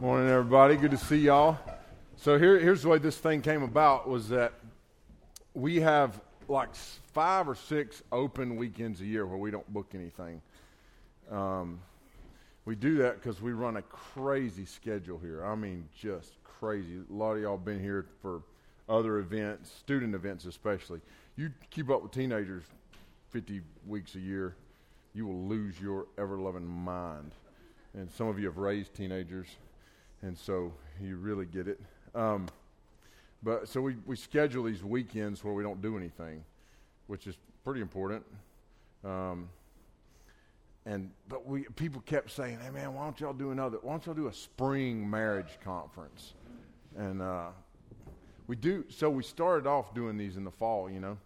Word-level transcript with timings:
Morning, 0.00 0.30
everybody. 0.30 0.76
Good 0.76 0.92
to 0.92 0.96
see 0.96 1.16
y'all. 1.16 1.58
So 2.14 2.38
here, 2.38 2.56
here's 2.60 2.82
the 2.82 2.88
way 2.88 2.98
this 2.98 3.16
thing 3.16 3.42
came 3.42 3.64
about 3.64 4.08
was 4.08 4.28
that 4.28 4.52
we 5.54 5.80
have 5.80 6.20
like 6.46 6.72
five 7.12 7.48
or 7.48 7.56
six 7.56 8.00
open 8.12 8.54
weekends 8.54 9.00
a 9.00 9.04
year 9.04 9.26
where 9.26 9.38
we 9.38 9.50
don't 9.50 9.68
book 9.72 9.96
anything. 9.96 10.40
Um, 11.32 11.80
we 12.64 12.76
do 12.76 12.98
that 12.98 13.20
because 13.20 13.42
we 13.42 13.50
run 13.50 13.76
a 13.76 13.82
crazy 13.82 14.66
schedule 14.66 15.18
here. 15.18 15.44
I 15.44 15.56
mean, 15.56 15.88
just 15.98 16.30
crazy. 16.44 17.00
A 17.10 17.12
lot 17.12 17.32
of 17.32 17.42
y'all 17.42 17.58
been 17.58 17.80
here 17.80 18.06
for 18.22 18.42
other 18.88 19.18
events, 19.18 19.68
student 19.68 20.14
events 20.14 20.44
especially. 20.44 21.00
You 21.34 21.50
keep 21.70 21.90
up 21.90 22.04
with 22.04 22.12
teenagers 22.12 22.62
50 23.30 23.62
weeks 23.84 24.14
a 24.14 24.20
year, 24.20 24.54
you 25.12 25.26
will 25.26 25.42
lose 25.48 25.80
your 25.80 26.06
ever 26.16 26.38
loving 26.38 26.68
mind. 26.68 27.32
And 27.94 28.08
some 28.12 28.28
of 28.28 28.38
you 28.38 28.46
have 28.46 28.58
raised 28.58 28.94
teenagers, 28.94 29.48
and 30.22 30.36
so 30.36 30.72
you 31.00 31.16
really 31.16 31.46
get 31.46 31.68
it. 31.68 31.80
Um, 32.14 32.46
but 33.42 33.68
so 33.68 33.80
we, 33.80 33.96
we 34.06 34.16
schedule 34.16 34.64
these 34.64 34.82
weekends 34.82 35.44
where 35.44 35.54
we 35.54 35.62
don't 35.62 35.80
do 35.80 35.96
anything, 35.96 36.42
which 37.06 37.26
is 37.26 37.36
pretty 37.64 37.80
important. 37.80 38.24
Um, 39.04 39.48
and 40.86 41.10
but 41.28 41.46
we 41.46 41.64
people 41.76 42.00
kept 42.00 42.30
saying, 42.30 42.58
"Hey 42.60 42.70
man, 42.70 42.94
why 42.94 43.04
don't 43.04 43.20
y'all 43.20 43.32
do 43.32 43.50
another? 43.50 43.78
Why 43.82 43.92
don't 43.92 44.06
y'all 44.06 44.14
do 44.14 44.28
a 44.28 44.32
spring 44.32 45.08
marriage 45.08 45.58
conference?" 45.62 46.32
And 46.96 47.20
uh, 47.20 47.48
we 48.46 48.56
do. 48.56 48.84
So 48.88 49.10
we 49.10 49.22
started 49.22 49.68
off 49.68 49.94
doing 49.94 50.16
these 50.16 50.36
in 50.36 50.44
the 50.44 50.50
fall. 50.50 50.90
You 50.90 51.00
know, 51.00 51.18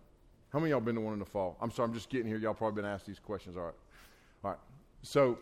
how 0.53 0.59
many 0.59 0.70
y'all 0.70 0.81
been 0.81 0.97
to 0.97 1.01
one 1.01 1.13
in 1.13 1.20
the 1.20 1.25
fall? 1.25 1.57
I'm 1.61 1.70
sorry, 1.70 1.89
I'm 1.89 1.95
just 1.95 2.11
getting 2.11 2.27
here. 2.27 2.39
Y'all 2.39 2.55
probably 2.55 2.83
been 2.83 2.91
asked 2.91 3.07
these 3.07 3.20
questions. 3.20 3.57
All 3.57 3.63
right, 3.63 3.75
all 4.45 4.51
right. 4.51 4.61
So 5.03 5.39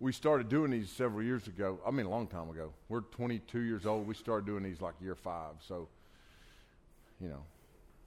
we 0.00 0.12
started 0.12 0.48
doing 0.48 0.70
these 0.70 0.90
several 0.90 1.22
years 1.22 1.46
ago. 1.48 1.80
I 1.86 1.90
mean, 1.90 2.06
a 2.06 2.10
long 2.10 2.26
time 2.28 2.50
ago. 2.50 2.72
We're 2.88 3.00
22 3.00 3.60
years 3.60 3.84
old. 3.84 4.06
We 4.06 4.14
started 4.14 4.46
doing 4.46 4.62
these 4.62 4.80
like 4.80 4.94
year 5.00 5.16
five. 5.16 5.54
So, 5.66 5.88
you 7.20 7.28
know, 7.28 7.42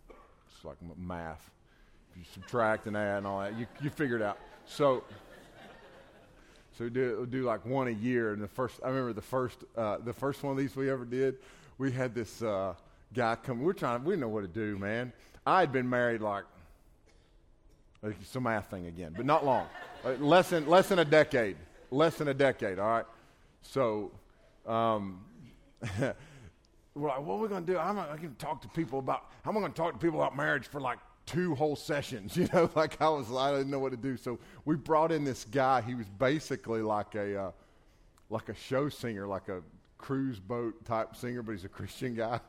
it's 0.09 0.64
like 0.64 0.78
math. 0.97 1.50
If 2.12 2.17
you 2.17 2.23
subtract 2.34 2.88
and 2.88 2.95
add 2.95 3.19
and 3.19 3.28
all 3.28 3.42
that, 3.42 3.58
you 3.58 3.67
you 3.81 3.89
figure 3.89 4.16
it 4.16 4.22
out. 4.22 4.38
So, 4.66 5.03
so 6.78 6.86
we 6.86 6.89
do, 6.89 7.28
do 7.30 7.44
like 7.44 7.66
one 7.66 7.88
a 7.88 7.92
year. 7.92 8.34
And 8.34 8.42
the 8.42 8.47
first, 8.47 8.80
I 8.84 8.88
remember 8.88 9.14
the 9.14 9.22
first, 9.22 9.64
uh, 9.75 9.97
the 9.97 10.14
first 10.14 10.44
one 10.44 10.52
of 10.52 10.58
these 10.58 10.75
we 10.75 10.89
ever 10.89 11.06
did. 11.06 11.38
We 11.78 11.92
had 11.92 12.14
this 12.14 12.42
uh, 12.42 12.75
guy 13.14 13.36
come. 13.36 13.59
We 13.59 13.66
we're 13.66 13.73
trying. 13.73 14.03
We 14.03 14.14
didn't 14.14 14.22
know 14.22 14.30
what 14.30 14.42
to 14.42 14.47
do, 14.47 14.78
man. 14.78 15.12
I 15.45 15.62
had 15.62 15.72
been 15.72 15.89
married 15.89 16.22
like 16.22 16.45
a 18.03 18.39
math 18.39 18.69
thing 18.69 18.88
again, 18.88 19.14
but 19.16 19.25
not 19.25 19.45
long. 19.45 19.67
Uh, 20.06 20.12
less 20.19 20.50
than 20.50 20.67
less 20.67 20.89
than 20.89 21.00
a 21.00 21.06
decade. 21.06 21.58
Less 21.92 22.16
than 22.17 22.28
a 22.30 22.34
decade. 22.34 22.80
All 22.80 22.88
right. 22.88 23.06
So. 23.61 24.11
Um, 24.66 25.25
we're 26.95 27.08
like, 27.09 27.22
what 27.22 27.36
are 27.36 27.39
we 27.39 27.47
going 27.47 27.66
to 27.66 27.72
do? 27.72 27.78
I'm 27.78 27.95
going 27.95 28.20
to 28.20 28.28
talk 28.38 28.61
to 28.61 28.67
people 28.70 29.00
about, 29.00 29.30
I'm 29.45 29.53
going 29.53 29.66
to 29.66 29.75
talk 29.75 29.94
to 29.94 30.00
people 30.00 30.22
about 30.22 30.36
marriage 30.36 30.67
for 30.67 30.81
like 30.81 31.00
two 31.25 31.56
whole 31.56 31.75
sessions, 31.75 32.35
you 32.38 32.47
know, 32.53 32.69
like 32.75 33.02
I 33.02 33.09
was, 33.09 33.31
I 33.31 33.52
didn't 33.52 33.72
know 33.72 33.79
what 33.79 33.91
to 33.91 33.97
do. 33.97 34.18
So 34.18 34.40
we 34.66 34.75
brought 34.75 35.12
in 35.12 35.24
this 35.24 35.46
guy. 35.46 35.81
He 35.81 35.96
was 35.96 36.07
basically 36.09 36.81
like 36.81 37.16
a, 37.16 37.44
uh, 37.44 37.52
like 38.29 38.50
a 38.50 38.56
show 38.56 38.90
singer, 38.90 39.28
like 39.28 39.50
a 39.50 39.62
cruise 39.97 40.40
boat 40.40 40.84
type 40.85 41.16
singer, 41.16 41.41
but 41.41 41.53
he's 41.53 41.66
a 41.66 41.69
Christian 41.69 42.16
guy. 42.16 42.40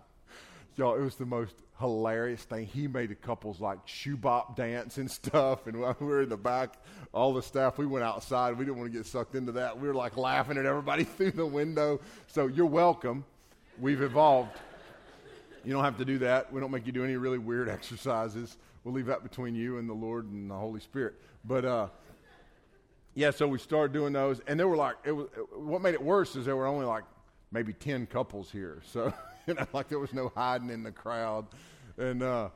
Y'all, 0.77 0.95
it 0.95 1.03
was 1.03 1.17
the 1.17 1.27
most 1.27 1.55
hilarious 1.79 2.43
thing. 2.45 2.65
He 2.65 2.89
made 2.89 3.11
the 3.11 3.15
couples 3.15 3.61
like 3.61 3.79
shoe 3.85 4.17
bop 4.17 4.57
dance 4.57 4.97
and 4.97 5.11
stuff. 5.11 5.67
And 5.67 5.81
while 5.81 5.97
we 6.01 6.07
were 6.07 6.23
in 6.23 6.31
the 6.31 6.37
back, 6.37 6.77
all 7.13 7.35
the 7.35 7.43
staff, 7.43 7.77
we 7.77 7.87
went 7.87 8.05
outside. 8.05 8.57
We 8.57 8.65
didn't 8.65 8.79
want 8.79 8.91
to 8.91 8.97
get 8.97 9.07
sucked 9.07 9.35
into 9.35 9.53
that. 9.53 9.79
We 9.79 9.87
were 9.89 9.95
like 9.95 10.17
laughing 10.17 10.57
at 10.57 10.65
everybody 10.65 11.05
through 11.17 11.33
the 11.33 11.47
window. 11.47 12.01
So 12.27 12.47
you're 12.47 12.67
welcome. 12.67 13.25
We've 13.79 14.01
evolved. 14.01 14.53
You 15.65 15.73
don't 15.73 15.85
have 15.85 15.99
to 15.99 16.05
do 16.05 16.19
that. 16.19 16.53
We 16.53 16.61
don't 16.61 16.71
make 16.71 16.87
you 16.87 16.93
do 16.93 17.05
any 17.05 17.17
really 17.17 17.39
weird 17.39 17.69
exercises. 17.69 18.57
We'll 18.83 18.95
leave 18.95 19.07
that 19.07 19.23
between 19.23 19.55
you 19.55 19.79
and 19.79 19.89
the 19.89 19.95
Lord 19.95 20.31
and 20.31 20.51
the 20.51 20.55
Holy 20.55 20.81
Spirit. 20.81 21.15
But 21.45 21.65
uh, 21.65 21.89
yeah, 23.15 23.31
so 23.31 23.47
we 23.47 23.59
started 23.59 23.93
doing 23.93 24.13
those, 24.13 24.41
and 24.47 24.59
there 24.59 24.67
were 24.67 24.77
like 24.77 24.97
it 25.05 25.13
was. 25.13 25.29
What 25.55 25.83
made 25.83 25.95
it 25.95 26.03
worse 26.03 26.35
is 26.35 26.47
there 26.47 26.57
were 26.57 26.67
only 26.67 26.87
like 26.87 27.05
maybe 27.53 27.73
ten 27.73 28.07
couples 28.07 28.51
here, 28.51 28.81
so 28.85 29.13
you 29.47 29.55
know, 29.55 29.67
like 29.73 29.89
there 29.89 29.99
was 29.99 30.13
no 30.13 30.33
hiding 30.35 30.71
in 30.71 30.83
the 30.83 30.93
crowd, 30.93 31.47
and 31.99 32.23
uh, 32.23 32.49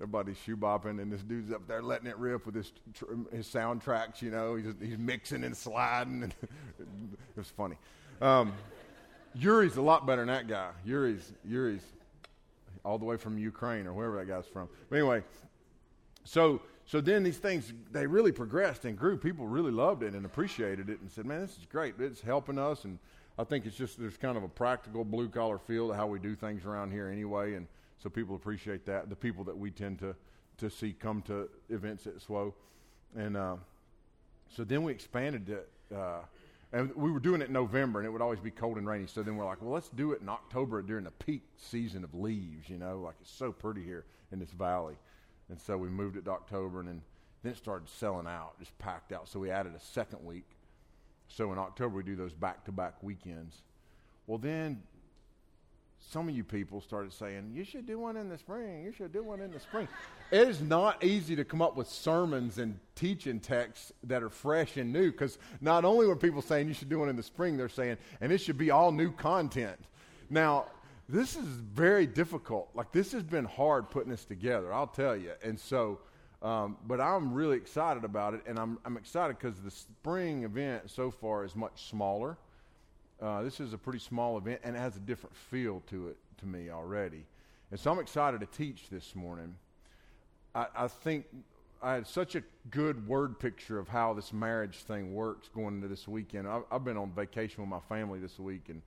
everybody's 0.00 0.38
shoe 0.38 0.56
bopping, 0.56 1.00
and 1.00 1.12
this 1.12 1.22
dude's 1.22 1.52
up 1.52 1.66
there 1.66 1.82
letting 1.82 2.06
it 2.06 2.16
rip 2.18 2.46
with 2.46 2.54
his 2.54 2.72
tr- 2.94 3.04
his 3.34 3.46
soundtracks. 3.46 4.22
You 4.22 4.30
know, 4.30 4.56
he's 4.56 4.72
he's 4.80 4.98
mixing 4.98 5.44
and 5.44 5.56
sliding, 5.56 6.22
and 6.22 6.34
it 6.78 7.36
was 7.36 7.48
funny. 7.48 7.76
Um, 8.20 8.52
Yuri's 9.34 9.76
a 9.76 9.82
lot 9.82 10.06
better 10.06 10.22
than 10.22 10.28
that 10.28 10.48
guy. 10.48 10.70
Yuri's 10.84 11.32
Yuri's 11.44 11.82
all 12.84 12.98
the 12.98 13.04
way 13.04 13.16
from 13.16 13.38
Ukraine 13.38 13.86
or 13.86 13.92
wherever 13.92 14.16
that 14.16 14.28
guy's 14.28 14.46
from. 14.46 14.68
But 14.88 14.96
anyway, 14.96 15.22
so 16.24 16.62
so 16.86 17.00
then 17.00 17.22
these 17.22 17.38
things 17.38 17.72
they 17.90 18.06
really 18.06 18.32
progressed 18.32 18.84
and 18.84 18.96
grew. 18.96 19.16
People 19.16 19.46
really 19.46 19.72
loved 19.72 20.02
it 20.02 20.14
and 20.14 20.26
appreciated 20.26 20.90
it 20.90 21.00
and 21.00 21.10
said, 21.10 21.26
"Man, 21.26 21.40
this 21.40 21.56
is 21.56 21.66
great. 21.70 21.94
It's 21.98 22.20
helping 22.20 22.58
us." 22.58 22.84
And 22.84 22.98
I 23.38 23.44
think 23.44 23.66
it's 23.66 23.76
just 23.76 23.98
there's 23.98 24.16
kind 24.16 24.36
of 24.36 24.44
a 24.44 24.48
practical 24.48 25.04
blue 25.04 25.28
collar 25.28 25.58
feel 25.58 25.88
to 25.88 25.94
how 25.94 26.06
we 26.06 26.18
do 26.18 26.36
things 26.36 26.64
around 26.64 26.92
here 26.92 27.08
anyway, 27.08 27.54
and 27.54 27.66
so 27.98 28.08
people 28.08 28.36
appreciate 28.36 28.86
that. 28.86 29.08
The 29.08 29.16
people 29.16 29.44
that 29.44 29.56
we 29.56 29.70
tend 29.70 29.98
to 30.00 30.14
to 30.58 30.70
see 30.70 30.92
come 30.92 31.20
to 31.22 31.48
events 31.68 32.06
at 32.06 32.16
SWO, 32.18 32.52
and 33.16 33.36
uh, 33.36 33.56
so 34.48 34.62
then 34.62 34.84
we 34.84 34.92
expanded 34.92 35.48
it. 35.48 35.68
Uh, 35.94 36.20
and 36.72 36.92
we 36.96 37.12
were 37.12 37.20
doing 37.20 37.40
it 37.40 37.46
in 37.48 37.52
November, 37.52 38.00
and 38.00 38.06
it 38.06 38.10
would 38.10 38.22
always 38.22 38.40
be 38.40 38.50
cold 38.50 38.78
and 38.78 38.86
rainy. 38.86 39.06
So 39.06 39.22
then 39.22 39.36
we're 39.36 39.44
like, 39.44 39.62
well, 39.62 39.72
let's 39.72 39.90
do 39.90 40.10
it 40.10 40.20
in 40.20 40.28
October 40.28 40.82
during 40.82 41.04
the 41.04 41.12
peak 41.12 41.42
season 41.56 42.02
of 42.02 42.14
leaves. 42.14 42.68
You 42.68 42.78
know, 42.78 42.98
like 42.98 43.14
it's 43.20 43.30
so 43.30 43.52
pretty 43.52 43.82
here 43.84 44.04
in 44.32 44.40
this 44.40 44.50
valley. 44.50 44.96
And 45.48 45.60
so 45.60 45.76
we 45.76 45.88
moved 45.88 46.16
it 46.16 46.24
to 46.24 46.32
October, 46.32 46.80
and 46.80 46.88
then, 46.88 47.02
then 47.42 47.52
it 47.52 47.58
started 47.58 47.88
selling 47.88 48.26
out, 48.26 48.58
just 48.58 48.76
packed 48.78 49.12
out. 49.12 49.28
So 49.28 49.38
we 49.38 49.50
added 49.50 49.74
a 49.76 49.80
second 49.80 50.24
week. 50.24 50.46
So 51.28 51.52
in 51.52 51.58
October, 51.58 51.96
we 51.96 52.02
do 52.02 52.16
those 52.16 52.32
back 52.32 52.64
to 52.64 52.72
back 52.72 53.02
weekends. 53.02 53.62
Well, 54.26 54.38
then 54.38 54.82
some 56.10 56.28
of 56.28 56.36
you 56.36 56.44
people 56.44 56.80
started 56.80 57.12
saying, 57.12 57.52
You 57.54 57.64
should 57.64 57.86
do 57.86 57.98
one 57.98 58.16
in 58.16 58.28
the 58.28 58.38
spring. 58.38 58.84
You 58.84 58.92
should 58.92 59.12
do 59.12 59.22
one 59.22 59.40
in 59.40 59.50
the 59.50 59.60
spring. 59.60 59.88
it 60.30 60.48
is 60.48 60.60
not 60.60 61.02
easy 61.02 61.34
to 61.36 61.44
come 61.44 61.62
up 61.62 61.76
with 61.76 61.88
sermons 61.88 62.58
and 62.58 62.78
teaching 62.94 63.40
texts 63.40 63.92
that 64.04 64.22
are 64.22 64.28
fresh 64.28 64.76
and 64.76 64.92
new 64.92 65.10
because 65.10 65.38
not 65.60 65.84
only 65.84 66.06
were 66.06 66.16
people 66.16 66.42
saying 66.42 66.68
you 66.68 66.74
should 66.74 66.88
do 66.88 66.98
one 66.98 67.08
in 67.08 67.16
the 67.16 67.22
spring, 67.22 67.56
they're 67.56 67.68
saying, 67.68 67.96
and 68.20 68.32
it 68.32 68.38
should 68.38 68.58
be 68.58 68.70
all 68.70 68.92
new 68.92 69.10
content. 69.10 69.78
Now, 70.30 70.66
this 71.08 71.36
is 71.36 71.44
very 71.44 72.06
difficult. 72.06 72.70
Like, 72.74 72.92
this 72.92 73.12
has 73.12 73.22
been 73.22 73.44
hard 73.44 73.90
putting 73.90 74.10
this 74.10 74.24
together, 74.24 74.72
I'll 74.72 74.86
tell 74.86 75.16
you. 75.16 75.32
And 75.42 75.58
so, 75.58 76.00
um, 76.44 76.76
but 76.86 77.00
I'm 77.00 77.32
really 77.32 77.56
excited 77.56 78.04
about 78.04 78.34
it, 78.34 78.42
and 78.46 78.58
I'm, 78.58 78.78
I'm 78.84 78.98
excited 78.98 79.38
because 79.38 79.58
the 79.60 79.70
spring 79.70 80.44
event 80.44 80.90
so 80.90 81.10
far 81.10 81.42
is 81.42 81.56
much 81.56 81.88
smaller. 81.88 82.36
Uh, 83.20 83.42
this 83.42 83.60
is 83.60 83.72
a 83.72 83.78
pretty 83.78 83.98
small 83.98 84.36
event, 84.36 84.60
and 84.62 84.76
it 84.76 84.78
has 84.78 84.94
a 84.96 85.00
different 85.00 85.34
feel 85.34 85.82
to 85.88 86.08
it 86.08 86.18
to 86.38 86.46
me 86.46 86.68
already. 86.68 87.24
And 87.70 87.80
so 87.80 87.90
I'm 87.90 87.98
excited 87.98 88.40
to 88.40 88.46
teach 88.46 88.90
this 88.90 89.16
morning. 89.16 89.54
I, 90.54 90.66
I 90.76 90.88
think 90.88 91.24
I 91.82 91.94
had 91.94 92.06
such 92.06 92.34
a 92.34 92.42
good 92.70 93.08
word 93.08 93.40
picture 93.40 93.78
of 93.78 93.88
how 93.88 94.12
this 94.12 94.30
marriage 94.30 94.76
thing 94.82 95.14
works 95.14 95.48
going 95.48 95.76
into 95.76 95.88
this 95.88 96.06
weekend. 96.06 96.46
I've, 96.46 96.64
I've 96.70 96.84
been 96.84 96.98
on 96.98 97.10
vacation 97.12 97.62
with 97.62 97.70
my 97.70 97.80
family 97.88 98.18
this 98.18 98.38
week, 98.38 98.68
and 98.68 98.82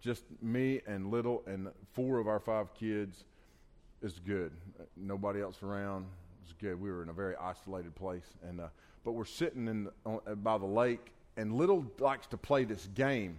just 0.00 0.24
me 0.42 0.80
and 0.88 1.12
little 1.12 1.44
and 1.46 1.68
four 1.92 2.18
of 2.18 2.26
our 2.26 2.40
five 2.40 2.74
kids 2.74 3.22
is 4.02 4.20
good. 4.26 4.52
Nobody 4.96 5.40
else 5.40 5.62
around. 5.62 6.06
It's 6.44 6.54
good. 6.60 6.80
We 6.80 6.90
were 6.90 7.02
in 7.02 7.08
a 7.08 7.12
very 7.12 7.34
isolated 7.36 7.94
place, 7.94 8.26
and 8.48 8.60
uh, 8.60 8.68
but 9.04 9.12
we're 9.12 9.24
sitting 9.24 9.68
in 9.68 9.84
the, 9.84 9.92
on, 10.04 10.20
by 10.42 10.58
the 10.58 10.66
lake, 10.66 11.12
and 11.36 11.52
little 11.52 11.84
likes 11.98 12.26
to 12.28 12.36
play 12.36 12.64
this 12.64 12.88
game. 12.94 13.38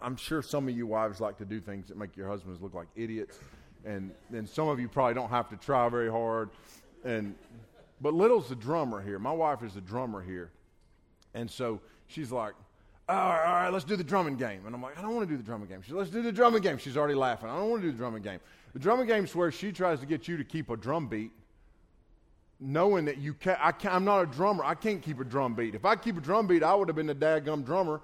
I'm 0.00 0.16
sure 0.16 0.42
some 0.42 0.68
of 0.68 0.76
you 0.76 0.86
wives 0.86 1.20
like 1.20 1.38
to 1.38 1.44
do 1.44 1.60
things 1.60 1.88
that 1.88 1.96
make 1.96 2.16
your 2.16 2.28
husbands 2.28 2.60
look 2.60 2.74
like 2.74 2.88
idiots, 2.96 3.38
and 3.84 4.12
then 4.30 4.46
some 4.46 4.68
of 4.68 4.80
you 4.80 4.88
probably 4.88 5.14
don't 5.14 5.30
have 5.30 5.48
to 5.50 5.56
try 5.56 5.88
very 5.88 6.10
hard. 6.10 6.50
And 7.04 7.34
but 8.00 8.14
Little's 8.14 8.48
the 8.48 8.56
drummer 8.56 9.00
here. 9.00 9.18
My 9.18 9.32
wife 9.32 9.62
is 9.62 9.74
the 9.74 9.80
drummer 9.80 10.22
here, 10.22 10.50
and 11.34 11.50
so 11.50 11.80
she's 12.06 12.32
like, 12.32 12.54
all 13.08 13.16
right, 13.16 13.46
all 13.46 13.52
right, 13.54 13.72
let's 13.72 13.84
do 13.84 13.96
the 13.96 14.04
drumming 14.04 14.36
game. 14.36 14.66
And 14.66 14.74
I'm 14.74 14.82
like, 14.82 14.98
I 14.98 15.02
don't 15.02 15.14
want 15.14 15.26
to 15.26 15.32
do 15.32 15.38
the 15.38 15.42
drumming 15.42 15.68
game. 15.68 15.80
She 15.80 15.90
said, 15.90 15.98
let's 15.98 16.10
do 16.10 16.22
the 16.22 16.32
drumming 16.32 16.60
game. 16.60 16.76
She's 16.76 16.96
already 16.96 17.14
laughing. 17.14 17.48
I 17.48 17.56
don't 17.56 17.70
want 17.70 17.82
to 17.82 17.88
do 17.88 17.92
the 17.92 17.98
drumming 17.98 18.22
game. 18.22 18.40
The 18.72 18.78
drumming 18.78 19.06
game 19.06 19.24
is 19.24 19.34
where 19.34 19.50
she 19.50 19.72
tries 19.72 20.00
to 20.00 20.06
get 20.06 20.28
you 20.28 20.36
to 20.36 20.44
keep 20.44 20.70
a 20.70 20.76
drum 20.76 21.08
beat, 21.08 21.30
knowing 22.60 23.04
that 23.06 23.18
you 23.18 23.34
can't, 23.34 23.58
I 23.62 23.72
can't, 23.72 23.94
I'm 23.94 24.04
not 24.04 24.22
a 24.22 24.26
drummer. 24.26 24.64
I 24.64 24.74
can't 24.74 25.02
keep 25.02 25.20
a 25.20 25.24
drum 25.24 25.54
beat. 25.54 25.74
If 25.74 25.84
I 25.84 25.96
keep 25.96 26.16
a 26.16 26.20
drum 26.20 26.46
beat, 26.46 26.62
I 26.62 26.74
would 26.74 26.88
have 26.88 26.96
been 26.96 27.06
the 27.06 27.14
dadgum 27.14 27.64
drummer 27.64 28.00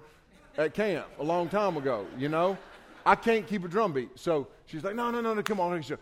at 0.57 0.73
camp 0.73 1.07
a 1.19 1.23
long 1.23 1.49
time 1.49 1.77
ago, 1.77 2.05
you 2.17 2.29
know? 2.29 2.57
I 3.05 3.15
can't 3.15 3.45
keep 3.45 3.63
a 3.63 3.67
drum 3.67 3.93
beat. 3.93 4.09
So 4.15 4.47
she's 4.65 4.83
like, 4.83 4.95
no, 4.95 5.11
no, 5.11 5.21
no, 5.21 5.33
no, 5.33 5.43
come 5.43 5.59
on. 5.59 5.79
She 5.81 5.89
said, 5.89 5.99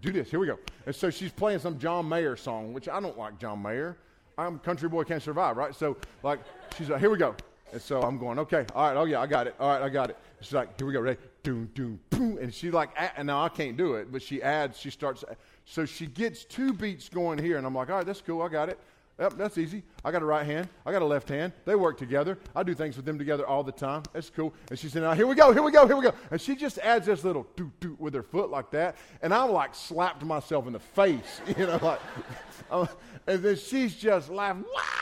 do 0.00 0.12
this. 0.12 0.30
Here 0.30 0.38
we 0.38 0.46
go. 0.46 0.58
And 0.86 0.94
so 0.94 1.10
she's 1.10 1.32
playing 1.32 1.60
some 1.60 1.78
John 1.78 2.08
Mayer 2.08 2.36
song, 2.36 2.72
which 2.72 2.88
I 2.88 3.00
don't 3.00 3.16
like 3.18 3.38
John 3.38 3.62
Mayer. 3.62 3.96
I'm 4.36 4.58
country 4.60 4.88
boy 4.88 5.04
can't 5.04 5.22
survive, 5.22 5.56
right? 5.56 5.74
So 5.74 5.96
like 6.22 6.40
she's 6.76 6.88
like, 6.88 7.00
here 7.00 7.10
we 7.10 7.18
go. 7.18 7.34
And 7.72 7.80
so 7.80 8.02
I'm 8.02 8.18
going, 8.18 8.38
okay, 8.40 8.64
all 8.74 8.88
right, 8.88 8.96
oh 8.96 9.04
yeah, 9.04 9.20
I 9.20 9.26
got 9.26 9.46
it. 9.46 9.54
All 9.58 9.68
right, 9.68 9.82
I 9.82 9.88
got 9.88 10.10
it. 10.10 10.16
She's 10.40 10.52
like, 10.52 10.78
here 10.78 10.86
we 10.86 10.92
go, 10.92 11.00
ready? 11.00 11.18
Doom, 11.42 11.70
doom, 11.74 12.00
boom. 12.10 12.38
And 12.40 12.52
she 12.52 12.70
like, 12.70 12.90
and 13.16 13.26
now 13.26 13.44
I 13.44 13.48
can't 13.48 13.76
do 13.76 13.94
it, 13.94 14.10
but 14.12 14.22
she 14.22 14.42
adds, 14.42 14.78
she 14.78 14.90
starts, 14.90 15.24
so 15.64 15.84
she 15.84 16.06
gets 16.06 16.44
two 16.44 16.72
beats 16.72 17.08
going 17.08 17.38
here, 17.38 17.56
and 17.56 17.66
I'm 17.66 17.74
like, 17.74 17.90
all 17.90 17.96
right, 17.96 18.06
that's 18.06 18.20
cool, 18.20 18.42
I 18.42 18.48
got 18.48 18.68
it. 18.68 18.78
Yep, 19.18 19.34
that's 19.36 19.58
easy. 19.58 19.82
I 20.04 20.12
got 20.12 20.22
a 20.22 20.24
right 20.24 20.46
hand. 20.46 20.68
I 20.86 20.92
got 20.92 21.02
a 21.02 21.04
left 21.04 21.28
hand. 21.28 21.52
They 21.64 21.74
work 21.74 21.98
together. 21.98 22.38
I 22.54 22.62
do 22.62 22.72
things 22.72 22.96
with 22.96 23.04
them 23.04 23.18
together 23.18 23.44
all 23.44 23.64
the 23.64 23.72
time. 23.72 24.04
That's 24.12 24.30
cool. 24.30 24.54
And 24.70 24.78
she 24.78 24.88
said, 24.88 25.02
now 25.02 25.12
here 25.12 25.26
we 25.26 25.34
go, 25.34 25.52
here 25.52 25.62
we 25.62 25.72
go, 25.72 25.88
here 25.88 25.96
we 25.96 26.04
go. 26.04 26.14
And 26.30 26.40
she 26.40 26.54
just 26.54 26.78
adds 26.78 27.06
this 27.06 27.24
little 27.24 27.44
doot 27.56 27.80
doot 27.80 28.00
with 28.00 28.14
her 28.14 28.22
foot 28.22 28.48
like 28.48 28.70
that. 28.70 28.96
And 29.20 29.34
I'm 29.34 29.50
like 29.50 29.74
slapped 29.74 30.24
myself 30.24 30.68
in 30.68 30.72
the 30.72 30.78
face, 30.78 31.40
you 31.58 31.66
know, 31.66 31.80
like, 31.82 32.00
and 33.26 33.42
then 33.42 33.56
she's 33.56 33.96
just 33.96 34.30
laughing. 34.30 34.64
Wah! 34.72 34.97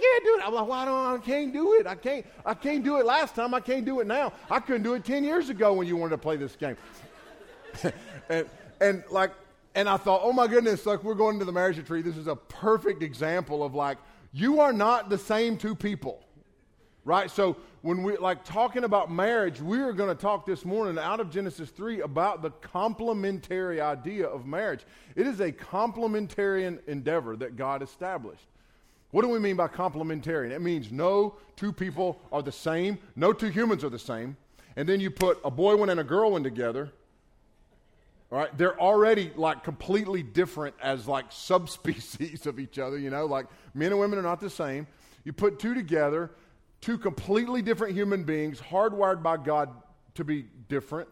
Again, 0.00 0.24
do 0.24 0.38
it. 0.38 0.46
I'm 0.46 0.54
like, 0.54 0.66
why 0.66 0.84
don't 0.86 1.20
I 1.20 1.22
can't 1.22 1.52
do 1.52 1.74
it? 1.74 1.86
I 1.86 1.94
can't. 1.94 2.24
I 2.46 2.54
can't 2.54 2.82
do 2.82 2.96
it 2.96 3.04
last 3.04 3.34
time. 3.34 3.52
I 3.52 3.60
can't 3.60 3.84
do 3.84 4.00
it 4.00 4.06
now. 4.06 4.32
I 4.50 4.58
couldn't 4.58 4.82
do 4.82 4.94
it 4.94 5.04
ten 5.04 5.24
years 5.24 5.50
ago 5.50 5.74
when 5.74 5.86
you 5.86 5.94
wanted 5.94 6.12
to 6.12 6.18
play 6.18 6.38
this 6.38 6.56
game. 6.56 6.76
and 8.30 8.46
and 8.80 9.04
like 9.10 9.32
and 9.74 9.90
I 9.90 9.98
thought, 9.98 10.22
oh 10.24 10.32
my 10.32 10.46
goodness, 10.46 10.86
like 10.86 11.04
we're 11.04 11.14
going 11.14 11.38
to 11.38 11.44
the 11.44 11.52
marriage 11.52 11.76
retreat. 11.76 12.06
This 12.06 12.16
is 12.16 12.28
a 12.28 12.36
perfect 12.36 13.02
example 13.02 13.62
of 13.62 13.74
like, 13.74 13.98
you 14.32 14.60
are 14.60 14.72
not 14.72 15.10
the 15.10 15.18
same 15.18 15.58
two 15.58 15.74
people. 15.74 16.24
Right? 17.04 17.30
So 17.30 17.56
when 17.82 18.02
we 18.02 18.16
like 18.16 18.42
talking 18.42 18.84
about 18.84 19.10
marriage, 19.10 19.60
we 19.60 19.80
are 19.80 19.92
going 19.92 20.14
to 20.14 20.20
talk 20.20 20.46
this 20.46 20.64
morning 20.64 20.98
out 20.98 21.20
of 21.20 21.30
Genesis 21.30 21.68
3 21.70 22.00
about 22.00 22.40
the 22.40 22.50
complementary 22.50 23.80
idea 23.82 24.26
of 24.26 24.46
marriage. 24.46 24.84
It 25.14 25.26
is 25.26 25.40
a 25.40 25.52
complementarian 25.52 26.86
endeavor 26.86 27.36
that 27.36 27.56
God 27.56 27.82
established. 27.82 28.46
What 29.10 29.22
do 29.22 29.28
we 29.28 29.38
mean 29.38 29.56
by 29.56 29.68
complementarian? 29.68 30.50
It 30.50 30.60
means 30.60 30.92
no 30.92 31.36
two 31.56 31.72
people 31.72 32.20
are 32.32 32.42
the 32.42 32.52
same, 32.52 32.98
no 33.16 33.32
two 33.32 33.48
humans 33.48 33.84
are 33.84 33.88
the 33.88 33.98
same. 33.98 34.36
And 34.76 34.88
then 34.88 35.00
you 35.00 35.10
put 35.10 35.38
a 35.44 35.50
boy 35.50 35.76
one 35.76 35.90
and 35.90 35.98
a 35.98 36.04
girl 36.04 36.30
one 36.32 36.44
together, 36.44 36.92
all 38.30 38.38
right, 38.38 38.56
they're 38.56 38.80
already 38.80 39.32
like 39.34 39.64
completely 39.64 40.22
different 40.22 40.76
as 40.80 41.08
like 41.08 41.26
subspecies 41.30 42.46
of 42.46 42.60
each 42.60 42.78
other, 42.78 42.98
you 42.98 43.10
know, 43.10 43.26
like 43.26 43.46
men 43.74 43.90
and 43.90 44.00
women 44.00 44.18
are 44.18 44.22
not 44.22 44.40
the 44.40 44.50
same. 44.50 44.86
You 45.24 45.32
put 45.32 45.58
two 45.58 45.74
together, 45.74 46.30
two 46.80 46.96
completely 46.96 47.62
different 47.62 47.94
human 47.94 48.24
beings, 48.24 48.60
hardwired 48.60 49.22
by 49.22 49.36
God 49.36 49.70
to 50.14 50.24
be 50.24 50.46
different, 50.68 51.08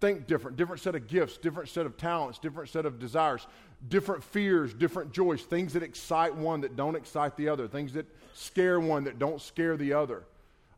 think 0.00 0.26
different, 0.26 0.56
different 0.56 0.82
set 0.82 0.94
of 0.94 1.08
gifts, 1.08 1.38
different 1.38 1.68
set 1.68 1.86
of 1.86 1.96
talents, 1.96 2.38
different 2.38 2.68
set 2.68 2.86
of 2.86 2.98
desires, 2.98 3.46
different 3.88 4.22
fears, 4.22 4.74
different 4.74 5.12
joys, 5.12 5.42
things 5.42 5.72
that 5.72 5.82
excite 5.82 6.34
one 6.34 6.60
that 6.60 6.76
don't 6.76 6.94
excite 6.94 7.36
the 7.36 7.48
other, 7.48 7.66
things 7.66 7.92
that 7.94 8.06
scare 8.34 8.80
one 8.80 9.04
that 9.04 9.18
don't 9.18 9.40
scare 9.40 9.76
the 9.76 9.92
other. 9.92 10.24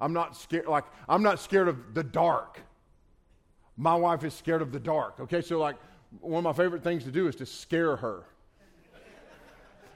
I'm 0.00 0.12
not 0.12 0.36
scared 0.36 0.66
like 0.66 0.84
I'm 1.08 1.22
not 1.22 1.40
scared 1.40 1.68
of 1.68 1.94
the 1.94 2.02
dark. 2.02 2.60
My 3.76 3.94
wife 3.94 4.24
is 4.24 4.34
scared 4.34 4.62
of 4.62 4.72
the 4.72 4.80
dark. 4.80 5.20
Okay, 5.20 5.42
so 5.42 5.58
like 5.58 5.76
one 6.20 6.38
of 6.38 6.44
my 6.44 6.52
favorite 6.52 6.82
things 6.82 7.04
to 7.04 7.10
do 7.10 7.26
is 7.28 7.36
to 7.36 7.46
scare 7.46 7.96
her. 7.96 8.24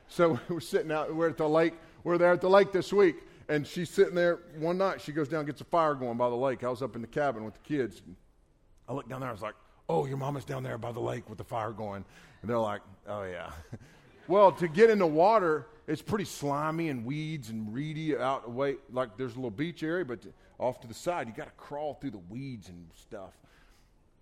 so 0.09 0.39
we're 0.49 0.61
sitting 0.61 0.91
out, 0.91 1.15
we're 1.15 1.29
at 1.29 1.37
the 1.37 1.49
lake, 1.49 1.75
we're 2.05 2.19
there 2.19 2.33
at 2.33 2.41
the 2.41 2.49
lake 2.49 2.73
this 2.73 2.93
week, 2.93 3.17
and 3.49 3.67
she's 3.67 3.91
sitting 3.91 4.15
there 4.15 4.39
one 4.59 4.79
night. 4.79 5.01
She 5.01 5.13
goes 5.13 5.29
down 5.29 5.45
gets 5.45 5.61
a 5.61 5.65
fire 5.65 5.95
going 5.95 6.17
by 6.17 6.31
the 6.31 6.37
lake. 6.37 6.65
I 6.65 6.69
was 6.69 6.83
up 6.83 6.97
in 6.97 7.03
the 7.03 7.09
cabin 7.09 7.45
with 7.45 7.55
the 7.55 7.61
kids. 7.61 8.03
I 8.89 8.93
looked 8.93 9.09
down 9.09 9.21
there, 9.21 9.29
I 9.29 9.33
was 9.33 9.43
like, 9.43 9.55
Oh, 9.89 10.07
your 10.07 10.17
mama's 10.17 10.45
down 10.45 10.63
there 10.63 10.79
by 10.79 10.93
the 10.93 11.01
lake 11.01 11.29
with 11.29 11.39
the 11.39 11.45
fire 11.45 11.71
going. 11.71 12.05
And 12.43 12.51
they're 12.51 12.59
like, 12.59 12.83
Oh, 13.09 13.25
yeah. 13.25 13.51
well, 14.29 14.53
to 14.53 14.69
get 14.69 14.91
in 14.91 14.99
the 14.99 15.07
water, 15.07 15.67
it's 15.87 16.03
pretty 16.03 16.25
slimy 16.25 16.89
and 16.89 17.05
weeds 17.05 17.51
and 17.51 17.73
reedy 17.73 18.17
out 18.17 18.45
away. 18.47 18.77
Like 18.93 19.17
there's 19.17 19.33
a 19.33 19.37
little 19.37 19.51
beach 19.51 19.83
area, 19.83 20.05
but 20.05 20.21
off 20.59 20.81
to 20.81 20.89
the 20.89 20.95
side, 20.95 21.29
you 21.29 21.35
got 21.35 21.47
to 21.47 21.53
crawl 21.57 21.95
through 21.95 22.11
the 22.11 22.23
weeds 22.29 22.69
and 22.69 22.89
stuff. 23.01 23.31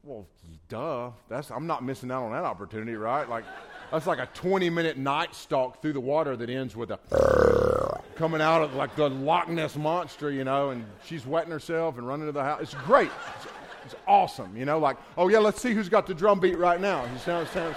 Well, 0.02 0.26
duh. 0.68 1.12
That's 1.30 1.50
I'm 1.50 1.66
not 1.66 1.82
missing 1.82 2.10
out 2.10 2.24
on 2.24 2.32
that 2.32 2.44
opportunity, 2.44 2.94
right? 2.94 3.26
Like 3.26 3.44
that's 3.90 4.06
like 4.06 4.18
a 4.18 4.28
20 4.34 4.68
minute 4.68 4.98
night 4.98 5.34
stalk 5.34 5.80
through 5.80 5.94
the 5.94 6.00
water 6.00 6.36
that 6.36 6.50
ends 6.50 6.76
with 6.76 6.90
a 6.90 8.02
coming 8.14 8.42
out 8.42 8.62
of 8.62 8.74
like 8.74 8.94
the 8.96 9.08
Loch 9.08 9.48
Ness 9.48 9.76
monster, 9.76 10.30
you 10.30 10.44
know, 10.44 10.70
and 10.70 10.84
she's 11.06 11.24
wetting 11.24 11.50
herself 11.50 11.96
and 11.96 12.06
running 12.06 12.26
to 12.26 12.32
the 12.32 12.42
house. 12.42 12.60
It's 12.60 12.74
great. 12.74 13.10
It's, 13.36 13.46
it's 13.84 13.94
awesome, 14.06 14.56
you 14.56 14.64
know. 14.64 14.78
Like, 14.78 14.96
oh 15.16 15.28
yeah, 15.28 15.38
let's 15.38 15.60
see 15.60 15.72
who's 15.72 15.88
got 15.88 16.06
the 16.06 16.14
drum 16.14 16.40
beat 16.40 16.58
right 16.58 16.80
now. 16.80 17.06
She's, 17.12 17.22
sounds, 17.22 17.50
sounds, 17.50 17.76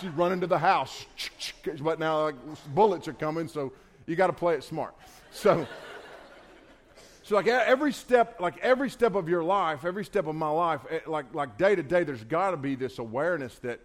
she's 0.00 0.10
running 0.10 0.40
to 0.40 0.46
the 0.46 0.58
house, 0.58 1.06
but 1.80 1.98
now 1.98 2.24
like, 2.24 2.34
bullets 2.74 3.08
are 3.08 3.12
coming, 3.12 3.48
so 3.48 3.72
you 4.06 4.16
got 4.16 4.28
to 4.28 4.32
play 4.32 4.54
it 4.54 4.64
smart. 4.64 4.94
So. 5.32 5.66
So 7.22 7.36
like 7.36 7.46
every 7.46 7.92
step, 7.92 8.40
like 8.40 8.58
every 8.58 8.90
step 8.90 9.14
of 9.14 9.28
your 9.28 9.44
life, 9.44 9.84
every 9.84 10.04
step 10.04 10.26
of 10.26 10.34
my 10.34 10.48
life, 10.48 10.80
like 11.06 11.32
like 11.32 11.56
day 11.56 11.76
to 11.76 11.82
day, 11.84 12.02
there's 12.02 12.24
got 12.24 12.50
to 12.50 12.56
be 12.56 12.74
this 12.74 12.98
awareness 12.98 13.56
that 13.60 13.78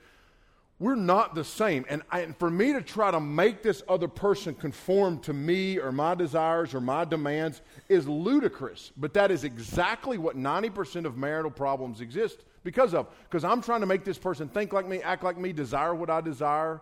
we're 0.78 0.96
not 0.96 1.36
the 1.36 1.44
same. 1.44 1.86
And, 1.88 2.02
I, 2.12 2.22
and 2.22 2.36
for 2.36 2.50
me 2.50 2.74
to 2.74 2.82
try 2.82 3.10
to 3.10 3.20
make 3.20 3.64
this 3.64 3.82
other 3.88 4.10
person 4.10 4.54
conform 4.54 5.20
to 5.20 5.34
me 5.34 5.80
or 5.80 5.92
my 5.92 6.16
desires 6.16 6.74
or 6.74 6.82
my 6.82 7.06
demands 7.06 7.62
is 7.88 8.08
ludicrous. 8.08 8.92
But 8.98 9.14
that 9.14 9.32
is 9.32 9.46
exactly 9.46 10.18
what 10.18 10.36
90% 10.36 11.06
of 11.06 11.16
marital 11.16 11.52
problems 11.52 12.02
exist 12.02 12.44
because 12.64 12.94
of. 12.94 13.08
Because 13.24 13.46
I'm 13.46 13.62
trying 13.62 13.82
to 13.82 13.86
make 13.86 14.04
this 14.04 14.18
person 14.18 14.50
think 14.50 14.74
like 14.74 14.88
me, 14.88 15.02
act 15.02 15.24
like 15.24 15.38
me, 15.38 15.54
desire 15.54 15.96
what 15.96 16.10
I 16.10 16.20
desire, 16.20 16.82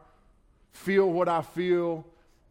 feel 0.71 1.11
what 1.11 1.29
I 1.29 1.43
feel, 1.43 2.03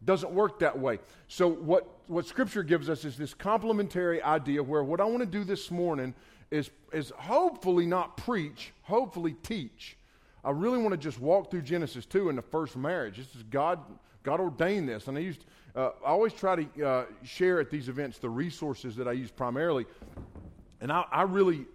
doesn't 0.05 0.31
work 0.31 0.59
that 0.59 0.79
way. 0.79 0.99
So, 1.27 1.47
what, 1.47 1.87
what 2.07 2.25
Scripture 2.25 2.63
gives 2.63 2.89
us 2.89 3.05
is 3.05 3.17
this 3.17 3.33
complementary 3.33 4.21
idea 4.21 4.61
where 4.61 4.83
what 4.83 4.99
I 4.99 5.05
want 5.05 5.19
to 5.19 5.25
do 5.25 5.43
this 5.43 5.71
morning 5.71 6.13
is, 6.51 6.69
is 6.91 7.11
hopefully 7.17 7.85
not 7.85 8.17
preach, 8.17 8.71
hopefully 8.83 9.35
teach. 9.43 9.97
I 10.43 10.51
really 10.51 10.77
want 10.77 10.91
to 10.91 10.97
just 10.97 11.19
walk 11.19 11.49
through 11.49 11.61
Genesis 11.61 12.05
2 12.05 12.29
in 12.29 12.35
the 12.35 12.41
first 12.41 12.75
marriage. 12.75 13.17
This 13.17 13.33
is 13.35 13.43
God, 13.43 13.79
God 14.23 14.41
ordained 14.41 14.89
this. 14.89 15.07
And 15.07 15.17
I 15.17 15.21
used, 15.21 15.45
uh, 15.75 15.91
I 16.05 16.09
always 16.09 16.33
try 16.33 16.63
to 16.63 16.85
uh, 16.85 17.05
share 17.23 17.61
at 17.61 17.69
these 17.69 17.87
events 17.87 18.17
the 18.17 18.29
resources 18.29 18.95
that 18.97 19.07
I 19.07 19.13
use 19.13 19.31
primarily. 19.31 19.85
And 20.81 20.91
I, 20.91 21.05
I 21.11 21.21
really 21.21 21.65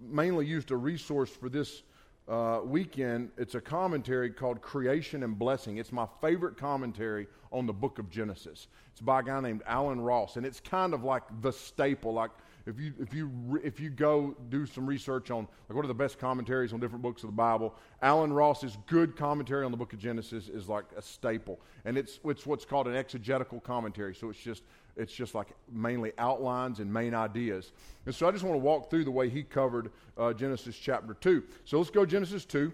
mainly 0.00 0.44
used 0.44 0.72
a 0.72 0.76
resource 0.76 1.30
for 1.30 1.48
this 1.48 1.82
uh, 2.28 2.60
weekend. 2.64 3.30
It's 3.36 3.54
a 3.54 3.60
commentary 3.60 4.30
called 4.30 4.60
Creation 4.60 5.22
and 5.22 5.38
Blessing. 5.38 5.76
It's 5.76 5.92
my 5.92 6.06
favorite 6.20 6.56
commentary 6.56 7.28
on 7.52 7.66
the 7.66 7.72
book 7.72 8.00
of 8.00 8.10
Genesis. 8.10 8.66
It's 8.90 9.00
by 9.00 9.20
a 9.20 9.22
guy 9.22 9.40
named 9.40 9.62
Alan 9.66 10.00
Ross, 10.00 10.36
and 10.36 10.44
it's 10.44 10.58
kind 10.58 10.94
of 10.94 11.04
like 11.04 11.22
the 11.42 11.52
staple. 11.52 12.12
Like 12.12 12.30
if 12.66 12.80
you 12.80 12.92
if 13.00 13.14
you 13.14 13.60
if 13.62 13.78
you 13.78 13.90
go 13.90 14.36
do 14.48 14.66
some 14.66 14.86
research 14.86 15.30
on 15.30 15.46
like 15.68 15.76
what 15.76 15.84
are 15.84 15.88
the 15.88 15.94
best 15.94 16.18
commentaries 16.18 16.72
on 16.72 16.80
different 16.80 17.02
books 17.02 17.22
of 17.22 17.28
the 17.28 17.36
Bible, 17.36 17.74
Alan 18.02 18.32
Ross's 18.32 18.76
good 18.86 19.16
commentary 19.16 19.64
on 19.64 19.70
the 19.70 19.76
book 19.76 19.92
of 19.92 20.00
Genesis 20.00 20.48
is 20.48 20.68
like 20.68 20.84
a 20.96 21.02
staple, 21.02 21.60
and 21.84 21.96
it's 21.96 22.18
it's 22.24 22.44
what's 22.44 22.64
called 22.64 22.88
an 22.88 22.96
exegetical 22.96 23.60
commentary. 23.60 24.14
So 24.14 24.30
it's 24.30 24.40
just 24.40 24.64
it's 24.96 25.12
just 25.12 25.34
like 25.34 25.48
mainly 25.70 26.12
outlines 26.18 26.80
and 26.80 26.92
main 26.92 27.14
ideas. 27.14 27.72
And 28.04 28.14
so 28.14 28.26
I 28.26 28.32
just 28.32 28.42
want 28.42 28.54
to 28.54 28.64
walk 28.64 28.90
through 28.90 29.04
the 29.04 29.10
way 29.10 29.28
he 29.28 29.44
covered 29.44 29.92
uh, 30.18 30.32
Genesis 30.32 30.76
chapter 30.76 31.14
2. 31.14 31.44
So 31.64 31.78
let's 31.78 31.90
go 31.90 32.04
Genesis 32.04 32.44
2, 32.44 32.72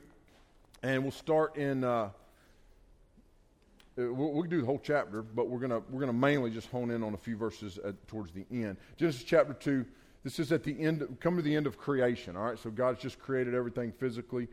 and 0.82 1.02
we'll 1.02 1.12
start 1.12 1.56
in. 1.56 1.84
Uh, 1.84 2.10
we'll, 4.10 4.32
we'll, 4.32 4.42
do 4.44 4.60
the 4.60 4.66
whole 4.66 4.80
chapter, 4.82 5.22
but 5.22 5.48
we're 5.48 5.58
going 5.58 5.82
we're 5.90 6.00
gonna 6.00 6.12
mainly 6.12 6.50
just 6.50 6.68
hone 6.68 6.90
in 6.90 7.02
on 7.02 7.14
a 7.14 7.16
few 7.18 7.36
verses 7.36 7.78
at, 7.84 8.06
towards 8.08 8.32
the 8.32 8.44
end. 8.50 8.76
Genesis 8.96 9.22
chapter 9.22 9.52
2, 9.54 9.84
this 10.24 10.38
is 10.38 10.52
at 10.52 10.62
the 10.64 10.80
end, 10.80 11.16
come 11.20 11.36
to 11.36 11.42
the 11.42 11.54
end 11.54 11.66
of 11.66 11.78
creation, 11.78 12.36
all 12.36 12.44
right? 12.44 12.58
So 12.58 12.70
God's 12.70 13.00
just 13.00 13.18
created 13.18 13.54
everything 13.54 13.92
physically. 13.92 14.48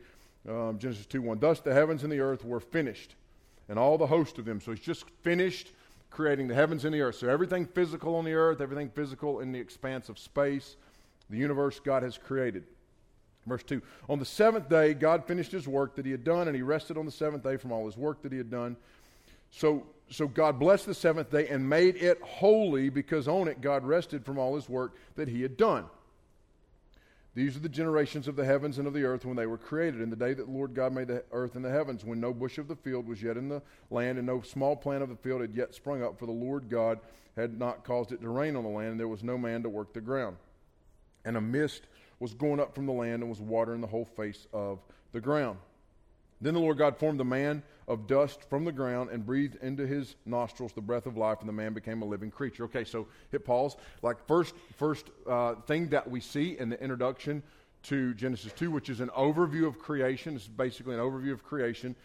Um, 0.48 0.78
Genesis 0.78 1.06
2 1.06 1.22
1. 1.22 1.38
Thus 1.38 1.60
the 1.60 1.72
heavens 1.72 2.02
and 2.02 2.12
the 2.12 2.20
earth 2.20 2.44
were 2.44 2.60
finished, 2.60 3.14
and 3.68 3.78
all 3.78 3.98
the 3.98 4.06
host 4.06 4.38
of 4.38 4.44
them. 4.44 4.60
So 4.60 4.72
he's 4.72 4.80
just 4.80 5.04
finished 5.22 5.72
creating 6.10 6.48
the 6.48 6.54
heavens 6.54 6.84
and 6.84 6.94
the 6.94 7.00
earth. 7.00 7.16
So 7.16 7.28
everything 7.28 7.66
physical 7.66 8.16
on 8.16 8.24
the 8.24 8.34
earth, 8.34 8.60
everything 8.60 8.90
physical 8.90 9.40
in 9.40 9.52
the 9.52 9.60
expanse 9.60 10.08
of 10.08 10.18
space, 10.18 10.76
the 11.28 11.36
universe 11.36 11.80
God 11.80 12.02
has 12.02 12.18
created. 12.18 12.64
Verse 13.46 13.62
2 13.62 13.80
On 14.08 14.18
the 14.18 14.24
seventh 14.24 14.68
day, 14.68 14.94
God 14.94 15.26
finished 15.26 15.52
his 15.52 15.66
work 15.66 15.94
that 15.96 16.04
he 16.04 16.10
had 16.10 16.24
done, 16.24 16.48
and 16.48 16.56
he 16.56 16.62
rested 16.62 16.98
on 16.98 17.06
the 17.06 17.12
seventh 17.12 17.42
day 17.42 17.56
from 17.56 17.72
all 17.72 17.86
his 17.86 17.96
work 17.96 18.22
that 18.22 18.32
he 18.32 18.38
had 18.38 18.50
done. 18.50 18.76
So, 19.50 19.86
so 20.10 20.26
God 20.28 20.58
blessed 20.58 20.86
the 20.86 20.94
seventh 20.94 21.30
day 21.30 21.48
and 21.48 21.68
made 21.68 21.96
it 21.96 22.20
holy 22.22 22.88
because 22.88 23.28
on 23.28 23.48
it 23.48 23.60
God 23.60 23.84
rested 23.84 24.24
from 24.24 24.38
all 24.38 24.54
his 24.54 24.68
work 24.68 24.96
that 25.16 25.28
he 25.28 25.42
had 25.42 25.56
done. 25.56 25.86
These 27.34 27.56
are 27.56 27.60
the 27.60 27.68
generations 27.68 28.26
of 28.26 28.34
the 28.34 28.44
heavens 28.44 28.78
and 28.78 28.88
of 28.88 28.94
the 28.94 29.04
earth 29.04 29.24
when 29.24 29.36
they 29.36 29.46
were 29.46 29.56
created, 29.56 30.00
in 30.00 30.10
the 30.10 30.16
day 30.16 30.34
that 30.34 30.46
the 30.46 30.52
Lord 30.52 30.74
God 30.74 30.92
made 30.92 31.06
the 31.06 31.22
earth 31.30 31.54
and 31.54 31.64
the 31.64 31.70
heavens, 31.70 32.04
when 32.04 32.20
no 32.20 32.34
bush 32.34 32.58
of 32.58 32.66
the 32.66 32.74
field 32.74 33.06
was 33.06 33.22
yet 33.22 33.36
in 33.36 33.48
the 33.48 33.62
land, 33.88 34.18
and 34.18 34.26
no 34.26 34.40
small 34.40 34.74
plant 34.74 35.04
of 35.04 35.08
the 35.08 35.16
field 35.16 35.40
had 35.40 35.54
yet 35.54 35.72
sprung 35.72 36.02
up, 36.02 36.18
for 36.18 36.26
the 36.26 36.32
Lord 36.32 36.68
God 36.68 36.98
had 37.36 37.56
not 37.56 37.84
caused 37.84 38.10
it 38.10 38.20
to 38.20 38.28
rain 38.28 38.56
on 38.56 38.64
the 38.64 38.68
land, 38.68 38.90
and 38.90 39.00
there 39.00 39.06
was 39.06 39.22
no 39.22 39.38
man 39.38 39.62
to 39.62 39.68
work 39.68 39.92
the 39.92 40.00
ground. 40.00 40.36
And 41.24 41.36
a 41.36 41.40
mist 41.40 41.82
was 42.18 42.34
going 42.34 42.58
up 42.58 42.74
from 42.74 42.86
the 42.86 42.92
land 42.92 43.22
and 43.22 43.30
was 43.30 43.40
watering 43.40 43.80
the 43.80 43.86
whole 43.86 44.04
face 44.04 44.48
of 44.52 44.80
the 45.12 45.20
ground. 45.20 45.58
Then 46.40 46.54
the 46.54 46.60
Lord 46.60 46.78
God 46.78 46.96
formed 46.96 47.20
the 47.20 47.24
man 47.24 47.62
of 47.86 48.06
dust 48.06 48.48
from 48.48 48.64
the 48.64 48.72
ground 48.72 49.10
and 49.10 49.26
breathed 49.26 49.56
into 49.62 49.86
his 49.86 50.14
nostrils 50.24 50.72
the 50.72 50.80
breath 50.80 51.06
of 51.06 51.16
life, 51.16 51.40
and 51.40 51.48
the 51.48 51.52
man 51.52 51.74
became 51.74 52.02
a 52.02 52.04
living 52.04 52.30
creature. 52.30 52.64
Okay, 52.64 52.84
so 52.84 53.08
hit 53.30 53.44
pause. 53.44 53.76
Like 54.02 54.26
first, 54.26 54.54
first 54.76 55.10
uh, 55.28 55.56
thing 55.66 55.88
that 55.88 56.08
we 56.08 56.20
see 56.20 56.56
in 56.58 56.70
the 56.70 56.80
introduction 56.80 57.42
to 57.84 58.14
Genesis 58.14 58.52
2, 58.52 58.70
which 58.70 58.88
is 58.88 59.00
an 59.00 59.08
overview 59.08 59.66
of 59.66 59.78
creation. 59.78 60.36
It's 60.36 60.46
basically 60.46 60.94
an 60.94 61.00
overview 61.00 61.32
of 61.32 61.42
creation. 61.42 61.96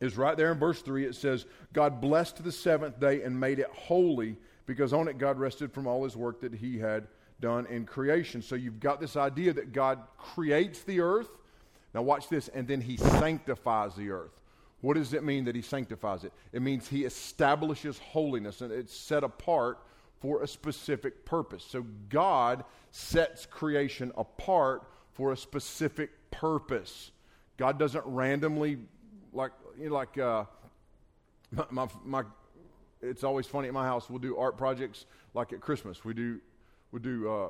Is 0.00 0.16
right 0.16 0.36
there 0.36 0.52
in 0.52 0.58
verse 0.58 0.80
3. 0.80 1.06
It 1.06 1.16
says, 1.16 1.44
God 1.72 2.00
blessed 2.00 2.44
the 2.44 2.52
seventh 2.52 3.00
day 3.00 3.22
and 3.22 3.38
made 3.38 3.58
it 3.58 3.70
holy 3.72 4.36
because 4.64 4.92
on 4.92 5.08
it 5.08 5.18
God 5.18 5.38
rested 5.40 5.72
from 5.72 5.88
all 5.88 6.04
his 6.04 6.16
work 6.16 6.40
that 6.42 6.54
he 6.54 6.78
had 6.78 7.08
done 7.40 7.66
in 7.66 7.84
creation. 7.84 8.40
So 8.40 8.54
you've 8.54 8.80
got 8.80 9.00
this 9.00 9.16
idea 9.16 9.52
that 9.54 9.72
God 9.72 9.98
creates 10.16 10.82
the 10.82 11.00
earth 11.00 11.28
now, 11.98 12.02
watch 12.02 12.28
this, 12.28 12.46
and 12.46 12.68
then 12.68 12.80
he 12.80 12.96
sanctifies 12.96 13.96
the 13.96 14.10
earth. 14.10 14.30
What 14.82 14.94
does 14.94 15.14
it 15.14 15.24
mean 15.24 15.46
that 15.46 15.56
he 15.56 15.62
sanctifies 15.62 16.22
it? 16.22 16.32
It 16.52 16.62
means 16.62 16.86
he 16.86 17.04
establishes 17.04 17.98
holiness, 17.98 18.60
and 18.60 18.70
it's 18.70 18.96
set 18.96 19.24
apart 19.24 19.80
for 20.20 20.44
a 20.44 20.46
specific 20.46 21.24
purpose. 21.24 21.66
So, 21.68 21.84
God 22.08 22.62
sets 22.92 23.46
creation 23.46 24.12
apart 24.16 24.84
for 25.12 25.32
a 25.32 25.36
specific 25.36 26.10
purpose. 26.30 27.10
God 27.56 27.80
doesn't 27.80 28.04
randomly, 28.06 28.78
like, 29.32 29.50
you 29.76 29.88
know, 29.88 29.96
like, 29.96 30.16
uh, 30.18 30.44
my, 31.50 31.64
my, 31.70 31.88
my, 32.04 32.22
it's 33.02 33.24
always 33.24 33.46
funny 33.46 33.66
at 33.66 33.74
my 33.74 33.86
house. 33.86 34.08
We'll 34.08 34.20
do 34.20 34.36
art 34.36 34.56
projects 34.56 35.06
like 35.34 35.52
at 35.52 35.60
Christmas. 35.60 36.04
We 36.04 36.14
do, 36.14 36.38
we 36.92 37.00
do, 37.00 37.28
uh, 37.28 37.48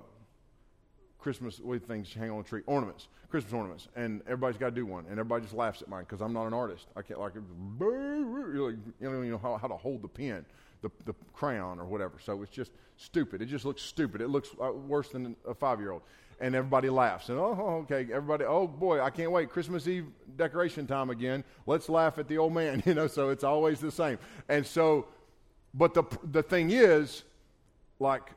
Christmas 1.19 1.59
with 1.59 1.87
things 1.87 2.13
hang 2.15 2.31
on 2.31 2.41
a 2.41 2.43
tree, 2.43 2.63
ornaments, 2.67 3.09
Christmas 3.29 3.53
ornaments, 3.53 3.89
and 3.97 4.23
everybody's 4.23 4.57
got 4.57 4.67
to 4.67 4.75
do 4.75 4.87
one, 4.87 5.05
and 5.05 5.13
everybody 5.13 5.43
just 5.43 5.55
laughs 5.55 5.83
at 5.83 5.89
mine 5.89 6.05
because 6.05 6.21
I'm 6.21 6.33
not 6.33 6.47
an 6.47 6.55
artist. 6.55 6.87
I 6.97 7.03
can't 7.03 7.19
like, 7.19 7.35
you 7.35 8.79
don't 9.01 9.17
even 9.17 9.31
know 9.31 9.39
how, 9.39 9.57
how 9.57 9.69
to 9.69 9.77
hold 9.77 10.03
the 10.03 10.09
pen, 10.09 10.45
the, 10.83 10.91
the 11.07 11.15
crayon 11.33 11.81
or 11.81 11.85
whatever. 11.87 12.15
So 12.25 12.43
it's 12.43 12.53
just 12.53 12.73
stupid. 12.97 13.43
It 13.43 13.47
just 13.47 13.65
looks 13.65 13.83
stupid. 13.83 14.21
It 14.21 14.29
looks 14.29 14.51
uh, 14.63 14.73
worse 14.73 15.09
than 15.09 15.35
a 15.47 15.55
five 15.55 15.81
year 15.81 15.91
old, 15.91 16.03
and 16.41 16.55
everybody 16.55 16.89
laughs. 16.89 17.31
And 17.31 17.39
oh, 17.39 17.85
okay, 17.91 18.07
everybody, 18.13 18.45
oh 18.45 18.69
boy, 18.69 19.01
I 19.01 19.11
can't 19.11 19.33
wait. 19.33 19.51
Christmas 19.51 19.89
Eve 19.89 20.07
decoration 20.37 20.87
time 20.87 21.11
again. 21.11 21.43
Let's 21.67 21.89
laugh 21.89 22.19
at 22.19 22.29
the 22.29 22.39
old 22.39 22.53
man, 22.53 22.83
you 22.87 22.95
know. 22.95 23.09
So 23.09 23.31
it's 23.31 23.45
always 23.45 23.81
the 23.81 23.91
same. 23.91 24.19
And 24.49 24.65
so, 24.65 25.07
but 25.75 25.95
the 25.95 26.05
the 26.31 26.45
thing 26.45 26.71
is, 26.71 27.25
like 27.99 28.31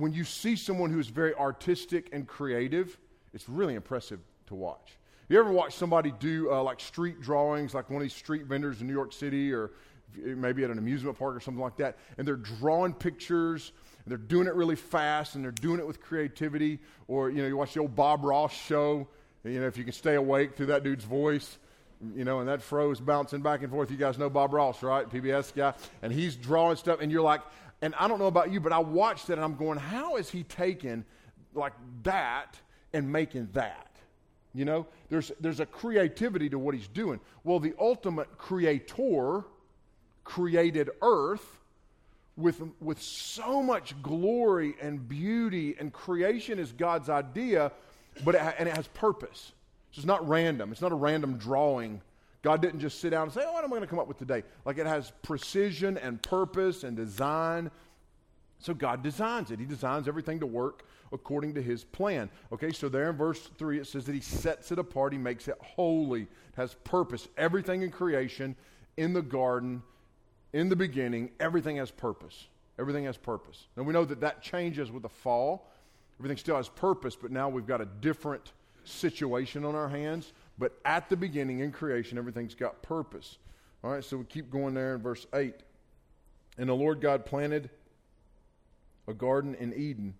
when 0.00 0.12
you 0.12 0.24
see 0.24 0.56
someone 0.56 0.90
who's 0.90 1.08
very 1.08 1.34
artistic 1.34 2.08
and 2.12 2.26
creative, 2.26 2.98
it's 3.32 3.48
really 3.48 3.74
impressive 3.74 4.20
to 4.46 4.54
watch. 4.54 4.98
You 5.28 5.38
ever 5.38 5.52
watch 5.52 5.74
somebody 5.74 6.12
do 6.18 6.50
uh, 6.50 6.62
like 6.62 6.80
street 6.80 7.20
drawings, 7.20 7.74
like 7.74 7.88
one 7.88 7.98
of 7.98 8.02
these 8.02 8.14
street 8.14 8.46
vendors 8.46 8.80
in 8.80 8.86
New 8.86 8.92
York 8.92 9.12
City 9.12 9.52
or 9.52 9.70
maybe 10.16 10.64
at 10.64 10.70
an 10.70 10.78
amusement 10.78 11.16
park 11.16 11.36
or 11.36 11.40
something 11.40 11.62
like 11.62 11.76
that, 11.76 11.96
and 12.18 12.26
they're 12.26 12.34
drawing 12.34 12.92
pictures 12.92 13.70
and 14.04 14.10
they're 14.10 14.18
doing 14.18 14.48
it 14.48 14.54
really 14.54 14.74
fast 14.74 15.36
and 15.36 15.44
they're 15.44 15.52
doing 15.52 15.78
it 15.78 15.86
with 15.86 16.00
creativity? 16.00 16.80
Or, 17.06 17.30
you 17.30 17.42
know, 17.42 17.48
you 17.48 17.56
watch 17.56 17.74
the 17.74 17.80
old 17.80 17.94
Bob 17.94 18.24
Ross 18.24 18.52
show, 18.52 19.06
you 19.44 19.60
know, 19.60 19.66
if 19.66 19.78
you 19.78 19.84
can 19.84 19.92
stay 19.92 20.16
awake 20.16 20.56
through 20.56 20.66
that 20.66 20.82
dude's 20.82 21.04
voice 21.04 21.58
you 22.14 22.24
know, 22.24 22.40
and 22.40 22.48
that 22.48 22.62
froze 22.62 22.98
bouncing 23.00 23.42
back 23.42 23.62
and 23.62 23.70
forth. 23.70 23.90
You 23.90 23.96
guys 23.96 24.18
know 24.18 24.30
Bob 24.30 24.54
Ross, 24.54 24.82
right? 24.82 25.08
PBS 25.08 25.54
guy. 25.54 25.74
And 26.02 26.12
he's 26.12 26.34
drawing 26.34 26.76
stuff, 26.76 27.00
and 27.00 27.12
you're 27.12 27.22
like, 27.22 27.42
and 27.82 27.94
I 27.98 28.08
don't 28.08 28.18
know 28.18 28.26
about 28.26 28.52
you, 28.52 28.60
but 28.60 28.72
I 28.72 28.78
watched 28.78 29.30
it 29.30 29.34
and 29.34 29.42
I'm 29.42 29.56
going, 29.56 29.78
how 29.78 30.16
is 30.16 30.30
he 30.30 30.42
taking 30.42 31.04
like 31.54 31.72
that 32.02 32.58
and 32.92 33.10
making 33.10 33.48
that? 33.52 33.86
You 34.54 34.64
know, 34.64 34.86
there's, 35.08 35.30
there's 35.40 35.60
a 35.60 35.66
creativity 35.66 36.48
to 36.50 36.58
what 36.58 36.74
he's 36.74 36.88
doing. 36.88 37.20
Well, 37.44 37.60
the 37.60 37.74
ultimate 37.78 38.36
creator 38.36 39.44
created 40.24 40.90
earth 41.02 41.58
with, 42.36 42.60
with 42.80 43.00
so 43.00 43.62
much 43.62 44.00
glory 44.02 44.74
and 44.80 45.08
beauty, 45.08 45.76
and 45.78 45.92
creation 45.92 46.58
is 46.58 46.72
God's 46.72 47.08
idea, 47.08 47.70
but 48.24 48.34
it, 48.34 48.40
and 48.58 48.68
it 48.68 48.76
has 48.76 48.88
purpose. 48.88 49.52
So 49.92 50.00
it's 50.00 50.06
not 50.06 50.26
random, 50.28 50.72
it's 50.72 50.80
not 50.80 50.92
a 50.92 50.96
random 50.96 51.36
drawing 51.36 52.00
God 52.42 52.62
didn't 52.62 52.80
just 52.80 53.00
sit 53.00 53.10
down 53.10 53.24
and 53.24 53.32
say, 53.32 53.42
Oh, 53.44 53.52
what 53.52 53.64
am 53.64 53.72
I 53.72 53.76
going 53.76 53.82
to 53.82 53.86
come 53.86 53.98
up 53.98 54.08
with 54.08 54.18
today? 54.18 54.42
Like 54.64 54.78
it 54.78 54.86
has 54.86 55.12
precision 55.22 55.98
and 55.98 56.22
purpose 56.22 56.84
and 56.84 56.96
design. 56.96 57.70
So 58.58 58.74
God 58.74 59.02
designs 59.02 59.50
it. 59.50 59.58
He 59.58 59.66
designs 59.66 60.08
everything 60.08 60.40
to 60.40 60.46
work 60.46 60.84
according 61.12 61.54
to 61.54 61.62
his 61.62 61.84
plan. 61.84 62.30
Okay, 62.52 62.70
so 62.72 62.88
there 62.88 63.10
in 63.10 63.16
verse 63.16 63.40
3, 63.58 63.80
it 63.80 63.86
says 63.86 64.04
that 64.04 64.14
he 64.14 64.20
sets 64.20 64.70
it 64.70 64.78
apart, 64.78 65.12
he 65.12 65.18
makes 65.18 65.48
it 65.48 65.56
holy, 65.60 66.22
it 66.22 66.28
has 66.56 66.74
purpose. 66.84 67.26
Everything 67.36 67.82
in 67.82 67.90
creation, 67.90 68.54
in 68.96 69.12
the 69.12 69.22
garden, 69.22 69.82
in 70.52 70.68
the 70.68 70.76
beginning, 70.76 71.30
everything 71.40 71.76
has 71.76 71.90
purpose. 71.90 72.46
Everything 72.78 73.04
has 73.04 73.16
purpose. 73.16 73.66
Now 73.76 73.82
we 73.82 73.92
know 73.92 74.04
that 74.04 74.20
that 74.20 74.42
changes 74.42 74.90
with 74.90 75.02
the 75.02 75.08
fall. 75.08 75.68
Everything 76.18 76.36
still 76.36 76.56
has 76.56 76.68
purpose, 76.68 77.16
but 77.16 77.30
now 77.30 77.48
we've 77.48 77.66
got 77.66 77.80
a 77.80 77.86
different 77.86 78.52
situation 78.84 79.64
on 79.64 79.74
our 79.74 79.88
hands. 79.88 80.32
But 80.60 80.78
at 80.84 81.08
the 81.08 81.16
beginning, 81.16 81.60
in 81.60 81.72
creation, 81.72 82.18
everything's 82.18 82.54
got 82.54 82.82
purpose. 82.82 83.38
All 83.82 83.90
right, 83.90 84.04
so 84.04 84.18
we 84.18 84.24
keep 84.24 84.50
going 84.50 84.74
there 84.74 84.94
in 84.94 85.00
verse 85.00 85.26
8. 85.32 85.54
And 86.58 86.68
the 86.68 86.74
Lord 86.74 87.00
God 87.00 87.24
planted 87.24 87.70
a 89.08 89.14
garden 89.14 89.54
in 89.54 89.72
Eden 89.72 90.14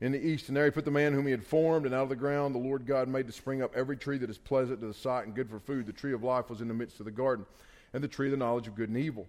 in 0.00 0.10
the 0.10 0.18
east, 0.18 0.48
and 0.48 0.56
there 0.56 0.64
he 0.64 0.72
put 0.72 0.84
the 0.84 0.90
man 0.90 1.12
whom 1.12 1.26
he 1.26 1.30
had 1.30 1.46
formed, 1.46 1.86
and 1.86 1.94
out 1.94 2.02
of 2.02 2.08
the 2.08 2.16
ground 2.16 2.56
the 2.56 2.58
Lord 2.58 2.86
God 2.86 3.06
made 3.06 3.28
to 3.28 3.32
spring 3.32 3.62
up 3.62 3.74
every 3.76 3.96
tree 3.96 4.18
that 4.18 4.28
is 4.28 4.36
pleasant 4.36 4.80
to 4.80 4.88
the 4.88 4.92
sight 4.92 5.26
and 5.26 5.34
good 5.34 5.48
for 5.48 5.60
food. 5.60 5.86
The 5.86 5.92
tree 5.92 6.12
of 6.12 6.24
life 6.24 6.50
was 6.50 6.60
in 6.60 6.66
the 6.66 6.74
midst 6.74 6.98
of 6.98 7.06
the 7.06 7.12
garden, 7.12 7.46
and 7.92 8.02
the 8.02 8.08
tree 8.08 8.26
of 8.26 8.32
the 8.32 8.36
knowledge 8.36 8.66
of 8.66 8.74
good 8.74 8.88
and 8.88 8.98
evil. 8.98 9.28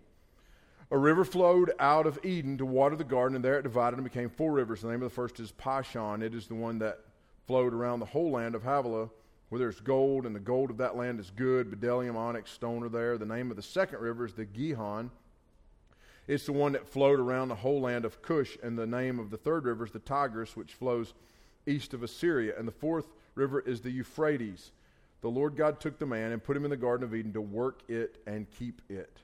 A 0.89 0.97
river 0.97 1.23
flowed 1.23 1.73
out 1.79 2.07
of 2.07 2.17
Eden 2.25 2.57
to 2.57 2.65
water 2.65 2.95
the 2.95 3.03
garden, 3.03 3.35
and 3.35 3.45
there 3.45 3.59
it 3.59 3.63
divided 3.63 3.97
and 3.97 4.03
became 4.03 4.31
four 4.31 4.51
rivers. 4.51 4.81
The 4.81 4.87
name 4.87 5.03
of 5.03 5.11
the 5.11 5.15
first 5.15 5.39
is 5.39 5.51
Pishon. 5.51 6.23
It 6.23 6.33
is 6.33 6.47
the 6.47 6.55
one 6.55 6.79
that 6.79 7.01
flowed 7.45 7.73
around 7.75 7.99
the 7.99 8.07
whole 8.07 8.31
land 8.31 8.55
of 8.55 8.63
Havilah 8.63 9.09
where 9.49 9.59
there's 9.59 9.79
gold, 9.79 10.25
and 10.25 10.35
the 10.35 10.39
gold 10.39 10.71
of 10.71 10.77
that 10.77 10.95
land 10.95 11.19
is 11.19 11.29
good. 11.29 11.69
Bdellium, 11.69 12.15
onyx, 12.15 12.51
stone 12.51 12.83
are 12.83 12.89
there. 12.89 13.17
The 13.17 13.25
name 13.25 13.51
of 13.51 13.57
the 13.57 13.63
second 13.63 13.99
river 13.99 14.25
is 14.25 14.33
the 14.33 14.45
Gihon. 14.45 15.11
It's 16.27 16.45
the 16.45 16.53
one 16.53 16.71
that 16.71 16.87
flowed 16.87 17.19
around 17.19 17.49
the 17.49 17.55
whole 17.55 17.81
land 17.81 18.03
of 18.03 18.21
Cush, 18.21 18.57
and 18.63 18.77
the 18.77 18.87
name 18.87 19.19
of 19.19 19.29
the 19.29 19.37
third 19.37 19.65
river 19.65 19.85
is 19.85 19.91
the 19.91 19.99
Tigris, 19.99 20.55
which 20.55 20.73
flows 20.73 21.13
east 21.67 21.93
of 21.93 22.01
Assyria. 22.01 22.53
And 22.57 22.67
the 22.67 22.71
fourth 22.71 23.05
river 23.35 23.59
is 23.59 23.81
the 23.81 23.91
Euphrates. 23.91 24.71
The 25.21 25.29
Lord 25.29 25.55
God 25.55 25.79
took 25.79 25.99
the 25.99 26.05
man 26.05 26.31
and 26.31 26.43
put 26.43 26.57
him 26.57 26.65
in 26.65 26.71
the 26.71 26.77
Garden 26.77 27.03
of 27.03 27.13
Eden 27.13 27.33
to 27.33 27.41
work 27.41 27.81
it 27.87 28.17
and 28.25 28.49
keep 28.49 28.81
it. 28.89 29.19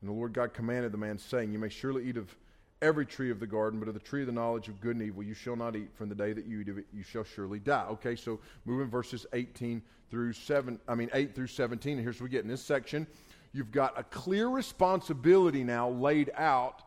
And 0.00 0.08
the 0.08 0.14
Lord 0.14 0.32
God 0.32 0.54
commanded 0.54 0.92
the 0.92 0.98
man, 0.98 1.18
saying, 1.18 1.52
You 1.52 1.58
may 1.58 1.68
surely 1.68 2.08
eat 2.08 2.16
of 2.16 2.34
every 2.80 3.06
tree 3.06 3.30
of 3.30 3.40
the 3.40 3.46
garden, 3.46 3.78
but 3.78 3.88
of 3.88 3.94
the 3.94 4.00
tree 4.00 4.20
of 4.20 4.26
the 4.26 4.32
knowledge 4.32 4.68
of 4.68 4.80
good 4.80 4.96
and 4.96 5.04
evil 5.04 5.22
you 5.22 5.34
shall 5.34 5.56
not 5.56 5.76
eat. 5.76 5.90
From 5.94 6.08
the 6.08 6.14
day 6.14 6.32
that 6.32 6.46
you 6.46 6.60
eat 6.60 6.68
of 6.68 6.78
it, 6.78 6.86
you 6.92 7.02
shall 7.02 7.24
surely 7.24 7.58
die. 7.58 7.86
Okay, 7.90 8.14
so 8.16 8.38
moving 8.64 8.88
verses 8.88 9.26
18 9.32 9.82
through 10.10 10.32
7, 10.32 10.78
I 10.88 10.94
mean 10.94 11.10
8 11.12 11.34
through 11.34 11.48
17, 11.48 11.94
and 11.94 12.02
here's 12.02 12.20
what 12.20 12.24
we 12.24 12.30
get 12.30 12.42
in 12.42 12.48
this 12.48 12.62
section. 12.62 13.06
You've 13.52 13.72
got 13.72 13.98
a 13.98 14.04
clear 14.04 14.48
responsibility 14.48 15.64
now 15.64 15.88
laid 15.88 16.30
out 16.36 16.82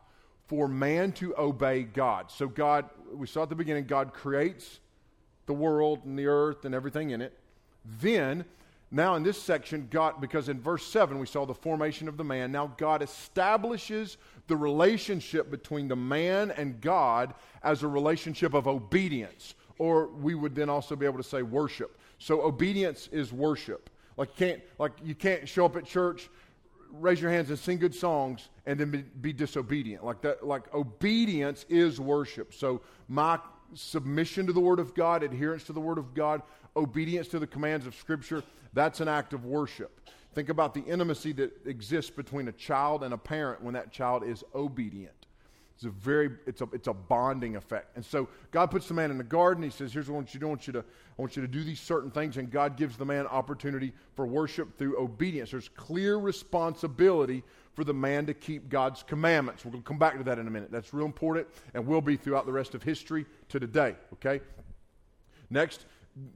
for 0.46 0.68
man 0.68 1.12
to 1.12 1.34
obey 1.36 1.82
God. 1.82 2.30
So 2.30 2.48
God, 2.48 2.88
we 3.12 3.26
saw 3.26 3.42
at 3.42 3.48
the 3.48 3.54
beginning, 3.54 3.84
God 3.84 4.12
creates 4.12 4.80
the 5.46 5.52
world 5.52 6.04
and 6.04 6.18
the 6.18 6.26
earth 6.26 6.64
and 6.64 6.74
everything 6.74 7.10
in 7.10 7.20
it. 7.20 7.38
Then 8.00 8.44
now, 8.94 9.14
in 9.14 9.22
this 9.22 9.40
section, 9.40 9.88
God, 9.90 10.20
because 10.20 10.50
in 10.50 10.60
verse 10.60 10.86
7 10.86 11.18
we 11.18 11.26
saw 11.26 11.46
the 11.46 11.54
formation 11.54 12.08
of 12.08 12.18
the 12.18 12.24
man, 12.24 12.52
now 12.52 12.74
God 12.76 13.02
establishes 13.02 14.18
the 14.48 14.56
relationship 14.56 15.50
between 15.50 15.88
the 15.88 15.96
man 15.96 16.50
and 16.50 16.78
God 16.80 17.32
as 17.62 17.82
a 17.82 17.88
relationship 17.88 18.52
of 18.52 18.68
obedience, 18.68 19.54
or 19.78 20.08
we 20.08 20.34
would 20.34 20.54
then 20.54 20.68
also 20.68 20.94
be 20.94 21.06
able 21.06 21.16
to 21.16 21.24
say 21.24 21.40
worship. 21.40 21.98
So, 22.18 22.42
obedience 22.42 23.08
is 23.10 23.32
worship. 23.32 23.88
Like 24.18 24.28
you 24.38 24.46
can't, 24.46 24.62
like 24.78 24.92
you 25.02 25.14
can't 25.14 25.48
show 25.48 25.64
up 25.64 25.76
at 25.76 25.86
church 25.86 26.28
raise 26.92 27.20
your 27.20 27.30
hands 27.30 27.48
and 27.48 27.58
sing 27.58 27.78
good 27.78 27.94
songs 27.94 28.50
and 28.66 28.78
then 28.78 28.90
be, 28.90 28.98
be 28.98 29.32
disobedient. 29.32 30.04
Like 30.04 30.20
that, 30.22 30.46
like 30.46 30.72
obedience 30.74 31.64
is 31.68 31.98
worship. 31.98 32.52
So 32.52 32.82
my 33.08 33.38
submission 33.74 34.46
to 34.46 34.52
the 34.52 34.60
Word 34.60 34.78
of 34.78 34.94
God, 34.94 35.22
adherence 35.22 35.64
to 35.64 35.72
the 35.72 35.80
Word 35.80 35.98
of 35.98 36.14
God, 36.14 36.42
obedience 36.76 37.28
to 37.28 37.38
the 37.38 37.46
commands 37.46 37.86
of 37.86 37.94
Scripture, 37.94 38.42
that's 38.72 39.00
an 39.00 39.08
act 39.08 39.32
of 39.32 39.44
worship. 39.44 40.00
Think 40.34 40.48
about 40.48 40.72
the 40.72 40.82
intimacy 40.84 41.32
that 41.32 41.66
exists 41.66 42.10
between 42.10 42.48
a 42.48 42.52
child 42.52 43.04
and 43.04 43.12
a 43.12 43.18
parent 43.18 43.62
when 43.62 43.74
that 43.74 43.92
child 43.92 44.24
is 44.24 44.42
obedient. 44.54 45.14
It's 45.74 45.84
a 45.84 45.90
very, 45.90 46.30
it's 46.46 46.60
a, 46.60 46.68
it's 46.72 46.86
a 46.86 46.94
bonding 46.94 47.56
effect. 47.56 47.96
And 47.96 48.04
so 48.04 48.28
God 48.50 48.70
puts 48.70 48.86
the 48.86 48.94
man 48.94 49.10
in 49.10 49.18
the 49.18 49.24
garden. 49.24 49.64
He 49.64 49.70
says, 49.70 49.92
here's 49.92 50.08
what 50.08 50.14
I 50.14 50.18
want 50.18 50.32
you 50.32 50.38
to 50.38 50.44
do. 50.44 50.46
I 50.46 50.48
want 50.48 50.66
you 50.66 50.72
to, 50.74 50.78
I 50.78 51.22
want 51.22 51.36
you 51.36 51.42
to 51.42 51.48
do 51.48 51.64
these 51.64 51.80
certain 51.80 52.10
things. 52.10 52.36
And 52.36 52.50
God 52.50 52.76
gives 52.76 52.96
the 52.96 53.04
man 53.04 53.26
opportunity 53.26 53.92
for 54.14 54.24
worship 54.24 54.78
through 54.78 54.98
obedience. 54.98 55.50
There's 55.50 55.68
clear 55.68 56.18
responsibility 56.18 57.42
for 57.74 57.84
the 57.84 57.94
man 57.94 58.26
to 58.26 58.34
keep 58.34 58.68
God's 58.68 59.02
commandments. 59.02 59.64
We're 59.64 59.72
going 59.72 59.82
to 59.82 59.88
come 59.88 59.98
back 59.98 60.16
to 60.18 60.24
that 60.24 60.38
in 60.38 60.46
a 60.46 60.50
minute. 60.50 60.70
That's 60.70 60.94
real 60.94 61.06
important 61.06 61.48
and 61.74 61.86
will 61.86 62.00
be 62.00 62.16
throughout 62.16 62.46
the 62.46 62.52
rest 62.52 62.74
of 62.74 62.82
history 62.82 63.26
to 63.48 63.58
today, 63.58 63.96
okay? 64.14 64.40
Next, 65.50 65.86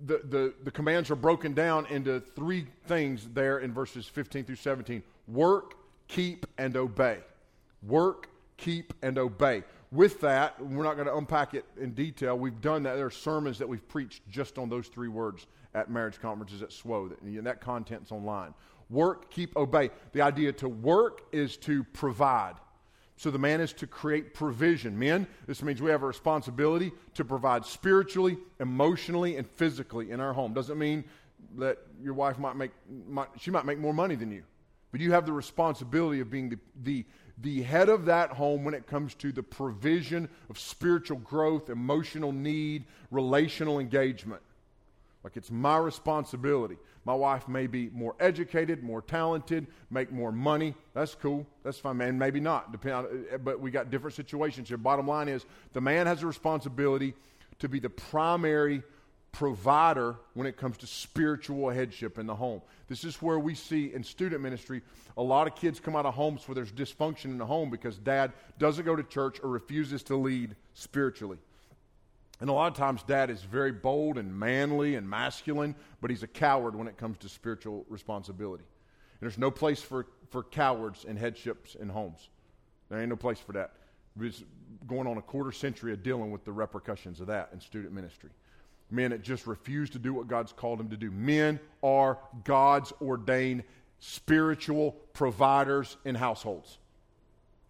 the, 0.07 0.21
the, 0.25 0.55
the 0.65 0.71
commands 0.71 1.11
are 1.11 1.17
broken 1.17 1.53
down 1.53 1.87
into 1.87 2.21
three 2.21 2.67
things 2.87 3.29
there 3.35 3.59
in 3.59 3.73
verses 3.73 4.07
15 4.07 4.45
through 4.45 4.57
17 4.57 5.03
work, 5.29 5.75
keep, 6.09 6.47
and 6.57 6.77
obey. 6.77 7.19
Work, 7.83 8.29
keep, 8.57 8.95
and 9.03 9.19
obey. 9.19 9.65
With 9.93 10.21
that, 10.21 10.61
we're 10.65 10.85
not 10.85 10.95
going 10.95 11.07
to 11.07 11.17
unpack 11.17 11.55
it 11.55 11.65
in 11.81 11.93
detail. 11.93 12.39
We've 12.39 12.61
done 12.61 12.83
that. 12.85 12.97
There 12.97 13.07
are 13.07 13.11
sermons 13.11 13.59
that 13.59 13.69
we've 13.69 13.87
preached 13.89 14.29
just 14.29 14.59
on 14.59 14.69
those 14.69 14.89
three 14.89 15.09
words 15.09 15.47
at 15.75 15.91
marriage 15.91 16.21
conferences 16.21 16.63
at 16.63 16.71
SWO, 16.71 17.13
and 17.23 17.47
that 17.47 17.61
content's 17.61 18.11
online. 18.11 18.55
Work, 18.89 19.31
keep, 19.31 19.57
obey. 19.57 19.91
The 20.13 20.23
idea 20.23 20.53
to 20.55 20.69
work 20.69 21.23
is 21.33 21.57
to 21.59 21.85
provide. 21.85 22.55
So 23.17 23.31
the 23.31 23.39
man 23.39 23.61
is 23.61 23.73
to 23.75 23.87
create 23.87 24.35
provision. 24.35 24.99
Men, 24.99 25.27
this 25.47 25.63
means 25.63 25.81
we 25.81 25.91
have 25.91 26.03
a 26.03 26.07
responsibility 26.07 26.93
to 27.15 27.25
provide 27.25 27.65
spiritually, 27.65 28.37
emotionally, 28.61 29.37
and 29.37 29.47
physically 29.47 30.11
in 30.11 30.21
our 30.21 30.35
home. 30.35 30.53
Doesn't 30.53 30.79
mean 30.79 31.05
that 31.57 31.79
your 32.03 32.13
wife 32.13 32.39
might 32.39 32.57
make, 32.57 32.73
might, 33.09 33.29
she 33.39 33.51
might 33.51 33.65
make 33.65 33.79
more 33.79 33.95
money 33.95 34.17
than 34.17 34.31
you. 34.31 34.43
But 34.93 35.01
you 35.01 35.13
have 35.13 35.27
the 35.27 35.33
responsibility 35.33 36.21
of 36.21 36.31
being 36.31 36.51
the, 36.51 36.59
the, 36.83 37.05
the 37.39 37.63
head 37.63 37.89
of 37.89 38.05
that 38.07 38.31
home 38.31 38.65
when 38.65 38.75
it 38.75 38.87
comes 38.87 39.15
to 39.17 39.33
the 39.33 39.43
provision 39.43 40.29
of 40.51 40.59
spiritual 40.59 41.19
growth, 41.19 41.71
emotional 41.71 42.33
need, 42.33 42.85
relational 43.11 43.79
engagement. 43.79 44.43
Like 45.25 45.37
it's 45.37 45.51
my 45.51 45.79
responsibility. 45.79 46.77
My 47.07 47.15
wife 47.15 47.47
may 47.47 47.69
be 47.69 47.89
more 47.91 48.17
educated, 48.19 48.83
more 48.83 49.01
talented, 49.01 49.69
make 49.93 50.11
more 50.11 50.33
money. 50.33 50.75
That's 50.93 51.15
cool. 51.15 51.47
That's 51.63 51.79
fine, 51.79 51.99
man. 51.99 52.19
Maybe 52.19 52.41
not. 52.41 52.73
Depend 52.73 52.95
on, 52.95 53.25
uh, 53.33 53.39
but 53.39 53.61
we 53.61 53.71
got 53.71 53.93
different 53.93 54.17
situations 54.17 54.67
here. 54.67 54.77
Bottom 54.77 55.07
line 55.07 55.29
is 55.29 55.47
the 55.73 55.81
man 55.81 56.09
has 56.09 56.25
a 56.25 56.27
responsibility 56.27 57.15
to 57.61 57.69
be 57.69 57.79
the 57.79 57.89
primary 57.89 58.83
provider 59.31 60.17
when 60.35 60.49
it 60.49 60.57
comes 60.57 60.79
to 60.79 60.87
spiritual 60.89 61.71
headship 61.71 62.19
in 62.19 62.27
the 62.27 62.35
home. 62.35 62.61
This 62.89 63.05
is 63.05 63.23
where 63.23 63.39
we 63.39 63.55
see 63.55 63.95
in 63.95 64.03
student 64.03 64.43
ministry 64.43 64.83
a 65.17 65.23
lot 65.23 65.47
of 65.47 65.55
kids 65.55 65.79
come 65.79 65.95
out 65.95 66.07
of 66.07 66.15
homes 66.15 66.47
where 66.49 66.57
there's 66.57 66.73
dysfunction 66.73 67.27
in 67.27 67.39
the 67.39 67.47
home 67.47 67.71
because 67.71 67.97
dad 67.99 68.33
doesn't 68.59 68.85
go 68.85 68.97
to 68.97 69.05
church 69.05 69.39
or 69.45 69.51
refuses 69.51 70.03
to 70.05 70.17
lead 70.17 70.57
spiritually. 70.75 71.39
And 72.41 72.51
a 72.51 72.53
lot 72.53 72.71
of 72.71 72.77
times, 72.77 73.03
dad 73.03 73.31
is 73.31 73.43
very 73.43 73.73
bold 73.73 74.19
and 74.19 74.39
manly 74.39 74.95
and 74.97 75.09
masculine, 75.09 75.75
but 76.01 76.11
he's 76.11 76.23
a 76.23 76.27
coward 76.29 76.77
when 76.77 76.87
it 76.87 76.99
comes 76.99 77.17
to 77.19 77.29
spiritual 77.29 77.87
responsibility. 77.89 78.65
And 78.65 79.21
there's 79.23 79.39
no 79.39 79.51
place 79.51 79.81
for, 79.81 80.07
for 80.31 80.43
cowards 80.43 81.05
in 81.05 81.17
headships 81.17 81.75
in 81.75 81.89
homes. 81.89 82.29
There 82.91 83.01
ain't 83.01 83.09
no 83.09 83.17
place 83.17 83.39
for 83.39 83.53
that. 83.53 83.73
It's 84.21 84.45
going 84.87 85.07
on 85.07 85.17
a 85.17 85.23
quarter 85.23 85.53
century 85.53 85.93
of 85.93 86.03
dealing 86.03 86.31
with 86.31 86.45
the 86.45 86.53
repercussions 86.53 87.21
of 87.21 87.29
that 87.29 87.51
in 87.53 87.61
student 87.61 87.95
ministry. 87.95 88.31
Men 88.91 89.11
that 89.11 89.23
just 89.23 89.47
refuse 89.47 89.91
to 89.91 89.99
do 89.99 90.13
what 90.13 90.29
God's 90.29 90.53
called 90.53 90.79
them 90.79 90.91
to 90.91 90.97
do. 90.97 91.11
Men 91.11 91.59
are 91.83 92.19
God's 92.45 92.93
ordained 93.01 93.65
spiritual 93.99 94.93
providers 95.13 95.97
in 96.05 96.15
households. 96.15 96.79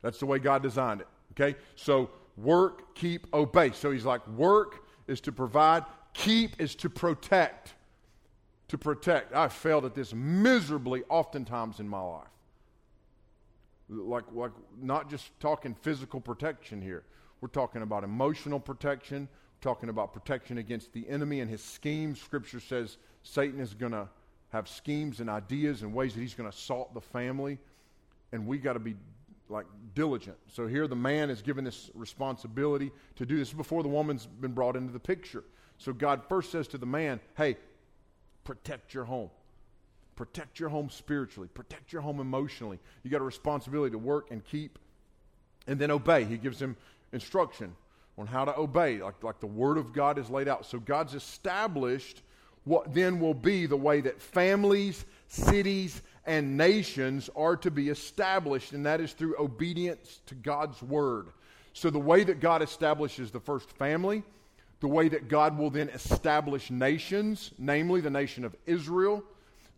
That's 0.03 0.19
the 0.19 0.27
way 0.27 0.39
God 0.39 0.63
designed 0.63 1.01
it. 1.01 1.09
Okay? 1.33 1.59
So 1.77 2.11
work, 2.37 2.95
keep, 2.95 3.33
obey. 3.33 3.73
So 3.73 3.91
he's 3.91 4.05
like, 4.05 4.27
work 4.29 4.87
is 5.07 5.21
to 5.23 5.33
provide, 5.33 5.85
keep 6.13 6.61
is 6.61 6.75
to 6.77 6.91
protect. 6.91 7.75
To 8.69 8.79
protect. 8.79 9.35
I've 9.35 9.53
failed 9.53 9.85
at 9.85 9.95
this 9.95 10.13
miserably 10.15 11.03
oftentimes 11.09 11.81
in 11.81 11.89
my 11.89 12.01
life. 12.01 12.29
Like, 13.89 14.25
like 14.33 14.51
not 14.81 15.09
just 15.09 15.39
talking 15.39 15.75
physical 15.75 16.21
protection 16.21 16.83
here. 16.83 17.05
We're 17.41 17.49
talking 17.49 17.83
about 17.83 18.03
emotional 18.03 18.59
protection, 18.59 19.29
We're 19.31 19.73
talking 19.73 19.89
about 19.89 20.13
protection 20.13 20.59
against 20.59 20.93
the 20.93 21.09
enemy 21.09 21.41
and 21.41 21.51
his 21.51 21.63
schemes. 21.63 22.21
Scripture 22.21 22.61
says 22.61 22.97
Satan 23.23 23.61
is 23.61 23.75
going 23.75 23.93
to 23.93 24.09
have 24.51 24.69
schemes 24.69 25.21
and 25.21 25.29
ideas 25.29 25.83
and 25.83 25.93
ways 25.93 26.15
that 26.15 26.21
he's 26.21 26.35
going 26.35 26.51
to 26.51 26.57
assault 26.57 26.95
the 26.95 27.01
family. 27.01 27.59
And 28.33 28.47
we 28.47 28.59
got 28.59 28.73
to 28.73 28.79
be 28.81 28.97
like 29.49 29.67
diligent. 29.95 30.37
So 30.53 30.67
here 30.67 30.87
the 30.89 30.97
man 30.97 31.31
is 31.31 31.43
given 31.43 31.65
this 31.65 31.91
responsibility 31.95 32.91
to 33.17 33.27
do 33.27 33.37
this 33.37 33.53
before 33.53 33.83
the 33.83 33.89
woman's 33.89 34.27
been 34.27 34.53
brought 34.53 34.77
into 34.77 34.93
the 34.93 35.01
picture. 35.01 35.45
So 35.79 35.93
God 35.93 36.23
first 36.29 36.51
says 36.51 36.69
to 36.69 36.79
the 36.79 36.87
man, 36.87 37.21
hey, 37.37 37.57
protect 38.45 38.95
your 38.95 39.05
home. 39.05 39.31
Protect 40.17 40.59
your 40.59 40.71
home 40.71 40.89
spiritually. 40.89 41.49
Protect 41.53 41.93
your 41.93 42.03
home 42.03 42.21
emotionally. 42.21 42.79
You 43.03 43.11
got 43.11 43.21
a 43.21 43.25
responsibility 43.25 43.93
to 43.93 43.99
work 43.99 44.31
and 44.31 44.45
keep 44.45 44.79
and 45.67 45.79
then 45.79 45.91
obey. 45.91 46.25
He 46.25 46.39
gives 46.39 46.61
him 46.61 46.77
instruction 47.13 47.75
on 48.19 48.27
how 48.27 48.47
to 48.47 48.57
obey, 48.57 49.03
like, 49.03 49.23
like 49.23 49.41
the 49.41 49.47
Word 49.47 49.77
of 49.77 49.93
God 49.93 50.19
is 50.19 50.31
laid 50.31 50.49
out. 50.49 50.65
So 50.65 50.79
God's 50.79 51.15
established 51.15 52.23
what 52.65 52.95
then 52.95 53.21
will 53.21 53.35
be 53.35 53.67
the 53.67 53.77
way 53.77 54.01
that 54.01 54.21
families, 54.21 55.05
cities, 55.29 56.03
and 56.27 56.57
nations 56.57 57.31
are 57.37 57.57
to 57.57 57.71
be 57.71 57.89
established, 57.89 58.73
and 58.73 58.85
that 58.85 59.01
is 59.01 59.13
through 59.13 59.37
obedience 59.39 60.21
to 60.27 60.35
God's 60.35 60.83
word. 60.83 61.29
So, 61.73 61.91
the 61.91 61.99
way 61.99 62.25
that 62.25 62.41
God 62.41 62.63
establishes 62.63 63.31
the 63.31 63.41
first 63.41 63.71
family, 63.71 64.23
the 64.81 64.89
way 64.89 65.09
that 65.09 65.29
God 65.29 65.57
will 65.57 65.71
then 65.71 65.89
establish 65.91 66.71
nations, 66.71 67.53
namely 67.59 68.01
the 68.01 68.11
nation 68.11 68.45
of 68.45 68.57
Israel, 68.67 69.23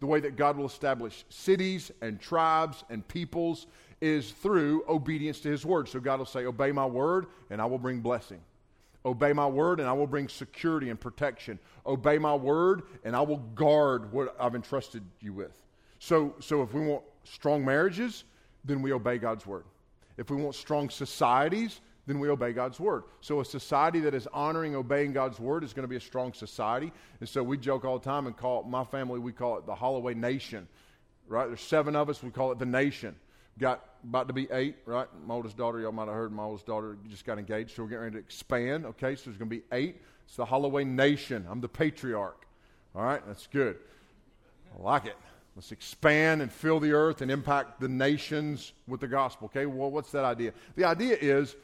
the 0.00 0.06
way 0.06 0.20
that 0.20 0.36
God 0.36 0.56
will 0.56 0.66
establish 0.66 1.24
cities 1.28 1.90
and 2.00 2.20
tribes 2.20 2.84
and 2.88 3.06
peoples 3.06 3.66
is 4.00 4.30
through 4.30 4.84
obedience 4.88 5.40
to 5.40 5.50
His 5.50 5.66
word. 5.66 5.88
So, 5.88 6.00
God 6.00 6.20
will 6.20 6.26
say, 6.26 6.46
Obey 6.46 6.72
my 6.72 6.86
word, 6.86 7.26
and 7.50 7.60
I 7.60 7.66
will 7.66 7.78
bring 7.78 8.00
blessing. 8.00 8.40
Obey 9.04 9.32
my 9.32 9.46
word, 9.46 9.80
and 9.80 9.88
I 9.88 9.92
will 9.92 10.06
bring 10.06 10.28
security 10.28 10.90
and 10.90 10.98
protection. 10.98 11.58
Obey 11.84 12.18
my 12.18 12.34
word, 12.34 12.82
and 13.04 13.14
I 13.14 13.20
will 13.20 13.38
guard 13.38 14.12
what 14.12 14.34
I've 14.40 14.54
entrusted 14.54 15.04
you 15.20 15.32
with. 15.32 15.67
So, 15.98 16.34
so 16.40 16.62
if 16.62 16.72
we 16.72 16.80
want 16.80 17.02
strong 17.24 17.64
marriages, 17.64 18.24
then 18.64 18.82
we 18.82 18.92
obey 18.92 19.18
God's 19.18 19.46
word. 19.46 19.64
If 20.16 20.30
we 20.30 20.36
want 20.36 20.54
strong 20.54 20.90
societies, 20.90 21.80
then 22.06 22.18
we 22.18 22.28
obey 22.30 22.52
God's 22.52 22.80
word. 22.80 23.04
So 23.20 23.40
a 23.40 23.44
society 23.44 24.00
that 24.00 24.14
is 24.14 24.26
honoring, 24.32 24.74
obeying 24.74 25.12
God's 25.12 25.38
word 25.38 25.62
is 25.62 25.74
going 25.74 25.84
to 25.84 25.88
be 25.88 25.96
a 25.96 26.00
strong 26.00 26.32
society. 26.32 26.90
And 27.20 27.28
so 27.28 27.42
we 27.42 27.58
joke 27.58 27.84
all 27.84 27.98
the 27.98 28.04
time 28.04 28.26
and 28.26 28.36
call 28.36 28.60
it, 28.60 28.66
my 28.66 28.84
family, 28.84 29.18
we 29.18 29.32
call 29.32 29.58
it 29.58 29.66
the 29.66 29.74
Holloway 29.74 30.14
Nation, 30.14 30.66
right? 31.28 31.46
There's 31.46 31.60
seven 31.60 31.94
of 31.94 32.08
us, 32.08 32.22
we 32.22 32.30
call 32.30 32.50
it 32.50 32.58
the 32.58 32.66
nation. 32.66 33.14
Got 33.58 33.84
about 34.04 34.28
to 34.28 34.32
be 34.32 34.48
eight, 34.52 34.76
right? 34.86 35.06
My 35.26 35.34
oldest 35.34 35.56
daughter, 35.56 35.80
y'all 35.80 35.92
might 35.92 36.06
have 36.06 36.14
heard 36.14 36.32
my 36.32 36.44
oldest 36.44 36.64
daughter 36.64 36.96
just 37.08 37.26
got 37.26 37.38
engaged, 37.38 37.76
so 37.76 37.82
we're 37.82 37.88
getting 37.90 38.04
ready 38.04 38.14
to 38.14 38.20
expand, 38.20 38.86
okay? 38.86 39.14
So 39.14 39.24
there's 39.26 39.36
going 39.36 39.50
to 39.50 39.56
be 39.56 39.62
eight. 39.72 40.00
It's 40.24 40.36
the 40.36 40.44
Holloway 40.44 40.84
Nation. 40.84 41.46
I'm 41.50 41.60
the 41.60 41.68
patriarch. 41.68 42.46
All 42.94 43.02
right, 43.02 43.20
that's 43.26 43.46
good. 43.48 43.76
I 44.78 44.82
like 44.82 45.06
it. 45.06 45.16
Let's 45.58 45.72
expand 45.72 46.40
and 46.40 46.52
fill 46.52 46.78
the 46.78 46.92
earth 46.92 47.20
and 47.20 47.32
impact 47.32 47.80
the 47.80 47.88
nations 47.88 48.72
with 48.86 49.00
the 49.00 49.08
gospel. 49.08 49.46
Okay, 49.46 49.66
well, 49.66 49.90
what's 49.90 50.12
that 50.12 50.24
idea? 50.24 50.52
The 50.76 50.84
idea 50.84 51.16
is 51.20 51.56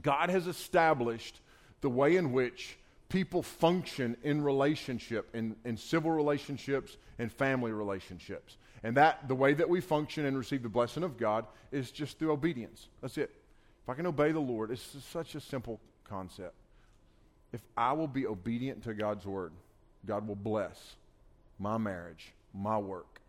God 0.00 0.30
has 0.30 0.46
established 0.46 1.40
the 1.80 1.90
way 1.90 2.14
in 2.14 2.30
which 2.30 2.78
people 3.08 3.42
function 3.42 4.16
in 4.22 4.44
relationship, 4.44 5.28
in, 5.34 5.56
in 5.64 5.76
civil 5.76 6.12
relationships 6.12 6.96
and 7.18 7.32
family 7.32 7.72
relationships. 7.72 8.56
And 8.84 8.96
that, 8.96 9.26
the 9.26 9.34
way 9.34 9.54
that 9.54 9.68
we 9.68 9.80
function 9.80 10.24
and 10.24 10.38
receive 10.38 10.62
the 10.62 10.68
blessing 10.68 11.02
of 11.02 11.18
God 11.18 11.46
is 11.72 11.90
just 11.90 12.16
through 12.16 12.30
obedience. 12.30 12.86
That's 13.00 13.18
it. 13.18 13.34
If 13.82 13.88
I 13.88 13.94
can 13.94 14.06
obey 14.06 14.30
the 14.30 14.38
Lord, 14.38 14.70
it's 14.70 14.86
such 15.10 15.34
a 15.34 15.40
simple 15.40 15.80
concept. 16.04 16.54
If 17.52 17.62
I 17.76 17.92
will 17.92 18.06
be 18.06 18.24
obedient 18.24 18.84
to 18.84 18.94
God's 18.94 19.26
word, 19.26 19.50
God 20.06 20.28
will 20.28 20.36
bless 20.36 20.94
my 21.58 21.76
marriage 21.76 22.34
my 22.54 22.78
work, 22.78 23.20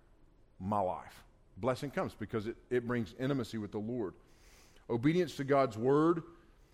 my 0.60 0.80
life. 0.80 1.24
Blessing 1.58 1.92
comes 1.92 2.14
because 2.18 2.48
it, 2.48 2.56
it 2.70 2.88
brings 2.88 3.14
intimacy 3.20 3.58
with 3.58 3.72
the 3.72 3.80
Lord. 3.80 4.14
Obedience 4.90 5.36
to 5.36 5.44
God's 5.44 5.78
word 5.78 6.24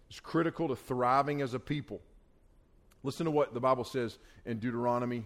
is 0.10 0.20
critical 0.20 0.68
to 0.68 0.76
thriving 0.76 1.42
as 1.42 1.54
a 1.54 1.60
people. 1.60 2.02
Listen 3.04 3.26
to 3.26 3.32
what 3.32 3.54
the 3.54 3.60
Bible 3.60 3.84
says 3.84 4.18
in 4.46 4.60
Deuteronomy 4.60 5.26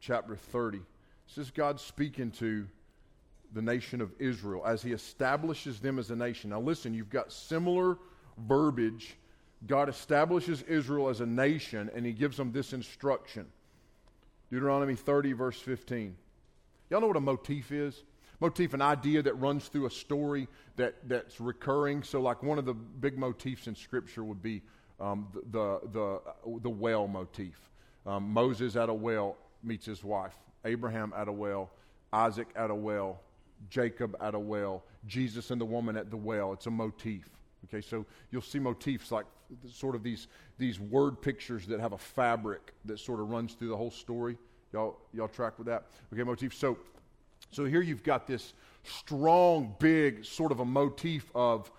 chapter 0.00 0.36
30. 0.36 0.80
This 1.26 1.38
is 1.38 1.50
God 1.50 1.80
speaking 1.80 2.30
to 2.32 2.66
the 3.52 3.62
nation 3.62 4.00
of 4.00 4.12
Israel, 4.18 4.62
as 4.66 4.82
he 4.82 4.92
establishes 4.92 5.80
them 5.80 5.98
as 5.98 6.10
a 6.10 6.16
nation. 6.16 6.50
Now, 6.50 6.60
listen, 6.60 6.92
you've 6.92 7.10
got 7.10 7.32
similar 7.32 7.98
verbiage. 8.36 9.16
God 9.66 9.88
establishes 9.88 10.62
Israel 10.62 11.08
as 11.08 11.20
a 11.20 11.26
nation, 11.26 11.90
and 11.94 12.04
he 12.04 12.12
gives 12.12 12.36
them 12.36 12.52
this 12.52 12.72
instruction 12.72 13.46
Deuteronomy 14.50 14.94
30, 14.94 15.32
verse 15.32 15.60
15. 15.60 16.16
Y'all 16.90 17.00
know 17.00 17.08
what 17.08 17.16
a 17.16 17.20
motif 17.20 17.72
is? 17.72 18.02
Motif, 18.38 18.74
an 18.74 18.82
idea 18.82 19.22
that 19.22 19.34
runs 19.34 19.68
through 19.68 19.86
a 19.86 19.90
story 19.90 20.46
that, 20.76 20.96
that's 21.08 21.40
recurring. 21.40 22.02
So, 22.02 22.20
like 22.20 22.42
one 22.42 22.58
of 22.58 22.66
the 22.66 22.74
big 22.74 23.16
motifs 23.18 23.66
in 23.66 23.74
Scripture 23.74 24.24
would 24.24 24.42
be 24.42 24.62
um, 25.00 25.28
the, 25.50 25.80
the, 25.92 26.20
the, 26.60 26.70
well 26.70 27.08
motif. 27.08 27.58
Um, 28.06 28.30
Moses 28.30 28.76
at 28.76 28.88
a 28.88 28.94
well 28.94 29.36
meets 29.62 29.86
his 29.86 30.04
wife, 30.04 30.36
Abraham 30.64 31.12
at 31.16 31.28
a 31.28 31.32
well, 31.32 31.70
Isaac 32.12 32.48
at 32.54 32.70
a 32.70 32.74
well, 32.74 33.20
Jacob 33.68 34.16
at 34.20 34.34
a 34.34 34.38
well, 34.38 34.84
Jesus 35.06 35.50
and 35.50 35.60
the 35.60 35.64
woman 35.64 35.96
at 35.96 36.10
the 36.10 36.16
well. 36.16 36.52
It's 36.52 36.66
a 36.66 36.70
motif. 36.70 37.28
Okay, 37.68 37.80
so 37.80 38.06
you'll 38.30 38.42
see 38.42 38.58
motifs 38.58 39.10
like 39.10 39.26
sort 39.70 39.94
of 39.94 40.02
these, 40.02 40.28
these 40.58 40.78
word 40.78 41.20
pictures 41.20 41.66
that 41.66 41.80
have 41.80 41.92
a 41.92 41.98
fabric 41.98 42.72
that 42.84 42.98
sort 42.98 43.20
of 43.20 43.30
runs 43.30 43.54
through 43.54 43.68
the 43.68 43.76
whole 43.76 43.90
story. 43.90 44.36
Y'all, 44.72 44.96
y'all 45.12 45.28
track 45.28 45.58
with 45.58 45.66
that? 45.66 45.86
Okay, 46.12 46.22
motif. 46.22 46.54
So, 46.54 46.78
so 47.50 47.64
here 47.64 47.80
you've 47.80 48.02
got 48.02 48.26
this 48.26 48.52
strong, 48.84 49.74
big 49.78 50.24
sort 50.24 50.52
of 50.52 50.60
a 50.60 50.64
motif 50.64 51.30
of 51.34 51.70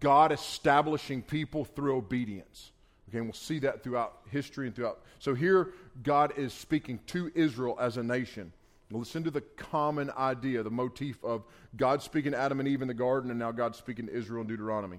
God 0.00 0.32
establishing 0.32 1.22
people 1.22 1.64
through 1.64 1.96
obedience. 1.96 2.72
Okay, 3.08 3.18
and 3.18 3.26
we'll 3.26 3.32
see 3.32 3.58
that 3.60 3.82
throughout 3.82 4.18
history 4.30 4.66
and 4.66 4.76
throughout. 4.76 5.00
So 5.18 5.34
here, 5.34 5.72
God 6.02 6.32
is 6.36 6.52
speaking 6.52 7.00
to 7.06 7.32
Israel 7.34 7.76
as 7.80 7.96
a 7.96 8.02
nation. 8.02 8.52
Listen 8.90 9.22
to 9.24 9.30
the 9.30 9.40
common 9.40 10.10
idea, 10.16 10.62
the 10.62 10.70
motif 10.70 11.22
of 11.22 11.44
God 11.76 12.02
speaking 12.02 12.32
to 12.32 12.38
Adam 12.38 12.58
and 12.58 12.68
Eve 12.68 12.80
in 12.82 12.88
the 12.88 12.94
garden, 12.94 13.30
and 13.30 13.38
now 13.38 13.52
God 13.52 13.76
speaking 13.76 14.06
to 14.06 14.12
Israel 14.12 14.42
in 14.42 14.48
Deuteronomy. 14.48 14.98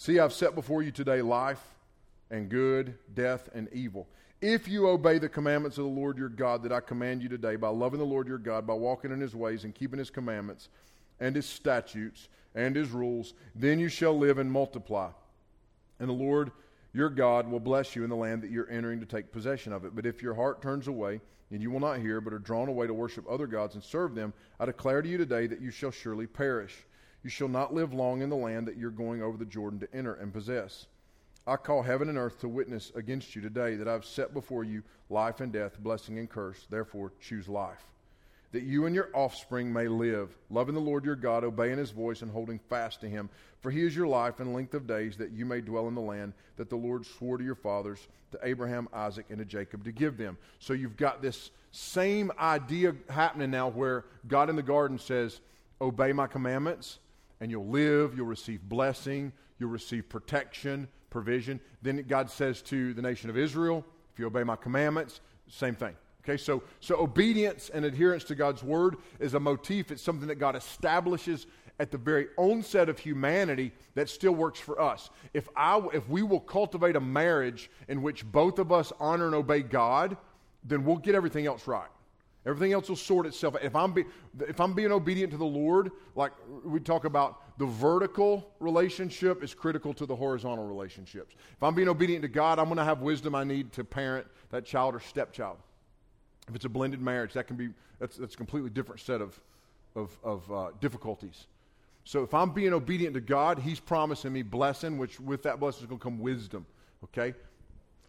See, 0.00 0.18
I've 0.18 0.32
set 0.32 0.54
before 0.54 0.82
you 0.82 0.90
today 0.90 1.20
life 1.20 1.62
and 2.30 2.48
good, 2.48 2.94
death 3.12 3.50
and 3.52 3.68
evil. 3.70 4.08
If 4.40 4.66
you 4.66 4.88
obey 4.88 5.18
the 5.18 5.28
commandments 5.28 5.76
of 5.76 5.84
the 5.84 5.90
Lord 5.90 6.16
your 6.16 6.30
God 6.30 6.62
that 6.62 6.72
I 6.72 6.80
command 6.80 7.22
you 7.22 7.28
today, 7.28 7.56
by 7.56 7.68
loving 7.68 7.98
the 7.98 8.06
Lord 8.06 8.26
your 8.26 8.38
God, 8.38 8.66
by 8.66 8.72
walking 8.72 9.12
in 9.12 9.20
his 9.20 9.34
ways 9.34 9.64
and 9.64 9.74
keeping 9.74 9.98
his 9.98 10.08
commandments 10.08 10.70
and 11.20 11.36
his 11.36 11.44
statutes 11.44 12.30
and 12.54 12.74
his 12.74 12.88
rules, 12.88 13.34
then 13.54 13.78
you 13.78 13.90
shall 13.90 14.18
live 14.18 14.38
and 14.38 14.50
multiply. 14.50 15.10
And 15.98 16.08
the 16.08 16.14
Lord 16.14 16.50
your 16.94 17.10
God 17.10 17.46
will 17.46 17.60
bless 17.60 17.94
you 17.94 18.02
in 18.02 18.08
the 18.08 18.16
land 18.16 18.40
that 18.40 18.50
you're 18.50 18.70
entering 18.70 19.00
to 19.00 19.06
take 19.06 19.30
possession 19.30 19.70
of 19.74 19.84
it. 19.84 19.94
But 19.94 20.06
if 20.06 20.22
your 20.22 20.32
heart 20.32 20.62
turns 20.62 20.88
away, 20.88 21.20
and 21.50 21.60
you 21.60 21.70
will 21.70 21.78
not 21.78 21.98
hear, 21.98 22.22
but 22.22 22.32
are 22.32 22.38
drawn 22.38 22.70
away 22.70 22.86
to 22.86 22.94
worship 22.94 23.26
other 23.28 23.46
gods 23.46 23.74
and 23.74 23.84
serve 23.84 24.14
them, 24.14 24.32
I 24.58 24.64
declare 24.64 25.02
to 25.02 25.08
you 25.10 25.18
today 25.18 25.46
that 25.48 25.60
you 25.60 25.70
shall 25.70 25.90
surely 25.90 26.26
perish. 26.26 26.86
You 27.22 27.30
shall 27.30 27.48
not 27.48 27.74
live 27.74 27.92
long 27.92 28.22
in 28.22 28.30
the 28.30 28.36
land 28.36 28.66
that 28.68 28.76
you're 28.76 28.90
going 28.90 29.22
over 29.22 29.36
the 29.36 29.44
Jordan 29.44 29.80
to 29.80 29.94
enter 29.94 30.14
and 30.14 30.32
possess. 30.32 30.86
I 31.46 31.56
call 31.56 31.82
heaven 31.82 32.08
and 32.08 32.18
earth 32.18 32.40
to 32.40 32.48
witness 32.48 32.92
against 32.94 33.34
you 33.34 33.42
today 33.42 33.74
that 33.76 33.88
I've 33.88 34.04
set 34.04 34.32
before 34.32 34.64
you 34.64 34.82
life 35.08 35.40
and 35.40 35.52
death, 35.52 35.78
blessing 35.78 36.18
and 36.18 36.28
curse. 36.30 36.66
Therefore, 36.70 37.12
choose 37.20 37.48
life 37.48 37.84
that 38.52 38.64
you 38.64 38.86
and 38.86 38.94
your 38.94 39.10
offspring 39.14 39.72
may 39.72 39.86
live, 39.86 40.36
loving 40.50 40.74
the 40.74 40.80
Lord 40.80 41.04
your 41.04 41.16
God, 41.16 41.44
obeying 41.44 41.78
his 41.78 41.92
voice, 41.92 42.22
and 42.22 42.30
holding 42.30 42.58
fast 42.58 43.00
to 43.00 43.08
him. 43.08 43.30
For 43.60 43.70
he 43.70 43.84
is 43.84 43.94
your 43.94 44.08
life 44.08 44.40
and 44.40 44.54
length 44.54 44.74
of 44.74 44.86
days, 44.86 45.16
that 45.18 45.30
you 45.30 45.44
may 45.44 45.60
dwell 45.60 45.86
in 45.86 45.94
the 45.94 46.00
land 46.00 46.32
that 46.56 46.68
the 46.68 46.76
Lord 46.76 47.06
swore 47.06 47.38
to 47.38 47.44
your 47.44 47.54
fathers, 47.54 48.08
to 48.32 48.40
Abraham, 48.42 48.88
Isaac, 48.92 49.26
and 49.28 49.38
to 49.38 49.44
Jacob, 49.44 49.84
to 49.84 49.92
give 49.92 50.16
them. 50.16 50.36
So 50.58 50.72
you've 50.72 50.96
got 50.96 51.22
this 51.22 51.50
same 51.70 52.32
idea 52.38 52.94
happening 53.08 53.50
now 53.50 53.68
where 53.68 54.04
God 54.26 54.50
in 54.50 54.56
the 54.56 54.62
garden 54.62 54.98
says, 54.98 55.40
Obey 55.80 56.12
my 56.12 56.26
commandments, 56.26 56.98
and 57.40 57.50
you'll 57.50 57.68
live, 57.68 58.14
you'll 58.16 58.26
receive 58.26 58.62
blessing, 58.62 59.32
you'll 59.58 59.70
receive 59.70 60.08
protection, 60.08 60.88
provision. 61.10 61.60
Then 61.82 62.04
God 62.08 62.30
says 62.30 62.62
to 62.62 62.94
the 62.94 63.02
nation 63.02 63.30
of 63.30 63.36
Israel, 63.36 63.84
If 64.12 64.18
you 64.18 64.26
obey 64.26 64.44
my 64.44 64.56
commandments, 64.56 65.20
same 65.48 65.74
thing. 65.74 65.96
Okay, 66.22 66.36
so, 66.36 66.62
so 66.80 67.00
obedience 67.00 67.70
and 67.72 67.84
adherence 67.84 68.24
to 68.24 68.34
God's 68.34 68.62
word 68.62 68.96
is 69.18 69.34
a 69.34 69.40
motif. 69.40 69.90
It's 69.90 70.02
something 70.02 70.28
that 70.28 70.34
God 70.36 70.54
establishes 70.54 71.46
at 71.78 71.90
the 71.90 71.96
very 71.96 72.28
onset 72.36 72.90
of 72.90 72.98
humanity 72.98 73.72
that 73.94 74.10
still 74.10 74.32
works 74.32 74.60
for 74.60 74.78
us. 74.80 75.08
If, 75.32 75.48
I, 75.56 75.80
if 75.94 76.06
we 76.10 76.22
will 76.22 76.40
cultivate 76.40 76.94
a 76.94 77.00
marriage 77.00 77.70
in 77.88 78.02
which 78.02 78.24
both 78.30 78.58
of 78.58 78.70
us 78.70 78.92
honor 79.00 79.26
and 79.26 79.34
obey 79.34 79.62
God, 79.62 80.18
then 80.62 80.84
we'll 80.84 80.96
get 80.96 81.14
everything 81.14 81.46
else 81.46 81.66
right. 81.66 81.88
Everything 82.46 82.72
else 82.72 82.88
will 82.88 82.96
sort 82.96 83.26
itself. 83.26 83.54
If 83.62 83.76
I'm, 83.76 83.92
be, 83.92 84.04
if 84.40 84.60
I'm 84.60 84.72
being 84.72 84.92
obedient 84.92 85.30
to 85.32 85.36
the 85.36 85.44
Lord, 85.44 85.90
like 86.14 86.32
we 86.64 86.80
talk 86.80 87.04
about, 87.04 87.58
the 87.58 87.66
vertical 87.66 88.50
relationship 88.60 89.44
is 89.44 89.52
critical 89.52 89.92
to 89.94 90.06
the 90.06 90.16
horizontal 90.16 90.66
relationships. 90.66 91.34
If 91.54 91.62
I'm 91.62 91.74
being 91.74 91.88
obedient 91.88 92.22
to 92.22 92.28
God, 92.28 92.58
I'm 92.58 92.66
going 92.66 92.78
to 92.78 92.84
have 92.84 93.02
wisdom 93.02 93.34
I 93.34 93.44
need 93.44 93.72
to 93.72 93.84
parent 93.84 94.26
that 94.50 94.64
child 94.64 94.94
or 94.94 95.00
stepchild. 95.00 95.58
If 96.48 96.54
it's 96.54 96.64
a 96.64 96.70
blended 96.70 97.02
marriage, 97.02 97.34
that 97.34 97.46
can 97.46 97.56
be 97.56 97.68
that's, 97.98 98.16
that's 98.16 98.34
a 98.34 98.36
completely 98.36 98.70
different 98.70 99.00
set 99.00 99.20
of, 99.20 99.38
of, 99.94 100.18
of 100.24 100.50
uh, 100.50 100.70
difficulties. 100.80 101.46
So 102.04 102.22
if 102.22 102.32
I'm 102.32 102.50
being 102.50 102.72
obedient 102.72 103.14
to 103.14 103.20
God, 103.20 103.58
He's 103.58 103.78
promising 103.78 104.32
me 104.32 104.42
blessing, 104.42 104.96
which 104.96 105.20
with 105.20 105.42
that 105.42 105.60
blessing 105.60 105.82
is 105.82 105.86
going 105.86 105.98
to 105.98 106.02
come 106.02 106.18
wisdom. 106.18 106.64
Okay? 107.04 107.34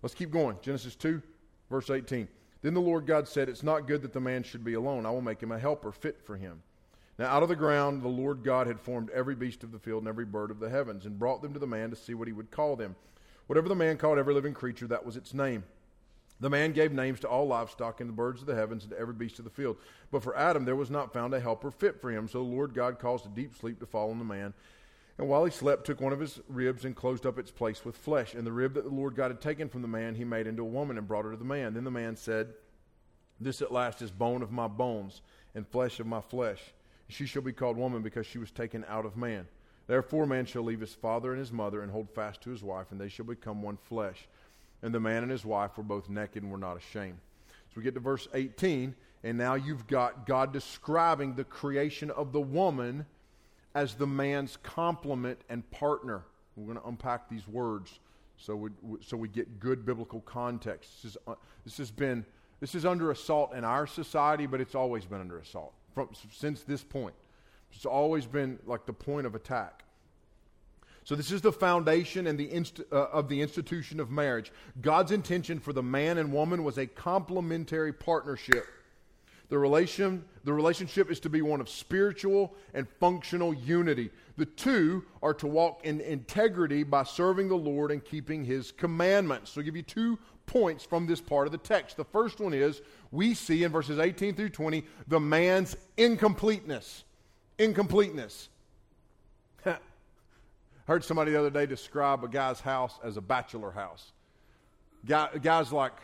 Let's 0.02 0.15
keep 0.15 0.32
going. 0.32 0.58
Genesis 0.62 0.96
2, 0.96 1.22
verse 1.70 1.89
18. 1.89 2.28
Then 2.62 2.74
the 2.74 2.82
Lord 2.82 3.06
God 3.06 3.28
said, 3.28 3.50
It's 3.50 3.63
not 3.63 3.88
good 3.88 4.02
that 4.04 4.13
the 4.13 4.19
man 4.19 4.43
should 4.43 4.63
be 4.63 4.74
alone. 4.74 5.06
I 5.06 5.12
will 5.12 5.21
make 5.21 5.41
him 5.41 5.52
a 5.52 5.60
helper 5.60 5.91
fit 5.91 6.21
for 6.21 6.38
him. 6.38 6.62
Now, 7.17 7.28
out 7.28 7.43
of 7.43 7.50
the 7.50 7.56
ground, 7.56 8.02
the 8.02 8.08
Lord 8.08 8.43
God 8.43 8.67
had 8.67 8.80
formed 8.80 9.10
every 9.12 9.36
beast 9.36 9.63
of 9.63 9.71
the 9.71 9.80
field 9.80 10.02
and 10.02 10.08
every 10.08 10.26
bird 10.26 10.52
of 10.52 10.60
the 10.60 10.69
heavens, 10.69 11.06
and 11.06 11.19
brought 11.19 11.41
them 11.41 11.54
to 11.54 11.60
the 11.60 11.67
man 11.67 11.89
to 11.89 11.95
see 11.95 12.13
what 12.13 12.28
he 12.28 12.34
would 12.34 12.52
call 12.52 12.76
them. 12.76 12.95
Whatever 13.47 13.67
the 13.67 13.76
man 13.76 13.97
called 13.97 14.17
every 14.17 14.34
living 14.34 14.54
creature, 14.54 14.88
that 14.88 15.06
was 15.06 15.17
its 15.17 15.34
name. 15.34 15.63
The 16.39 16.50
man 16.50 16.71
gave 16.71 16.91
names 16.91 17.19
to 17.19 17.28
all 17.28 17.45
livestock 17.47 18.02
and 18.02 18.10
the 18.10 18.13
birds 18.13 18.41
of 18.41 18.47
the 18.47 18.56
heavens 18.56 18.84
and 18.84 18.91
to 18.91 19.00
every 19.00 19.13
beast 19.13 19.38
of 19.38 19.45
the 19.45 19.52
field. 19.52 19.78
But 20.10 20.24
for 20.24 20.36
Adam 20.36 20.65
there 20.65 20.76
was 20.76 20.89
not 20.89 21.13
found 21.13 21.36
a 21.36 21.39
helper 21.39 21.69
fit 21.69 22.02
for 22.02 22.10
him. 22.10 22.28
So 22.28 22.39
the 22.39 22.50
Lord 22.50 22.74
God 22.74 22.97
caused 22.97 23.28
a 23.28 23.30
deep 23.30 23.56
sleep 23.56 23.80
to 23.80 23.86
fall 23.86 24.10
on 24.10 24.17
the 24.17 24.26
man. 24.26 24.56
And 25.22 25.30
while 25.30 25.46
he 25.46 25.52
slept, 25.52 25.86
took 25.86 26.02
one 26.02 26.12
of 26.12 26.20
his 26.20 26.42
ribs 26.50 26.84
and 26.84 26.96
closed 26.96 27.26
up 27.26 27.40
its 27.40 27.52
place 27.52 27.86
with 27.86 27.96
flesh. 27.96 28.34
And 28.34 28.46
the 28.46 28.52
rib 28.52 28.74
that 28.74 28.84
the 28.84 28.90
Lord 28.90 29.16
God 29.16 29.32
had 29.32 29.40
taken 29.40 29.70
from 29.70 29.84
the 29.84 29.88
man, 29.88 30.16
he 30.16 30.26
made 30.26 30.48
into 30.48 30.64
a 30.64 30.66
woman 30.66 30.98
and 30.98 31.08
brought 31.08 31.24
her 31.24 31.32
to 31.32 31.38
the 31.38 31.46
man. 31.46 31.74
Then 31.74 31.86
the 31.86 31.92
man 31.92 32.18
said, 32.18 32.50
This 33.40 33.62
at 33.62 33.72
last 33.72 34.02
is 34.02 34.12
bone 34.12 34.42
of 34.42 34.52
my 34.52 34.68
bones 34.68 35.22
and 35.56 35.66
flesh 35.66 36.02
of 36.02 36.08
my 36.08 36.20
flesh. 36.20 36.60
She 37.08 37.26
shall 37.26 37.44
be 37.44 37.54
called 37.54 37.78
woman 37.78 38.02
because 38.02 38.26
she 38.26 38.40
was 38.40 38.52
taken 38.52 38.84
out 38.90 39.06
of 39.06 39.16
man. 39.16 39.48
Therefore, 39.88 40.26
man 40.26 40.46
shall 40.46 40.64
leave 40.64 40.82
his 40.82 40.94
father 40.94 41.32
and 41.32 41.40
his 41.40 41.52
mother 41.52 41.82
and 41.82 41.92
hold 41.92 42.10
fast 42.10 42.42
to 42.42 42.50
his 42.50 42.64
wife, 42.64 42.88
and 42.92 43.00
they 43.00 43.10
shall 43.10 43.26
become 43.26 43.62
one 43.62 43.78
flesh 43.78 44.28
and 44.82 44.94
the 44.94 45.00
man 45.00 45.24
and 45.24 45.32
his 45.32 45.46
wife 45.46 45.78
were 45.78 45.84
both 45.84 46.10
naked 46.10 46.44
and 46.44 46.52
were 46.52 46.58
not 46.58 46.78
ashamed. 46.78 47.18
So 47.48 47.74
we 47.78 47.84
get 47.84 47.94
to 47.94 48.00
verse 48.00 48.28
18, 48.34 48.96
and 49.24 49.38
now 49.38 49.56
you've 49.56 49.88
got 49.88 50.26
God 50.26 50.52
describing 50.52 51.36
the 51.36 51.44
creation 51.44 52.10
of 52.12 52.32
the 52.32 52.42
woman 52.42 53.06
as 53.76 53.96
the 53.96 54.08
man's 54.08 54.58
complement 54.58 55.40
and 55.50 55.70
partner. 55.72 56.24
We're 56.56 56.66
going 56.66 56.78
to 56.78 56.88
unpack 56.88 57.30
these 57.30 57.48
words 57.48 58.00
so 58.42 58.56
we, 58.56 58.70
so 59.02 59.16
we 59.18 59.28
get 59.28 59.60
good 59.60 59.86
biblical 59.86 60.22
context. 60.22 61.04
This, 61.04 61.12
is, 61.12 61.18
uh, 61.28 61.36
this 61.64 61.78
has 61.78 61.92
been 61.92 62.26
this 62.60 62.76
is 62.76 62.86
under 62.86 63.12
assault 63.12 63.54
in 63.54 63.64
our 63.64 63.88
society, 63.88 64.46
but 64.46 64.62
it's 64.62 64.76
always 64.76 65.06
been 65.06 65.20
under 65.20 65.40
assault 65.40 65.74
from, 65.94 66.10
since 66.32 66.62
this 66.62 66.84
point. 66.84 67.16
It's 67.74 67.86
always 67.86 68.26
been 68.26 68.60
like 68.66 68.86
the 68.86 68.94
point 68.94 69.26
of 69.26 69.36
attack. 69.36 69.84
So, 71.04 71.16
this 71.16 71.32
is 71.32 71.42
the 71.42 71.52
foundation 71.52 72.28
and 72.28 72.38
the 72.38 72.52
inst- 72.52 72.82
uh, 72.92 73.08
of 73.08 73.30
the 73.30 73.42
institution 73.42 74.00
of 74.00 74.12
marriage. 74.12 74.52
God's 74.82 75.12
intention 75.12 75.60
for 75.60 75.74
the 75.74 75.82
man 75.82 76.20
and 76.20 76.32
woman 76.32 76.64
was 76.64 76.78
a 76.78 76.86
complementary 76.86 77.94
partnership. 77.94 78.66
The, 79.52 79.60
relation, 79.60 80.24
the 80.46 80.54
relationship 80.54 81.12
is 81.12 81.20
to 81.20 81.30
be 81.30 81.42
one 81.42 81.60
of 81.60 81.68
spiritual 81.68 82.56
and 82.74 82.88
functional 83.02 83.54
unity. 83.54 84.10
The 84.38 84.46
two 84.46 85.04
are 85.22 85.34
to 85.34 85.46
walk 85.46 85.82
in 85.84 86.00
integrity 86.00 86.84
by 86.84 87.04
serving 87.04 87.50
the 87.50 87.58
Lord 87.58 87.92
and 87.92 88.04
keeping 88.04 88.46
his 88.46 88.72
commandments. 88.72 89.52
So, 89.52 89.60
I'll 89.60 89.66
give 89.66 89.76
you 89.76 89.82
two 89.82 90.18
points 90.46 90.86
from 90.86 91.06
this 91.06 91.20
part 91.20 91.48
of 91.48 91.52
the 91.52 91.58
text. 91.58 91.98
The 91.98 92.06
first 92.06 92.40
one 92.40 92.54
is 92.54 92.82
we 93.12 93.34
see 93.34 93.66
in 93.66 93.74
verses 93.74 94.00
18 94.00 94.36
through 94.36 94.52
20 94.52 94.86
the 95.10 95.20
man's 95.20 95.76
incompleteness. 95.98 97.04
Incompleteness 97.60 98.48
heard 100.86 101.04
somebody 101.04 101.32
the 101.32 101.40
other 101.40 101.50
day 101.50 101.66
describe 101.66 102.24
a 102.24 102.30
guy's 102.30 102.62
house 102.62 102.98
as 103.04 103.18
a 103.18 103.22
bachelor 103.22 103.72
house. 103.72 104.14
Guy, 105.06 105.28
guy's 105.42 105.74
like 105.74 105.98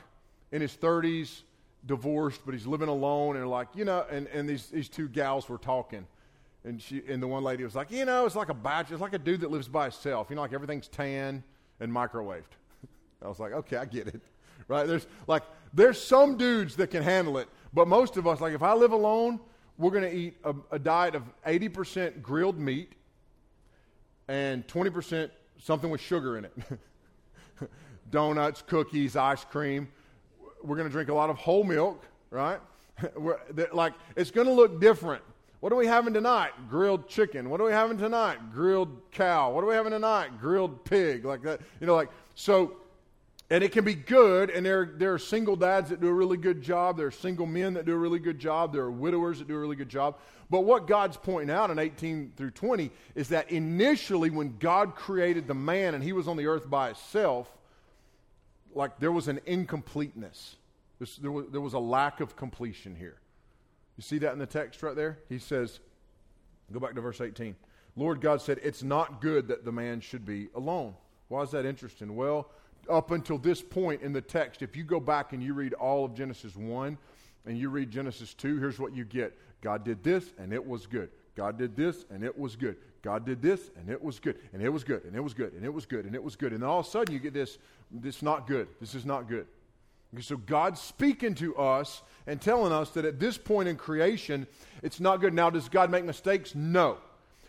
in 0.51 0.61
his 0.61 0.75
30s, 0.75 1.43
divorced, 1.87 2.41
but 2.45 2.53
he's 2.53 2.67
living 2.67 2.89
alone, 2.89 3.37
and 3.37 3.49
like, 3.49 3.69
you 3.73 3.85
know, 3.85 4.05
and, 4.11 4.27
and 4.27 4.47
these, 4.47 4.67
these 4.67 4.89
two 4.89 5.07
gals 5.07 5.49
were 5.49 5.57
talking. 5.57 6.05
And, 6.63 6.81
she, 6.81 7.01
and 7.07 7.23
the 7.23 7.27
one 7.27 7.43
lady 7.43 7.63
was 7.63 7.75
like, 7.75 7.91
you 7.91 8.05
know, 8.05 8.25
it's 8.25 8.35
like 8.35 8.49
a 8.49 8.53
bachelor, 8.53 8.95
it's 8.95 9.01
like 9.01 9.13
a 9.13 9.19
dude 9.19 9.41
that 9.41 9.51
lives 9.51 9.67
by 9.67 9.83
himself. 9.83 10.29
You 10.29 10.35
know, 10.35 10.41
like 10.41 10.53
everything's 10.53 10.87
tan 10.87 11.43
and 11.79 11.91
microwaved. 11.91 12.43
I 13.23 13.27
was 13.27 13.39
like, 13.39 13.53
okay, 13.53 13.77
I 13.77 13.85
get 13.85 14.07
it. 14.07 14.21
Right? 14.69 14.85
There's 14.85 15.07
like, 15.27 15.43
there's 15.73 16.03
some 16.03 16.35
dudes 16.35 16.75
that 16.75 16.87
can 16.87 17.01
handle 17.01 17.37
it, 17.37 17.47
but 17.73 17.87
most 17.87 18.17
of 18.17 18.27
us, 18.27 18.41
like 18.41 18.53
if 18.53 18.61
I 18.61 18.73
live 18.73 18.91
alone, 18.91 19.39
we're 19.77 19.91
to 19.91 20.13
eat 20.13 20.35
a, 20.43 20.53
a 20.71 20.79
diet 20.79 21.15
of 21.15 21.23
80% 21.45 22.21
grilled 22.21 22.59
meat 22.59 22.91
and 24.27 24.67
20% 24.67 25.29
something 25.63 25.89
with 25.89 26.01
sugar 26.01 26.37
in 26.37 26.45
it. 26.45 26.53
Donuts, 28.09 28.61
cookies, 28.61 29.15
ice 29.15 29.45
cream. 29.45 29.87
We're 30.67 30.75
going 30.75 30.87
to 30.87 30.91
drink 30.91 31.09
a 31.09 31.13
lot 31.13 31.29
of 31.29 31.37
whole 31.37 31.63
milk, 31.63 32.03
right? 32.29 32.59
like, 33.73 33.93
it's 34.15 34.31
going 34.31 34.47
to 34.47 34.53
look 34.53 34.81
different. 34.81 35.23
What 35.59 35.71
are 35.71 35.75
we 35.75 35.87
having 35.87 36.13
tonight? 36.13 36.51
Grilled 36.69 37.07
chicken. 37.07 37.49
What 37.49 37.61
are 37.61 37.65
we 37.65 37.71
having 37.71 37.97
tonight? 37.97 38.37
Grilled 38.53 39.11
cow. 39.11 39.51
What 39.51 39.63
are 39.63 39.67
we 39.67 39.73
having 39.73 39.91
tonight? 39.91 40.39
Grilled 40.39 40.83
pig. 40.83 41.25
Like 41.25 41.41
that. 41.43 41.61
You 41.79 41.87
know, 41.87 41.95
like, 41.95 42.09
so, 42.35 42.77
and 43.49 43.63
it 43.63 43.71
can 43.71 43.83
be 43.83 43.95
good, 43.95 44.49
and 44.49 44.65
there, 44.65 44.93
there 44.97 45.13
are 45.13 45.19
single 45.19 45.55
dads 45.55 45.89
that 45.89 46.01
do 46.01 46.07
a 46.09 46.13
really 46.13 46.37
good 46.37 46.61
job. 46.61 46.97
There 46.97 47.07
are 47.07 47.11
single 47.11 47.45
men 47.45 47.73
that 47.75 47.85
do 47.85 47.93
a 47.93 47.97
really 47.97 48.19
good 48.19 48.37
job. 48.37 48.73
There 48.73 48.83
are 48.83 48.91
widowers 48.91 49.39
that 49.39 49.47
do 49.47 49.55
a 49.55 49.59
really 49.59 49.77
good 49.77 49.89
job. 49.89 50.17
But 50.49 50.61
what 50.61 50.85
God's 50.85 51.17
pointing 51.17 51.53
out 51.53 51.71
in 51.71 51.79
18 51.79 52.33
through 52.35 52.51
20 52.51 52.91
is 53.15 53.29
that 53.29 53.49
initially, 53.51 54.29
when 54.29 54.57
God 54.59 54.95
created 54.95 55.47
the 55.47 55.53
man 55.55 55.95
and 55.95 56.03
he 56.03 56.13
was 56.13 56.27
on 56.27 56.37
the 56.37 56.45
earth 56.45 56.69
by 56.69 56.87
himself, 56.87 57.51
like 58.77 58.99
there 58.99 59.11
was 59.11 59.27
an 59.27 59.41
incompleteness. 59.45 60.55
There 61.19 61.31
was, 61.31 61.45
there 61.51 61.61
was 61.61 61.73
a 61.73 61.79
lack 61.79 62.21
of 62.21 62.35
completion 62.35 62.95
here. 62.95 63.17
You 63.97 64.03
see 64.03 64.19
that 64.19 64.33
in 64.33 64.39
the 64.39 64.45
text 64.45 64.81
right 64.83 64.95
there? 64.95 65.19
He 65.27 65.39
says, 65.39 65.79
go 66.71 66.79
back 66.79 66.93
to 66.95 67.01
verse 67.01 67.19
18. 67.19 67.55
Lord 67.95 68.21
God 68.21 68.41
said, 68.41 68.59
It's 68.61 68.83
not 68.83 69.21
good 69.21 69.47
that 69.47 69.65
the 69.65 69.71
man 69.71 69.99
should 69.99 70.23
be 70.23 70.49
alone. 70.55 70.93
Why 71.29 71.41
is 71.41 71.51
that 71.51 71.65
interesting? 71.65 72.15
Well, 72.15 72.51
up 72.89 73.11
until 73.11 73.39
this 73.39 73.61
point 73.61 74.01
in 74.01 74.13
the 74.13 74.21
text, 74.21 74.61
if 74.61 74.77
you 74.77 74.83
go 74.83 74.99
back 74.99 75.33
and 75.33 75.43
you 75.43 75.53
read 75.53 75.73
all 75.73 76.05
of 76.05 76.13
Genesis 76.13 76.55
1 76.55 76.97
and 77.45 77.57
you 77.57 77.69
read 77.69 77.89
Genesis 77.91 78.33
2, 78.35 78.59
here's 78.59 78.79
what 78.79 78.95
you 78.95 79.03
get 79.03 79.35
God 79.61 79.83
did 79.83 80.03
this 80.03 80.31
and 80.37 80.53
it 80.53 80.65
was 80.65 80.85
good. 80.85 81.09
God 81.37 81.57
did 81.57 81.75
this 81.75 82.03
and 82.09 82.23
it 82.23 82.37
was 82.37 82.55
good. 82.55 82.75
God 83.03 83.25
did 83.25 83.43
this 83.43 83.69
and 83.77 83.89
it 83.89 84.03
was 84.03 84.19
good. 84.19 84.37
And 84.53 84.61
it 84.61 84.73
was 84.73 84.83
good 84.83 85.03
and 85.05 85.15
it 85.15 85.23
was 85.23 85.35
good 85.35 85.53
and 85.53 85.63
it 85.63 85.71
was 85.71 85.85
good 85.85 86.05
and 86.05 86.15
it 86.15 86.23
was 86.23 86.35
good. 86.35 86.51
And 86.51 86.63
all 86.63 86.79
of 86.79 86.87
a 86.87 86.89
sudden 86.89 87.13
you 87.13 87.19
get 87.19 87.33
this, 87.33 87.59
this 87.91 88.17
is 88.17 88.23
not 88.23 88.47
good. 88.47 88.67
This 88.81 88.95
is 88.95 89.05
not 89.05 89.29
good. 89.29 89.45
So 90.19 90.35
God's 90.35 90.81
speaking 90.81 91.35
to 91.35 91.55
us 91.57 92.01
and 92.25 92.41
telling 92.41 92.73
us 92.73 92.89
that 92.91 93.05
at 93.05 93.19
this 93.19 93.37
point 93.37 93.69
in 93.69 93.75
creation, 93.75 94.47
it's 94.81 94.99
not 94.99 95.21
good. 95.21 95.33
Now, 95.33 95.51
does 95.51 95.69
God 95.69 95.91
make 95.91 96.05
mistakes? 96.05 96.55
No. 96.55 96.97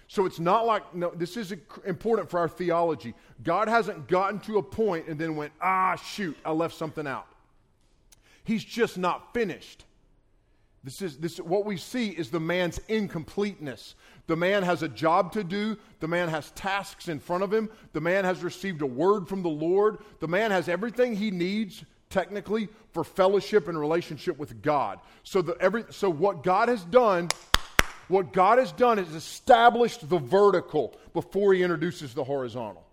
So 0.06 0.26
it's 0.26 0.40
not 0.40 0.66
like, 0.66 0.94
no, 0.94 1.10
this 1.14 1.36
is 1.36 1.54
important 1.86 2.30
for 2.30 2.40
our 2.40 2.48
theology. 2.48 3.14
God 3.42 3.68
hasn't 3.68 4.06
gotten 4.06 4.38
to 4.40 4.58
a 4.58 4.62
point 4.62 5.08
and 5.08 5.18
then 5.18 5.34
went, 5.34 5.52
ah, 5.62 5.96
shoot, 5.96 6.36
I 6.44 6.52
left 6.52 6.74
something 6.74 7.06
out. 7.06 7.26
He's 8.44 8.64
just 8.64 8.98
not 8.98 9.32
finished. 9.32 9.84
This 10.84 11.02
is 11.02 11.16
this 11.16 11.38
what 11.38 11.64
we 11.64 11.76
see 11.76 12.10
is 12.10 12.30
the 12.30 12.40
man's 12.40 12.78
incompleteness. 12.88 13.94
The 14.26 14.36
man 14.36 14.62
has 14.62 14.82
a 14.82 14.88
job 14.88 15.32
to 15.32 15.42
do, 15.42 15.76
the 16.00 16.08
man 16.08 16.28
has 16.28 16.50
tasks 16.52 17.08
in 17.08 17.18
front 17.18 17.42
of 17.42 17.52
him, 17.52 17.70
the 17.92 18.00
man 18.00 18.24
has 18.24 18.42
received 18.42 18.82
a 18.82 18.86
word 18.86 19.26
from 19.26 19.42
the 19.42 19.48
Lord, 19.48 19.98
the 20.20 20.28
man 20.28 20.50
has 20.50 20.68
everything 20.68 21.16
he 21.16 21.30
needs 21.30 21.84
technically 22.10 22.68
for 22.92 23.04
fellowship 23.04 23.68
and 23.68 23.78
relationship 23.78 24.38
with 24.38 24.62
God. 24.62 25.00
So, 25.24 25.42
the, 25.42 25.56
every, 25.60 25.84
so 25.90 26.10
what 26.10 26.42
God 26.42 26.68
has 26.68 26.84
done, 26.84 27.28
what 28.08 28.32
God 28.32 28.58
has 28.58 28.72
done 28.72 28.98
is 28.98 29.14
established 29.14 30.08
the 30.08 30.18
vertical 30.18 30.94
before 31.12 31.54
he 31.54 31.62
introduces 31.62 32.14
the 32.14 32.24
horizontal. 32.24 32.84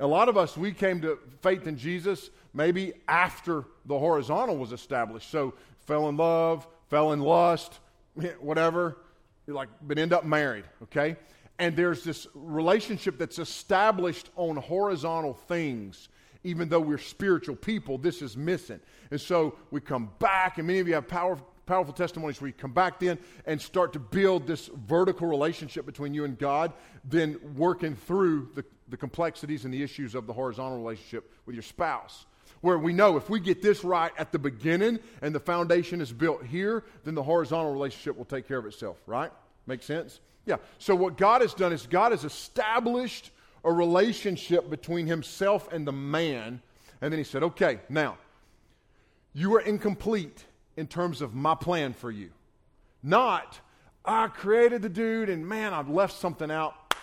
A 0.00 0.06
lot 0.06 0.28
of 0.28 0.36
us, 0.36 0.56
we 0.56 0.72
came 0.72 1.00
to 1.02 1.18
faith 1.40 1.66
in 1.66 1.76
Jesus 1.76 2.30
maybe 2.52 2.92
after 3.08 3.64
the 3.86 3.98
horizontal 3.98 4.56
was 4.56 4.72
established. 4.72 5.30
So 5.30 5.54
fell 5.86 6.08
in 6.08 6.16
love, 6.16 6.66
fell 6.88 7.12
in 7.12 7.20
lust, 7.20 7.80
whatever, 8.40 8.98
you 9.46 9.54
like, 9.54 9.68
but 9.82 9.98
end 9.98 10.12
up 10.12 10.24
married, 10.24 10.64
okay? 10.82 11.16
And 11.58 11.76
there's 11.76 12.02
this 12.02 12.26
relationship 12.34 13.18
that's 13.18 13.38
established 13.38 14.30
on 14.36 14.56
horizontal 14.56 15.34
things 15.34 16.08
even 16.44 16.68
though 16.68 16.80
we're 16.80 16.98
spiritual 16.98 17.56
people, 17.56 17.98
this 17.98 18.22
is 18.22 18.36
missing. 18.36 18.78
And 19.10 19.20
so 19.20 19.56
we 19.70 19.80
come 19.80 20.10
back, 20.18 20.58
and 20.58 20.66
many 20.66 20.78
of 20.78 20.86
you 20.86 20.94
have 20.94 21.08
powerful, 21.08 21.48
powerful 21.66 21.94
testimonies 21.94 22.40
where 22.40 22.48
you 22.48 22.54
come 22.54 22.72
back 22.72 23.00
then 23.00 23.18
and 23.46 23.60
start 23.60 23.94
to 23.94 23.98
build 23.98 24.46
this 24.46 24.68
vertical 24.86 25.26
relationship 25.26 25.86
between 25.86 26.12
you 26.12 26.24
and 26.24 26.38
God, 26.38 26.72
then 27.02 27.40
working 27.56 27.96
through 27.96 28.50
the, 28.54 28.64
the 28.88 28.96
complexities 28.96 29.64
and 29.64 29.72
the 29.72 29.82
issues 29.82 30.14
of 30.14 30.26
the 30.26 30.32
horizontal 30.32 30.78
relationship 30.78 31.32
with 31.46 31.54
your 31.54 31.62
spouse. 31.62 32.26
Where 32.64 32.78
we 32.78 32.94
know 32.94 33.18
if 33.18 33.28
we 33.28 33.40
get 33.40 33.60
this 33.60 33.84
right 33.84 34.10
at 34.16 34.32
the 34.32 34.38
beginning 34.38 34.98
and 35.20 35.34
the 35.34 35.38
foundation 35.38 36.00
is 36.00 36.10
built 36.10 36.42
here, 36.46 36.82
then 37.04 37.14
the 37.14 37.22
horizontal 37.22 37.70
relationship 37.70 38.16
will 38.16 38.24
take 38.24 38.48
care 38.48 38.56
of 38.56 38.64
itself, 38.64 38.96
right? 39.04 39.30
Make 39.66 39.82
sense? 39.82 40.20
Yeah. 40.46 40.56
So 40.78 40.94
what 40.94 41.18
God 41.18 41.42
has 41.42 41.52
done 41.52 41.74
is 41.74 41.86
God 41.86 42.12
has 42.12 42.24
established 42.24 43.32
a 43.64 43.70
relationship 43.70 44.70
between 44.70 45.06
himself 45.06 45.70
and 45.74 45.86
the 45.86 45.92
man. 45.92 46.62
And 47.02 47.12
then 47.12 47.18
he 47.18 47.24
said, 47.24 47.42
Okay, 47.42 47.80
now, 47.90 48.16
you 49.34 49.54
are 49.56 49.60
incomplete 49.60 50.46
in 50.78 50.86
terms 50.86 51.20
of 51.20 51.34
my 51.34 51.54
plan 51.54 51.92
for 51.92 52.10
you. 52.10 52.30
Not, 53.02 53.60
I 54.06 54.28
created 54.28 54.80
the 54.80 54.88
dude 54.88 55.28
and 55.28 55.46
man, 55.46 55.74
I've 55.74 55.90
left 55.90 56.14
something 56.14 56.50
out. 56.50 56.94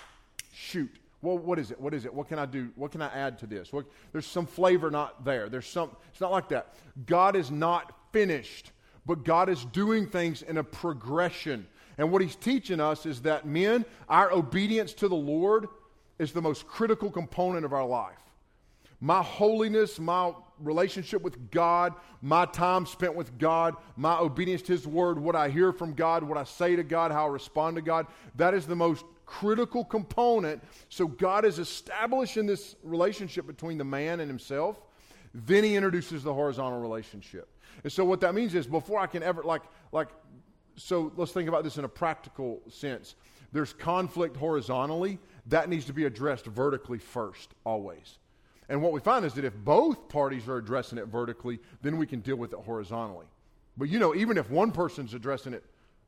Shoot. 0.53 0.89
Well, 1.21 1.37
what 1.37 1.59
is 1.59 1.71
it? 1.71 1.79
What 1.79 1.93
is 1.93 2.05
it? 2.05 2.13
What 2.13 2.27
can 2.27 2.39
I 2.39 2.45
do? 2.45 2.69
What 2.75 2.91
can 2.91 3.01
I 3.01 3.07
add 3.07 3.37
to 3.39 3.47
this? 3.47 3.71
What, 3.71 3.85
there's 4.11 4.25
some 4.25 4.45
flavor 4.45 4.89
not 4.89 5.23
there. 5.23 5.49
There's 5.49 5.67
some, 5.67 5.91
it's 6.11 6.21
not 6.21 6.31
like 6.31 6.49
that. 6.49 6.73
God 7.05 7.35
is 7.35 7.51
not 7.51 7.93
finished, 8.11 8.71
but 9.05 9.23
God 9.23 9.49
is 9.49 9.63
doing 9.65 10.07
things 10.07 10.41
in 10.41 10.57
a 10.57 10.63
progression. 10.63 11.67
And 11.97 12.11
what 12.11 12.21
he's 12.21 12.35
teaching 12.35 12.79
us 12.79 13.05
is 13.05 13.21
that 13.21 13.45
men, 13.45 13.85
our 14.09 14.31
obedience 14.31 14.93
to 14.95 15.07
the 15.07 15.15
Lord 15.15 15.67
is 16.17 16.31
the 16.31 16.41
most 16.41 16.67
critical 16.67 17.11
component 17.11 17.65
of 17.65 17.73
our 17.73 17.85
life. 17.85 18.17
My 18.99 19.21
holiness, 19.21 19.99
my 19.99 20.31
relationship 20.59 21.21
with 21.21 21.51
God, 21.51 21.93
my 22.21 22.45
time 22.45 22.85
spent 22.85 23.15
with 23.15 23.37
God, 23.39 23.75
my 23.95 24.17
obedience 24.17 24.61
to 24.63 24.73
His 24.73 24.87
Word, 24.87 25.17
what 25.17 25.35
I 25.35 25.49
hear 25.49 25.71
from 25.71 25.93
God, 25.93 26.23
what 26.23 26.37
I 26.37 26.43
say 26.43 26.75
to 26.75 26.83
God, 26.83 27.11
how 27.11 27.25
I 27.25 27.29
respond 27.29 27.75
to 27.77 27.81
God, 27.81 28.05
that 28.35 28.53
is 28.53 28.67
the 28.67 28.75
most 28.75 29.03
critical 29.31 29.85
component. 29.85 30.61
So 30.89 31.07
God 31.07 31.45
is 31.45 31.57
establishing 31.57 32.45
this 32.45 32.75
relationship 32.83 33.47
between 33.47 33.77
the 33.77 33.85
man 33.85 34.19
and 34.19 34.29
himself. 34.29 34.77
Then 35.33 35.63
He 35.63 35.75
introduces 35.75 36.21
the 36.21 36.33
horizontal 36.33 36.81
relationship. 36.81 37.47
And 37.83 37.91
so 37.91 38.03
what 38.03 38.19
that 38.21 38.35
means 38.35 38.53
is 38.53 38.67
before 38.67 38.99
I 38.99 39.07
can 39.07 39.23
ever, 39.23 39.41
like, 39.43 39.61
like, 39.93 40.09
so 40.75 41.13
let's 41.15 41.31
think 41.31 41.47
about 41.47 41.63
this 41.63 41.77
in 41.77 41.85
a 41.85 41.89
practical 41.89 42.61
sense. 42.69 43.15
There's 43.53 43.71
conflict 43.71 44.35
horizontally 44.35 45.17
that 45.47 45.69
needs 45.69 45.85
to 45.85 45.93
be 45.93 46.03
addressed 46.03 46.45
vertically 46.45 46.99
first, 46.99 47.53
always. 47.63 48.17
And 48.67 48.81
what 48.81 48.91
we 48.91 48.99
find 48.99 49.23
is 49.23 49.33
that 49.35 49.45
if 49.45 49.55
both 49.55 50.09
parties 50.09 50.47
are 50.49 50.57
addressing 50.57 50.97
it 50.97 51.07
vertically, 51.07 51.59
then 51.81 51.97
we 51.97 52.05
can 52.05 52.19
deal 52.19 52.35
with 52.35 52.51
it 52.51 52.59
horizontally. 52.59 53.27
But 53.77 53.87
you 53.87 53.97
know, 53.97 54.13
even 54.13 54.37
if 54.37 54.49
one 54.49 54.71
person's 54.71 55.13
addressing 55.13 55.53
it 55.53 55.63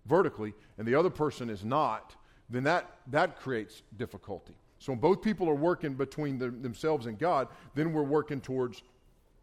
vertically 0.06 0.54
and 0.78 0.86
the 0.86 0.96
other 0.96 1.10
person 1.10 1.50
is 1.50 1.64
not, 1.64 2.16
then 2.50 2.64
that, 2.64 2.90
that 3.08 3.40
creates 3.40 3.82
difficulty. 3.98 4.54
So 4.80 4.92
when 4.92 5.00
both 5.00 5.22
people 5.22 5.50
are 5.50 5.56
working 5.56 5.94
between 5.94 6.38
the, 6.38 6.50
themselves 6.50 7.06
and 7.06 7.18
God, 7.18 7.48
then 7.74 7.94
we're 7.94 8.04
working 8.04 8.42
towards 8.42 8.84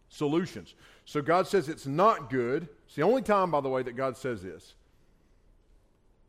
solutions. 0.08 0.74
So 1.04 1.22
God 1.22 1.46
says 1.46 1.68
it's 1.68 1.86
not 1.86 2.30
good. 2.30 2.68
It's 2.86 2.96
the 2.96 3.02
only 3.02 3.22
time, 3.22 3.50
by 3.50 3.60
the 3.60 3.68
way, 3.68 3.82
that 3.82 3.96
God 3.96 4.16
says 4.16 4.42
this. 4.42 4.74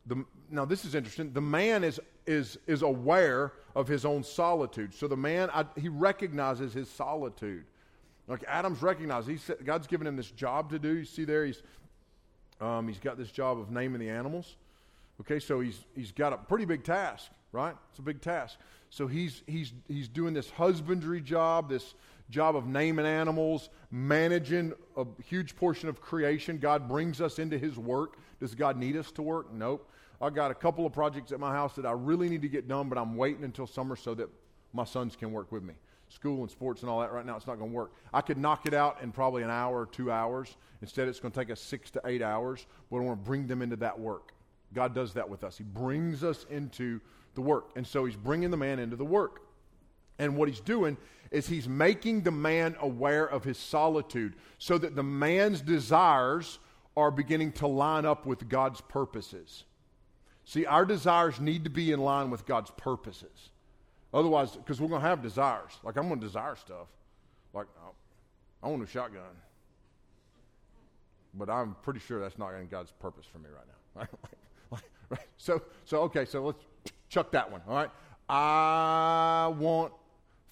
The, 0.06 0.24
now, 0.50 0.64
this 0.64 0.84
is 0.84 0.94
interesting. 0.94 1.32
The 1.32 1.40
man 1.40 1.84
is 1.84 2.00
is, 2.26 2.58
is 2.66 2.82
aware 2.82 3.52
of 3.74 3.88
his 3.88 4.04
own 4.04 4.22
solitude. 4.22 4.94
So 4.94 5.08
the 5.08 5.16
man, 5.16 5.50
I, 5.52 5.64
he 5.78 5.88
recognizes 5.88 6.72
his 6.72 6.88
solitude. 6.88 7.64
Like 8.28 8.44
Adam's 8.46 8.82
recognized, 8.82 9.28
he's, 9.28 9.50
God's 9.64 9.86
given 9.86 10.06
him 10.06 10.16
this 10.16 10.30
job 10.30 10.70
to 10.70 10.78
do. 10.78 10.98
You 10.98 11.04
see 11.04 11.24
there, 11.24 11.44
he's, 11.44 11.62
um, 12.60 12.86
he's 12.86 13.00
got 13.00 13.18
this 13.18 13.30
job 13.30 13.58
of 13.58 13.70
naming 13.70 14.00
the 14.00 14.08
animals. 14.08 14.56
Okay, 15.22 15.38
so 15.38 15.60
he's, 15.60 15.84
he's 15.94 16.10
got 16.10 16.32
a 16.32 16.36
pretty 16.36 16.64
big 16.64 16.82
task, 16.82 17.30
right? 17.52 17.76
It's 17.90 18.00
a 18.00 18.02
big 18.02 18.20
task. 18.20 18.58
So 18.90 19.06
he's, 19.06 19.42
he's, 19.46 19.72
he's 19.86 20.08
doing 20.08 20.34
this 20.34 20.50
husbandry 20.50 21.20
job, 21.20 21.70
this 21.70 21.94
job 22.28 22.56
of 22.56 22.66
naming 22.66 23.06
animals, 23.06 23.70
managing 23.92 24.72
a 24.96 25.06
huge 25.24 25.54
portion 25.54 25.88
of 25.88 26.00
creation. 26.00 26.58
God 26.58 26.88
brings 26.88 27.20
us 27.20 27.38
into 27.38 27.56
his 27.56 27.78
work. 27.78 28.16
Does 28.40 28.56
God 28.56 28.76
need 28.76 28.96
us 28.96 29.12
to 29.12 29.22
work? 29.22 29.52
Nope. 29.52 29.88
I 30.20 30.30
got 30.30 30.50
a 30.50 30.54
couple 30.54 30.84
of 30.86 30.92
projects 30.92 31.30
at 31.30 31.38
my 31.38 31.52
house 31.52 31.74
that 31.76 31.86
I 31.86 31.92
really 31.92 32.28
need 32.28 32.42
to 32.42 32.48
get 32.48 32.66
done, 32.66 32.88
but 32.88 32.98
I'm 32.98 33.16
waiting 33.16 33.44
until 33.44 33.66
summer 33.66 33.94
so 33.94 34.14
that 34.14 34.28
my 34.72 34.84
sons 34.84 35.14
can 35.14 35.30
work 35.30 35.52
with 35.52 35.62
me. 35.62 35.74
School 36.08 36.42
and 36.42 36.50
sports 36.50 36.82
and 36.82 36.90
all 36.90 37.00
that 37.00 37.12
right 37.12 37.24
now, 37.24 37.36
it's 37.36 37.46
not 37.46 37.58
going 37.58 37.70
to 37.70 37.74
work. 37.74 37.92
I 38.12 38.22
could 38.22 38.38
knock 38.38 38.66
it 38.66 38.74
out 38.74 39.02
in 39.02 39.12
probably 39.12 39.44
an 39.44 39.50
hour 39.50 39.82
or 39.82 39.86
two 39.86 40.10
hours. 40.10 40.56
Instead, 40.80 41.06
it's 41.06 41.20
going 41.20 41.30
to 41.30 41.38
take 41.38 41.50
us 41.50 41.60
six 41.60 41.92
to 41.92 42.00
eight 42.04 42.22
hours, 42.22 42.66
but 42.90 42.98
I 42.98 43.00
want 43.00 43.22
to 43.22 43.24
bring 43.24 43.46
them 43.46 43.62
into 43.62 43.76
that 43.76 43.98
work. 43.98 44.32
God 44.74 44.94
does 44.94 45.14
that 45.14 45.28
with 45.28 45.44
us. 45.44 45.58
He 45.58 45.64
brings 45.64 46.24
us 46.24 46.46
into 46.50 47.00
the 47.34 47.40
work. 47.40 47.70
And 47.76 47.86
so 47.86 48.04
He's 48.04 48.16
bringing 48.16 48.50
the 48.50 48.56
man 48.56 48.78
into 48.78 48.96
the 48.96 49.04
work. 49.04 49.42
And 50.18 50.36
what 50.36 50.48
He's 50.48 50.60
doing 50.60 50.96
is 51.30 51.46
He's 51.46 51.68
making 51.68 52.22
the 52.22 52.30
man 52.30 52.76
aware 52.80 53.26
of 53.26 53.44
his 53.44 53.58
solitude 53.58 54.34
so 54.58 54.78
that 54.78 54.94
the 54.94 55.02
man's 55.02 55.60
desires 55.60 56.58
are 56.96 57.10
beginning 57.10 57.52
to 57.52 57.66
line 57.66 58.04
up 58.04 58.26
with 58.26 58.48
God's 58.48 58.80
purposes. 58.82 59.64
See, 60.44 60.66
our 60.66 60.84
desires 60.84 61.40
need 61.40 61.64
to 61.64 61.70
be 61.70 61.92
in 61.92 62.00
line 62.00 62.30
with 62.30 62.46
God's 62.46 62.70
purposes. 62.72 63.50
Otherwise, 64.12 64.50
because 64.56 64.80
we're 64.80 64.88
going 64.88 65.00
to 65.00 65.08
have 65.08 65.22
desires. 65.22 65.72
Like, 65.82 65.96
I'm 65.96 66.08
going 66.08 66.20
to 66.20 66.26
desire 66.26 66.56
stuff. 66.56 66.88
Like, 67.54 67.66
I 68.62 68.68
want 68.68 68.82
a 68.82 68.86
shotgun. 68.86 69.22
But 71.34 71.48
I'm 71.48 71.76
pretty 71.82 72.00
sure 72.00 72.20
that's 72.20 72.38
not 72.38 72.50
in 72.54 72.66
God's 72.66 72.92
purpose 72.92 73.24
for 73.24 73.38
me 73.38 73.48
right 73.48 74.06
now. 74.10 74.18
Right? 75.12 75.20
So, 75.36 75.62
so, 75.84 76.02
okay, 76.02 76.24
so 76.24 76.44
let's 76.44 76.64
chuck 77.08 77.32
that 77.32 77.50
one, 77.50 77.60
all 77.68 77.74
right? 77.74 77.90
I 78.28 79.52
want 79.58 79.92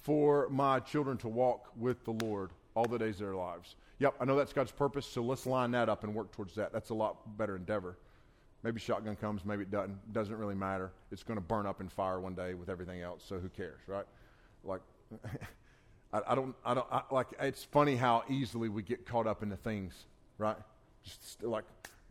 for 0.03 0.49
my 0.51 0.81
children 0.81 1.17
to 1.19 1.29
walk 1.29 1.69
with 1.77 2.05
the 2.05 2.13
Lord 2.13 2.51
all 2.75 2.85
the 2.85 2.99
days 2.99 3.15
of 3.17 3.27
their 3.27 3.35
lives. 3.35 3.77
Yep, 4.01 4.15
I 4.21 4.25
know 4.25 4.37
that's 4.37 4.53
God's 4.53 4.73
purpose, 4.73 5.07
so 5.07 5.23
let's 5.23 5.47
line 5.47 5.71
that 5.73 5.89
up 5.89 6.05
and 6.05 6.15
work 6.15 6.33
towards 6.33 6.55
that. 6.57 6.73
That's 6.73 6.91
a 6.91 6.95
lot 6.95 7.37
better 7.39 7.57
endeavor. 7.57 7.97
Maybe 8.63 8.81
shotgun 8.81 9.17
comes, 9.17 9.45
maybe 9.45 9.63
it 9.63 9.71
doesn't. 9.71 10.13
Doesn't 10.13 10.37
really 10.37 10.55
matter. 10.55 10.91
It's 11.11 11.23
going 11.23 11.39
to 11.39 11.45
burn 11.45 11.67
up 11.67 11.81
in 11.81 11.89
fire 11.89 12.21
one 12.21 12.35
day 12.35 12.55
with 12.55 12.69
everything 12.69 13.01
else, 13.01 13.23
so 13.27 13.39
who 13.39 13.49
cares, 13.49 13.81
right? 13.87 14.05
Like, 14.65 14.83
I, 16.13 16.21
I, 16.29 16.35
don't, 16.35 16.55
I 16.65 16.75
don't, 16.75 16.87
I, 16.91 17.03
like, 17.11 17.29
it's 17.41 17.65
funny 17.65 17.97
how 17.97 18.25
easily 18.29 18.69
we 18.69 18.83
get 18.83 19.07
caught 19.07 19.27
up 19.27 19.43
into 19.43 19.57
things, 19.57 19.95
right? 20.37 20.57
Just 21.05 21.43
like, 21.43 21.65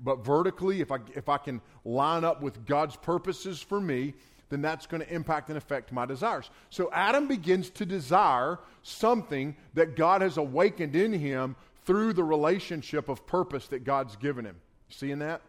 but 0.03 0.23
vertically, 0.25 0.81
if 0.81 0.91
I, 0.91 0.99
if 1.15 1.29
I 1.29 1.37
can 1.37 1.61
line 1.83 2.23
up 2.23 2.41
with 2.41 2.65
God's 2.65 2.95
purposes 2.95 3.61
for 3.61 3.79
me, 3.79 4.13
then 4.49 4.61
that's 4.61 4.87
going 4.87 5.01
to 5.01 5.13
impact 5.13 5.49
and 5.49 5.57
affect 5.57 5.91
my 5.91 6.05
desires. 6.05 6.49
So 6.69 6.89
Adam 6.91 7.27
begins 7.27 7.69
to 7.71 7.85
desire 7.85 8.59
something 8.81 9.55
that 9.75 9.95
God 9.95 10.21
has 10.21 10.37
awakened 10.37 10.95
in 10.95 11.13
him 11.13 11.55
through 11.85 12.13
the 12.13 12.23
relationship 12.23 13.09
of 13.09 13.25
purpose 13.27 13.67
that 13.67 13.83
God's 13.83 14.15
given 14.15 14.45
him. 14.45 14.55
Seeing 14.89 15.19
that? 15.19 15.41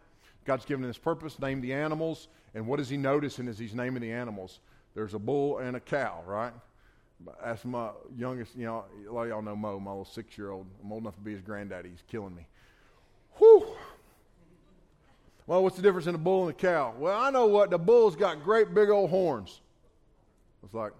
God's 0.45 0.65
given 0.65 0.83
him 0.83 0.89
this 0.89 0.97
purpose, 0.97 1.39
name 1.39 1.61
the 1.61 1.73
animals, 1.73 2.27
and 2.53 2.67
what 2.67 2.79
is 2.79 2.89
he 2.89 2.97
noticing 2.97 3.47
as 3.47 3.57
he's 3.57 3.73
naming 3.73 4.01
the 4.01 4.11
animals? 4.11 4.59
There's 4.93 5.13
a 5.13 5.19
bull 5.19 5.59
and 5.59 5.75
a 5.75 5.79
cow, 5.79 6.21
right? 6.25 6.53
That's 7.43 7.63
my 7.65 7.89
youngest, 8.17 8.55
you 8.55 8.65
know, 8.65 8.85
a 9.07 9.11
lot 9.11 9.23
of 9.23 9.29
y'all 9.29 9.41
know 9.41 9.55
Mo, 9.55 9.79
my 9.79 9.91
little 9.91 10.05
six 10.05 10.37
year 10.37 10.51
old. 10.51 10.65
I'm 10.83 10.91
old 10.91 11.03
enough 11.03 11.15
to 11.15 11.21
be 11.21 11.31
his 11.31 11.41
granddaddy. 11.41 11.89
He's 11.89 12.03
killing 12.07 12.35
me. 12.35 12.47
Whew. 13.37 13.65
Well, 15.51 15.63
what's 15.63 15.75
the 15.75 15.81
difference 15.81 16.07
in 16.07 16.15
a 16.15 16.17
bull 16.17 16.43
and 16.43 16.51
a 16.51 16.53
cow? 16.53 16.93
Well, 16.97 17.19
I 17.19 17.29
know 17.29 17.45
what. 17.45 17.71
The 17.71 17.77
bull's 17.77 18.15
got 18.15 18.41
great 18.41 18.73
big 18.73 18.89
old 18.89 19.09
horns. 19.09 19.59
It's 20.63 20.73
like, 20.73 20.93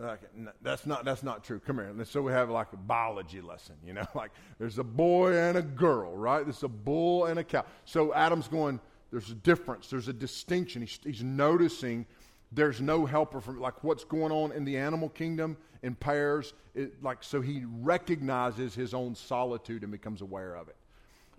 Okay, 0.00 0.26
that's 0.62 0.86
not 0.86 1.04
that's 1.04 1.22
not 1.22 1.44
true. 1.44 1.60
Come 1.60 1.76
here. 1.76 1.92
So 2.06 2.22
we 2.22 2.32
have 2.32 2.48
like 2.48 2.72
a 2.72 2.78
biology 2.78 3.42
lesson, 3.42 3.74
you 3.84 3.92
know, 3.92 4.06
like 4.14 4.30
there's 4.58 4.78
a 4.78 4.82
boy 4.82 5.36
and 5.36 5.58
a 5.58 5.62
girl, 5.62 6.16
right? 6.16 6.42
There's 6.42 6.62
a 6.62 6.68
bull 6.68 7.26
and 7.26 7.38
a 7.38 7.44
cow. 7.44 7.66
So 7.84 8.14
Adam's 8.14 8.48
going. 8.48 8.80
There's 9.10 9.28
a 9.28 9.34
difference. 9.34 9.90
There's 9.90 10.08
a 10.08 10.14
distinction. 10.14 10.80
He's, 10.80 10.98
he's 11.04 11.22
noticing 11.22 12.06
there's 12.50 12.80
no 12.80 13.04
helper 13.04 13.42
from 13.42 13.60
like 13.60 13.84
what's 13.84 14.04
going 14.04 14.32
on 14.32 14.52
in 14.52 14.64
the 14.64 14.78
animal 14.78 15.10
kingdom 15.10 15.58
in 15.82 15.96
pairs. 15.96 16.54
It, 16.74 17.02
like 17.02 17.18
so 17.20 17.42
he 17.42 17.64
recognizes 17.82 18.74
his 18.74 18.94
own 18.94 19.14
solitude 19.14 19.82
and 19.82 19.92
becomes 19.92 20.22
aware 20.22 20.54
of 20.54 20.68
it. 20.68 20.76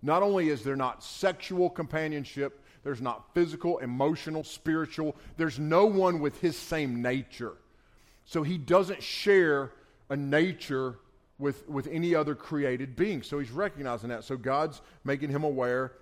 Not 0.03 0.21
only 0.21 0.49
is 0.49 0.63
there 0.63 0.75
not 0.75 1.01
sexual 1.01 1.69
companionship, 1.69 2.61
there's 2.83 3.01
not 3.01 3.33
physical, 3.33 3.77
emotional, 3.79 4.43
spiritual. 4.43 5.15
There's 5.37 5.57
no 5.57 5.85
one 5.85 6.19
with 6.19 6.39
his 6.41 6.57
same 6.57 7.01
nature. 7.01 7.53
So 8.25 8.43
he 8.43 8.57
doesn't 8.57 9.01
share 9.01 9.71
a 10.09 10.17
nature 10.17 10.99
with, 11.39 11.67
with 11.69 11.87
any 11.87 12.13
other 12.13 12.35
created 12.35 12.97
being. 12.97 13.23
So 13.23 13.39
he's 13.39 13.51
recognizing 13.51 14.09
that. 14.09 14.25
So 14.25 14.35
God's 14.35 14.81
making 15.05 15.29
him 15.29 15.45
aware 15.45 15.93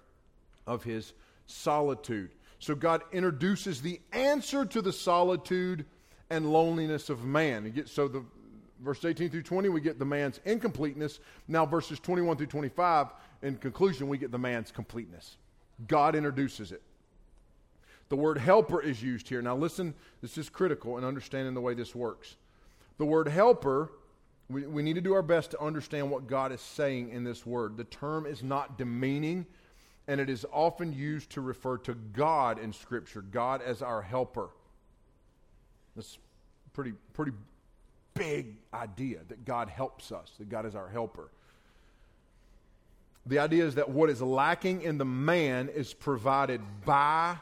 of 0.65 0.83
his 0.83 1.13
solitude. 1.45 2.31
So 2.57 2.73
God 2.73 3.03
introduces 3.11 3.81
the 3.81 4.01
answer 4.11 4.65
to 4.65 4.81
the 4.81 4.93
solitude 4.93 5.85
and 6.29 6.51
loneliness 6.51 7.09
of 7.09 7.23
man. 7.23 7.83
So 7.85 8.07
the 8.07 8.23
verse 8.83 9.03
18 9.03 9.29
through 9.29 9.43
20, 9.43 9.69
we 9.69 9.81
get 9.81 9.99
the 9.99 10.05
man's 10.05 10.39
incompleteness. 10.45 11.19
Now 11.47 11.65
verses 11.65 11.99
21 11.99 12.37
through 12.37 12.47
25, 12.47 13.07
in 13.43 13.57
conclusion, 13.57 14.07
we 14.07 14.17
get 14.17 14.31
the 14.31 14.37
man's 14.37 14.71
completeness. 14.71 15.37
God 15.87 16.15
introduces 16.15 16.71
it. 16.71 16.81
The 18.09 18.15
word 18.17 18.37
helper 18.37 18.81
is 18.81 19.01
used 19.01 19.29
here. 19.29 19.41
Now, 19.41 19.55
listen, 19.55 19.93
this 20.21 20.37
is 20.37 20.49
critical 20.49 20.97
in 20.97 21.05
understanding 21.05 21.53
the 21.53 21.61
way 21.61 21.73
this 21.73 21.95
works. 21.95 22.35
The 22.97 23.05
word 23.05 23.29
helper, 23.29 23.89
we, 24.49 24.65
we 24.67 24.83
need 24.83 24.95
to 24.95 25.01
do 25.01 25.13
our 25.13 25.21
best 25.21 25.51
to 25.51 25.61
understand 25.61 26.11
what 26.11 26.27
God 26.27 26.51
is 26.51 26.59
saying 26.59 27.09
in 27.09 27.23
this 27.23 27.45
word. 27.45 27.77
The 27.77 27.85
term 27.85 28.25
is 28.25 28.43
not 28.43 28.77
demeaning, 28.77 29.45
and 30.09 30.19
it 30.19 30.29
is 30.29 30.45
often 30.51 30.91
used 30.91 31.29
to 31.31 31.41
refer 31.41 31.77
to 31.79 31.93
God 31.93 32.59
in 32.59 32.73
Scripture, 32.73 33.21
God 33.21 33.61
as 33.61 33.81
our 33.81 34.01
helper. 34.01 34.49
That's 35.95 36.17
pretty, 36.73 36.93
pretty 37.13 37.31
big 38.21 38.55
idea 38.71 39.19
that 39.29 39.45
God 39.45 39.67
helps 39.67 40.11
us, 40.11 40.31
that 40.37 40.47
God 40.47 40.67
is 40.67 40.75
our 40.75 40.87
helper. 40.87 41.31
The 43.25 43.39
idea 43.39 43.65
is 43.65 43.75
that 43.75 43.89
what 43.89 44.09
is 44.09 44.21
lacking 44.21 44.83
in 44.83 44.99
the 44.99 45.05
man 45.05 45.69
is 45.69 45.93
provided 45.93 46.61
by 46.85 47.37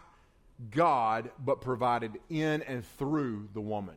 God, 0.71 1.31
but 1.43 1.59
provided 1.59 2.17
in 2.29 2.61
and 2.63 2.85
through 2.97 3.49
the 3.53 3.61
woman. 3.61 3.95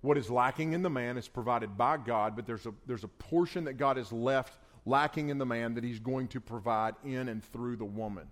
What 0.00 0.18
is 0.18 0.30
lacking 0.30 0.72
in 0.72 0.82
the 0.82 0.90
man 0.90 1.16
is 1.16 1.28
provided 1.28 1.76
by 1.76 1.96
God, 1.96 2.36
but 2.36 2.46
there's 2.46 2.66
a, 2.66 2.74
there's 2.86 3.04
a 3.04 3.08
portion 3.08 3.64
that 3.64 3.74
God 3.74 3.96
has 3.96 4.12
left 4.12 4.58
lacking 4.86 5.28
in 5.28 5.38
the 5.38 5.46
man 5.46 5.74
that 5.74 5.84
he's 5.84 6.00
going 6.00 6.28
to 6.28 6.40
provide 6.40 6.94
in 7.04 7.28
and 7.28 7.42
through 7.52 7.76
the 7.76 7.84
woman. 7.84 8.26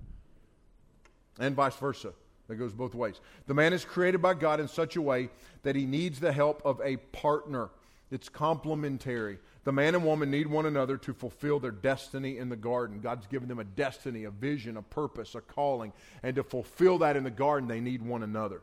And 1.39 1.55
vice 1.55 1.77
versa. 1.77 2.13
That 2.53 2.59
goes 2.59 2.75
both 2.75 2.95
ways. 2.95 3.19
The 3.47 3.55
man 3.55 3.73
is 3.73 3.83
created 3.83 4.21
by 4.21 4.35
God 4.35 4.61
in 4.61 4.69
such 4.69 4.97
a 4.97 5.01
way 5.01 5.31
that 5.63 5.75
he 5.75 5.87
needs 5.87 6.21
the 6.21 6.33
help 6.33 6.61
of 6.67 6.83
a 6.85 6.99
partner. 6.99 7.71
It's 8.11 8.29
complementary. 8.29 9.39
The 9.65 9.73
man 9.73 9.95
and 9.95 10.05
woman 10.05 10.31
need 10.31 10.47
one 10.47 10.67
another 10.67 10.99
to 10.99 11.15
fulfill 11.15 11.59
their 11.61 11.71
destiny 11.71 12.37
in 12.37 12.51
the 12.51 12.57
garden. 12.57 13.01
God's 13.01 13.27
given 13.27 13.49
them 13.49 13.59
a 13.59 13.65
destiny, 13.65 14.25
a 14.25 14.31
vision, 14.31 14.77
a 14.77 14.83
purpose, 14.83 15.35
a 15.35 15.41
calling. 15.41 15.95
And 16.23 16.37
to 16.37 16.43
fulfill 16.43 16.99
that 16.99 17.17
in 17.17 17.25
the 17.25 17.31
garden, 17.31 17.71
they 17.71 17.81
need 17.81 18.03
one 18.03 18.23
another. 18.23 18.61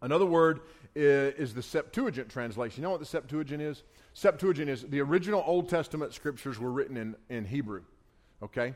Another 0.00 0.26
word 0.26 0.60
is, 0.94 1.54
the 1.54 1.62
Septuagint 1.62 2.28
translation. 2.28 2.82
You 2.82 2.84
know 2.84 2.92
what 2.92 3.00
the 3.00 3.06
Septuagint 3.06 3.62
is? 3.62 3.82
Septuagint 4.14 4.70
is 4.70 4.82
the 4.82 5.00
original 5.00 5.42
Old 5.44 5.68
Testament 5.68 6.14
scriptures 6.14 6.56
were 6.60 6.70
written 6.70 6.96
in, 6.96 7.16
in 7.28 7.44
Hebrew. 7.46 7.82
Okay? 8.44 8.74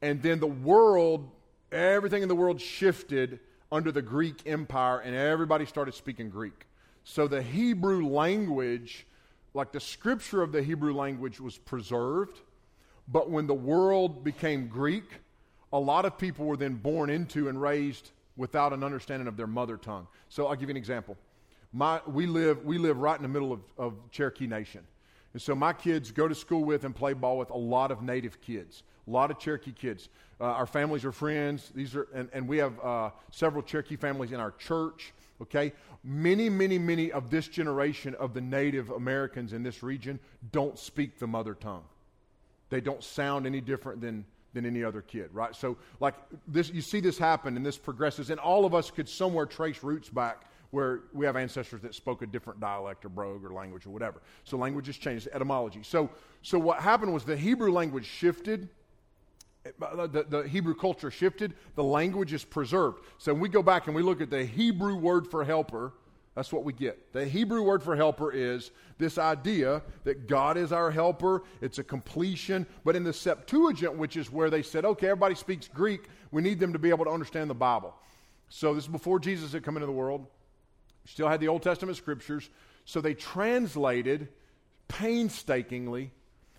And 0.00 0.22
then 0.22 0.40
the 0.40 0.46
world, 0.46 1.28
everything 1.72 2.22
in 2.22 2.28
the 2.28 2.34
world 2.34 2.60
shifted 2.60 3.40
under 3.70 3.90
the 3.90 4.02
Greek 4.02 4.42
Empire, 4.46 5.00
and 5.00 5.14
everybody 5.14 5.64
started 5.66 5.94
speaking 5.94 6.28
Greek. 6.30 6.66
So 7.04 7.26
the 7.26 7.42
Hebrew 7.42 8.06
language 8.06 9.06
like 9.54 9.72
the 9.72 9.80
scripture 9.80 10.42
of 10.42 10.52
the 10.52 10.62
Hebrew 10.62 10.94
language 10.94 11.40
was 11.40 11.58
preserved, 11.58 12.40
but 13.08 13.30
when 13.30 13.46
the 13.46 13.54
world 13.54 14.24
became 14.24 14.68
Greek, 14.68 15.04
a 15.72 15.78
lot 15.78 16.04
of 16.04 16.16
people 16.16 16.46
were 16.46 16.56
then 16.56 16.74
born 16.74 17.10
into 17.10 17.48
and 17.48 17.60
raised 17.60 18.12
without 18.36 18.72
an 18.72 18.82
understanding 18.82 19.28
of 19.28 19.36
their 19.36 19.46
mother 19.46 19.76
tongue. 19.76 20.06
So 20.28 20.46
I'll 20.46 20.54
give 20.54 20.68
you 20.68 20.72
an 20.72 20.76
example. 20.78 21.16
My, 21.72 22.00
we, 22.06 22.26
live, 22.26 22.64
we 22.64 22.78
live 22.78 22.98
right 22.98 23.16
in 23.16 23.22
the 23.22 23.28
middle 23.28 23.52
of, 23.52 23.60
of 23.76 23.94
Cherokee 24.10 24.46
Nation. 24.46 24.82
And 25.32 25.40
so 25.40 25.54
my 25.54 25.72
kids 25.72 26.10
go 26.10 26.28
to 26.28 26.34
school 26.34 26.64
with 26.64 26.84
and 26.84 26.94
play 26.94 27.14
ball 27.14 27.38
with 27.38 27.50
a 27.50 27.56
lot 27.56 27.90
of 27.90 28.02
native 28.02 28.40
kids, 28.40 28.82
a 29.06 29.10
lot 29.10 29.30
of 29.30 29.38
Cherokee 29.38 29.72
kids. 29.72 30.08
Uh, 30.40 30.44
our 30.44 30.66
families 30.66 31.04
are 31.04 31.12
friends. 31.12 31.70
These 31.74 31.96
are, 31.96 32.08
and, 32.14 32.28
and 32.32 32.46
we 32.46 32.58
have 32.58 32.78
uh, 32.80 33.10
several 33.30 33.62
Cherokee 33.62 33.96
families 33.96 34.32
in 34.32 34.40
our 34.40 34.50
church. 34.52 35.12
Okay? 35.40 35.72
Many, 36.04 36.48
many, 36.48 36.78
many 36.78 37.10
of 37.12 37.30
this 37.30 37.48
generation 37.48 38.14
of 38.16 38.34
the 38.34 38.40
Native 38.40 38.90
Americans 38.90 39.52
in 39.52 39.62
this 39.62 39.82
region 39.82 40.18
don't 40.50 40.78
speak 40.78 41.18
the 41.18 41.26
mother 41.26 41.54
tongue. 41.54 41.84
They 42.70 42.80
don't 42.80 43.02
sound 43.02 43.46
any 43.46 43.60
different 43.60 44.00
than, 44.00 44.24
than 44.54 44.66
any 44.66 44.82
other 44.84 45.02
kid, 45.02 45.30
right? 45.32 45.54
So, 45.54 45.76
like, 46.00 46.14
this, 46.48 46.70
you 46.70 46.80
see 46.80 47.00
this 47.00 47.18
happen 47.18 47.56
and 47.56 47.64
this 47.64 47.76
progresses, 47.78 48.30
and 48.30 48.40
all 48.40 48.64
of 48.64 48.74
us 48.74 48.90
could 48.90 49.08
somewhere 49.08 49.46
trace 49.46 49.82
roots 49.82 50.08
back 50.08 50.46
where 50.72 51.02
we 51.12 51.24
have 51.24 51.36
ancestors 51.36 51.80
that 51.82 51.94
spoke 51.94 52.22
a 52.22 52.26
different 52.26 52.58
dialect 52.58 53.04
or 53.04 53.08
brogue 53.08 53.44
or 53.44 53.52
language 53.52 53.86
or 53.86 53.90
whatever. 53.90 54.20
So, 54.44 54.56
language 54.56 54.86
has 54.86 54.96
changed, 54.96 55.28
etymology. 55.32 55.82
So, 55.82 56.10
so 56.42 56.58
what 56.58 56.80
happened 56.80 57.14
was 57.14 57.24
the 57.24 57.36
Hebrew 57.36 57.70
language 57.70 58.06
shifted 58.06 58.68
uh, 59.80 60.06
the, 60.06 60.24
the, 60.24 60.42
Hebrew 60.48 60.74
culture 60.74 61.10
shifted, 61.10 61.54
the 61.76 61.84
language 61.84 62.32
is 62.32 62.44
preserved. 62.44 63.04
So 63.18 63.32
when 63.32 63.40
we 63.40 63.48
go 63.48 63.62
back 63.62 63.86
and 63.86 63.94
we 63.94 64.02
look 64.02 64.20
at 64.20 64.28
the 64.28 64.44
Hebrew 64.44 64.96
word 64.96 65.26
for 65.28 65.44
helper, 65.44 65.92
that's 66.34 66.52
what 66.52 66.64
we 66.64 66.72
get. 66.72 67.12
The 67.12 67.26
Hebrew 67.26 67.62
word 67.62 67.82
for 67.82 67.94
helper 67.94 68.32
is 68.32 68.70
this 68.98 69.18
idea 69.18 69.82
that 70.04 70.26
God 70.26 70.56
is 70.56 70.72
our 70.72 70.90
helper. 70.90 71.44
It's 71.60 71.78
a 71.78 71.84
completion. 71.84 72.66
But 72.84 72.96
in 72.96 73.04
the 73.04 73.12
Septuagint, 73.12 73.96
which 73.96 74.16
is 74.16 74.32
where 74.32 74.50
they 74.50 74.62
said, 74.62 74.84
okay, 74.84 75.08
everybody 75.08 75.34
speaks 75.34 75.68
Greek, 75.68 76.08
we 76.30 76.42
need 76.42 76.58
them 76.58 76.72
to 76.72 76.78
be 76.78 76.88
able 76.88 77.04
to 77.04 77.10
understand 77.10 77.50
the 77.50 77.54
Bible. 77.54 77.94
So 78.48 78.74
this 78.74 78.84
is 78.84 78.88
before 78.88 79.20
Jesus 79.20 79.52
had 79.52 79.62
come 79.62 79.76
into 79.76 79.86
the 79.86 79.92
world. 79.92 80.26
Still 81.04 81.28
had 81.28 81.40
the 81.40 81.48
Old 81.48 81.62
Testament 81.62 81.96
scriptures. 81.96 82.48
So 82.84 83.00
they 83.00 83.14
translated 83.14 84.28
painstakingly 84.88 86.12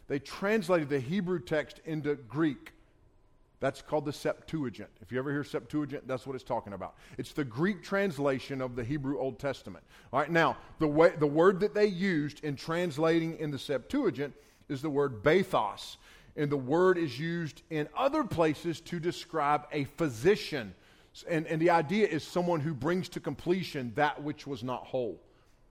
they 0.08 0.20
translated 0.20 0.90
the 0.90 1.00
Hebrew 1.00 1.40
text 1.40 1.80
into 1.86 2.16
Greek. 2.16 2.74
That's 3.60 3.82
called 3.82 4.04
the 4.06 4.12
Septuagint. 4.12 4.90
If 5.02 5.12
you 5.12 5.20
ever 5.20 5.32
hear 5.32 5.46
Septuagint, 5.46 6.06
that's 6.06 6.28
what 6.28 6.36
it's 6.36 6.44
talking 6.44 6.74
about. 6.74 6.96
It's 7.18 7.32
the 7.32 7.46
Greek 7.46 7.82
translation 7.82 8.62
of 8.62 8.76
the 8.76 8.84
Hebrew 8.84 9.18
Old 9.18 9.40
Testament. 9.40 9.86
All 10.12 10.20
right, 10.20 10.30
now, 10.30 10.58
the, 10.80 10.88
way, 10.88 11.14
the 11.18 11.28
word 11.28 11.62
that 11.62 11.74
they 11.74 11.86
used 11.86 12.44
in 12.44 12.58
translating 12.58 13.38
in 13.38 13.52
the 13.52 13.60
Septuagint 13.60 14.34
is 14.68 14.82
the 14.82 14.90
word 14.90 15.24
boethos. 15.24 15.96
And 16.36 16.52
the 16.52 16.58
word 16.58 16.98
is 16.98 17.18
used 17.18 17.62
in 17.70 17.88
other 17.96 18.24
places 18.26 18.82
to 18.82 19.00
describe 19.00 19.66
a 19.72 19.86
physician. 19.86 20.76
And, 21.30 21.46
and 21.48 21.62
the 21.62 21.70
idea 21.70 22.08
is 22.08 22.24
someone 22.24 22.60
who 22.60 22.74
brings 22.74 23.10
to 23.10 23.20
completion 23.20 23.92
that 23.96 24.22
which 24.22 24.48
was 24.48 24.64
not 24.64 24.86
whole. 24.86 25.22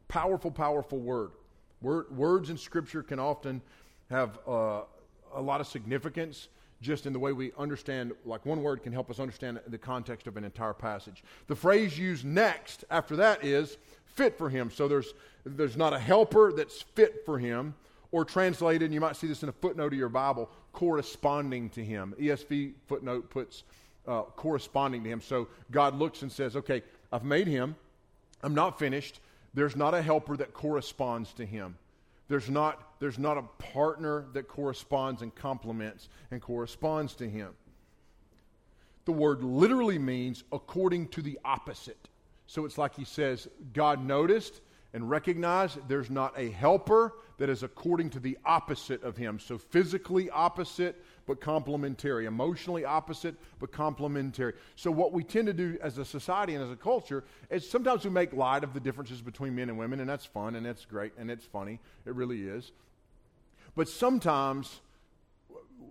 Powerful, 0.09 0.51
powerful 0.51 0.99
word. 0.99 1.32
word 1.80 2.16
words 2.16 2.51
in 2.51 2.57
Scripture 2.57 3.03
can 3.03 3.18
often 3.18 3.61
have 4.11 4.38
uh, 4.47 4.82
a 5.34 5.40
lot 5.40 5.61
of 5.61 5.66
significance 5.66 6.49
just 6.80 7.07
in 7.07 7.12
the 7.12 7.18
way 7.18 7.32
we 7.32 7.53
understand, 7.57 8.12
like 8.24 8.45
one 8.45 8.62
word 8.62 8.82
can 8.82 8.93
help 8.93 9.09
us 9.09 9.20
understand 9.20 9.61
the 9.68 9.78
context 9.78 10.26
of 10.26 10.36
an 10.36 10.45
entire 10.45 10.74
passage. 10.74 11.22
The 11.47 11.55
phrase 11.55 11.97
used 11.97 12.24
next 12.24 12.84
after 12.90 13.16
that 13.16 13.45
is 13.45 13.78
fit 14.05 14.36
for 14.36 14.51
him. 14.51 14.70
So 14.70 14.88
there's, 14.88 15.14
there's 15.45 15.76
not 15.76 15.93
a 15.93 15.99
helper 15.99 16.53
that's 16.53 16.82
fit 16.82 17.24
for 17.24 17.38
him, 17.38 17.74
or 18.11 18.24
translated, 18.24 18.82
and 18.82 18.93
you 18.93 19.01
might 19.01 19.16
see 19.16 19.26
this 19.26 19.43
in 19.43 19.49
a 19.49 19.53
footnote 19.53 19.93
of 19.93 19.99
your 19.99 20.09
Bible, 20.09 20.51
corresponding 20.72 21.70
to 21.70 21.84
him. 21.84 22.14
ESV 22.20 22.74
footnote 22.86 23.30
puts 23.30 23.62
uh, 24.07 24.22
corresponding 24.22 25.05
to 25.05 25.11
him. 25.11 25.20
So 25.20 25.48
God 25.70 25.98
looks 25.98 26.22
and 26.22 26.30
says, 26.30 26.57
okay, 26.57 26.82
I've 27.12 27.24
made 27.24 27.46
him. 27.46 27.76
I'm 28.42 28.55
not 28.55 28.78
finished. 28.78 29.20
There's 29.55 29.76
not 29.76 29.94
a 29.94 30.03
helper 30.03 30.36
that 30.36 30.55
corresponds 30.55 31.32
to 31.34 31.46
him. 31.46 31.76
There's 32.28 32.48
not, 32.48 32.98
there's 32.98 33.18
not 33.18 33.36
a 33.36 33.42
partner 33.62 34.24
that 34.32 34.48
corresponds 34.48 35.22
and 35.22 35.34
complements 35.34 36.09
and 36.30 36.40
corresponds 36.40 37.14
to 37.16 37.28
him. 37.28 37.50
The 39.05 39.12
word 39.12 39.42
literally 39.42 39.98
means 39.98 40.44
according 40.53 41.09
to 41.09 41.22
the 41.22 41.38
opposite. 41.44 42.09
So 42.46 42.64
it's 42.64 42.78
like 42.78 42.94
he 42.94 43.05
says, 43.05 43.48
God 43.72 44.05
noticed 44.05 44.61
and 44.94 45.09
recognized 45.09 45.78
there's 45.88 46.11
not 46.11 46.38
a 46.38 46.50
helper 46.50 47.14
that 47.38 47.48
is 47.48 47.62
according 47.62 48.11
to 48.11 48.20
the 48.20 48.38
opposite 48.44 49.03
of 49.03 49.16
him. 49.16 49.38
So 49.38 49.59
physically 49.59 50.30
opposite, 50.30 51.03
but 51.26 51.40
complementary. 51.40 52.26
Emotionally 52.26 52.84
opposite, 52.84 53.34
but 53.58 53.72
complementary. 53.72 54.54
So, 54.76 54.90
what 54.90 55.12
we 55.12 55.24
tend 55.24 55.46
to 55.46 55.52
do 55.52 55.78
as 55.82 55.98
a 55.98 56.04
society 56.04 56.54
and 56.54 56.64
as 56.64 56.70
a 56.70 56.76
culture 56.76 57.24
is 57.50 57.68
sometimes 57.68 58.04
we 58.04 58.10
make 58.10 58.32
light 58.32 58.64
of 58.64 58.74
the 58.74 58.80
differences 58.80 59.20
between 59.20 59.54
men 59.54 59.68
and 59.68 59.78
women, 59.78 60.00
and 60.00 60.08
that's 60.08 60.26
fun 60.26 60.56
and 60.56 60.66
that's 60.66 60.84
great 60.84 61.12
and 61.18 61.30
it's 61.30 61.44
funny. 61.44 61.80
It 62.06 62.14
really 62.14 62.42
is. 62.42 62.72
But 63.74 63.88
sometimes 63.88 64.80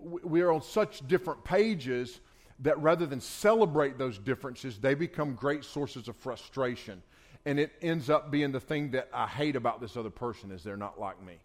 we 0.03 0.41
are 0.41 0.51
on 0.51 0.61
such 0.61 1.07
different 1.07 1.43
pages 1.43 2.19
that 2.59 2.77
rather 2.79 3.05
than 3.05 3.19
celebrate 3.19 3.97
those 3.97 4.17
differences, 4.17 4.77
they 4.77 4.93
become 4.93 5.33
great 5.33 5.63
sources 5.63 6.07
of 6.07 6.15
frustration. 6.15 7.01
And 7.45 7.59
it 7.59 7.71
ends 7.81 8.09
up 8.09 8.29
being 8.29 8.51
the 8.51 8.59
thing 8.59 8.91
that 8.91 9.09
I 9.11 9.25
hate 9.25 9.55
about 9.55 9.81
this 9.81 9.97
other 9.97 10.11
person 10.11 10.51
is 10.51 10.63
they're 10.63 10.77
not 10.77 10.99
like 10.99 11.21
me. 11.23 11.39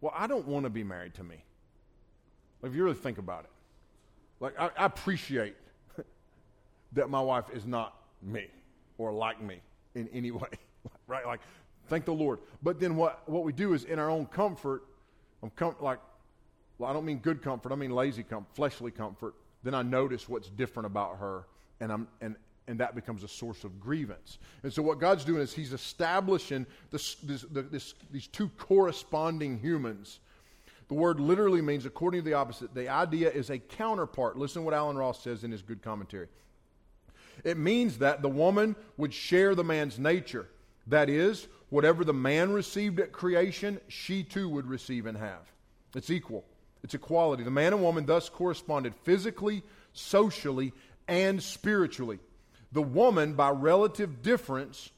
Well, 0.00 0.12
I 0.14 0.26
don't 0.26 0.46
want 0.46 0.64
to 0.64 0.70
be 0.70 0.84
married 0.84 1.14
to 1.14 1.24
me. 1.24 1.36
If 2.62 2.74
you 2.74 2.84
really 2.84 2.96
think 2.96 3.18
about 3.18 3.44
it, 3.44 3.50
like 4.40 4.58
I, 4.58 4.70
I 4.76 4.86
appreciate 4.86 5.54
that 6.92 7.10
my 7.10 7.20
wife 7.20 7.44
is 7.52 7.66
not 7.66 7.94
me 8.22 8.46
or 8.98 9.12
like 9.12 9.40
me 9.42 9.60
in 9.94 10.08
any 10.12 10.30
way, 10.32 10.48
right? 11.06 11.26
Like, 11.26 11.40
thank 11.88 12.04
the 12.04 12.12
Lord. 12.12 12.40
But 12.62 12.80
then 12.80 12.96
what, 12.96 13.28
what 13.28 13.44
we 13.44 13.52
do 13.52 13.74
is 13.74 13.84
in 13.84 13.98
our 13.98 14.10
own 14.10 14.26
comfort, 14.26 14.84
I'm 15.42 15.50
com- 15.50 15.76
like, 15.80 15.98
well, 16.78 16.90
I 16.90 16.92
don't 16.92 17.04
mean 17.04 17.18
good 17.18 17.42
comfort, 17.42 17.72
I 17.72 17.76
mean 17.76 17.90
lazy 17.90 18.22
comfort, 18.22 18.54
fleshly 18.54 18.90
comfort. 18.90 19.34
Then 19.64 19.74
I 19.74 19.82
notice 19.82 20.28
what's 20.28 20.48
different 20.48 20.86
about 20.86 21.18
her, 21.18 21.46
and, 21.80 21.90
I'm, 21.90 22.08
and, 22.20 22.36
and 22.68 22.78
that 22.78 22.94
becomes 22.94 23.24
a 23.24 23.28
source 23.28 23.64
of 23.64 23.80
grievance. 23.80 24.38
And 24.62 24.72
so, 24.72 24.82
what 24.82 25.00
God's 25.00 25.24
doing 25.24 25.42
is 25.42 25.52
He's 25.52 25.72
establishing 25.72 26.64
this, 26.92 27.16
this, 27.16 27.44
this, 27.50 27.94
these 28.12 28.28
two 28.28 28.48
corresponding 28.56 29.58
humans 29.58 30.20
the 30.88 30.94
word 30.94 31.20
literally 31.20 31.60
means, 31.60 31.84
according 31.84 32.22
to 32.22 32.24
the 32.24 32.34
opposite, 32.34 32.74
the 32.74 32.88
idea 32.88 33.30
is 33.30 33.50
a 33.50 33.58
counterpart. 33.58 34.36
Listen 34.36 34.62
to 34.62 34.64
what 34.64 34.74
Allen 34.74 34.96
Ross 34.96 35.22
says 35.22 35.44
in 35.44 35.52
his 35.52 35.62
good 35.62 35.82
commentary. 35.82 36.28
It 37.44 37.58
means 37.58 37.98
that 37.98 38.22
the 38.22 38.28
woman 38.28 38.74
would 38.96 39.12
share 39.12 39.54
the 39.54 39.64
man's 39.64 39.98
nature. 39.98 40.48
That 40.86 41.10
is, 41.10 41.46
whatever 41.68 42.04
the 42.04 42.14
man 42.14 42.52
received 42.52 42.98
at 43.00 43.12
creation, 43.12 43.80
she 43.88 44.22
too 44.22 44.48
would 44.48 44.66
receive 44.66 45.04
and 45.04 45.18
have. 45.18 45.52
It's 45.94 46.10
equal, 46.10 46.44
it's 46.82 46.94
equality. 46.94 47.44
The 47.44 47.50
man 47.50 47.74
and 47.74 47.82
woman 47.82 48.06
thus 48.06 48.28
corresponded 48.30 48.94
physically, 49.02 49.62
socially, 49.92 50.72
and 51.06 51.42
spiritually. 51.42 52.18
The 52.72 52.82
woman, 52.82 53.34
by 53.34 53.50
relative 53.50 54.22
difference, 54.22 54.90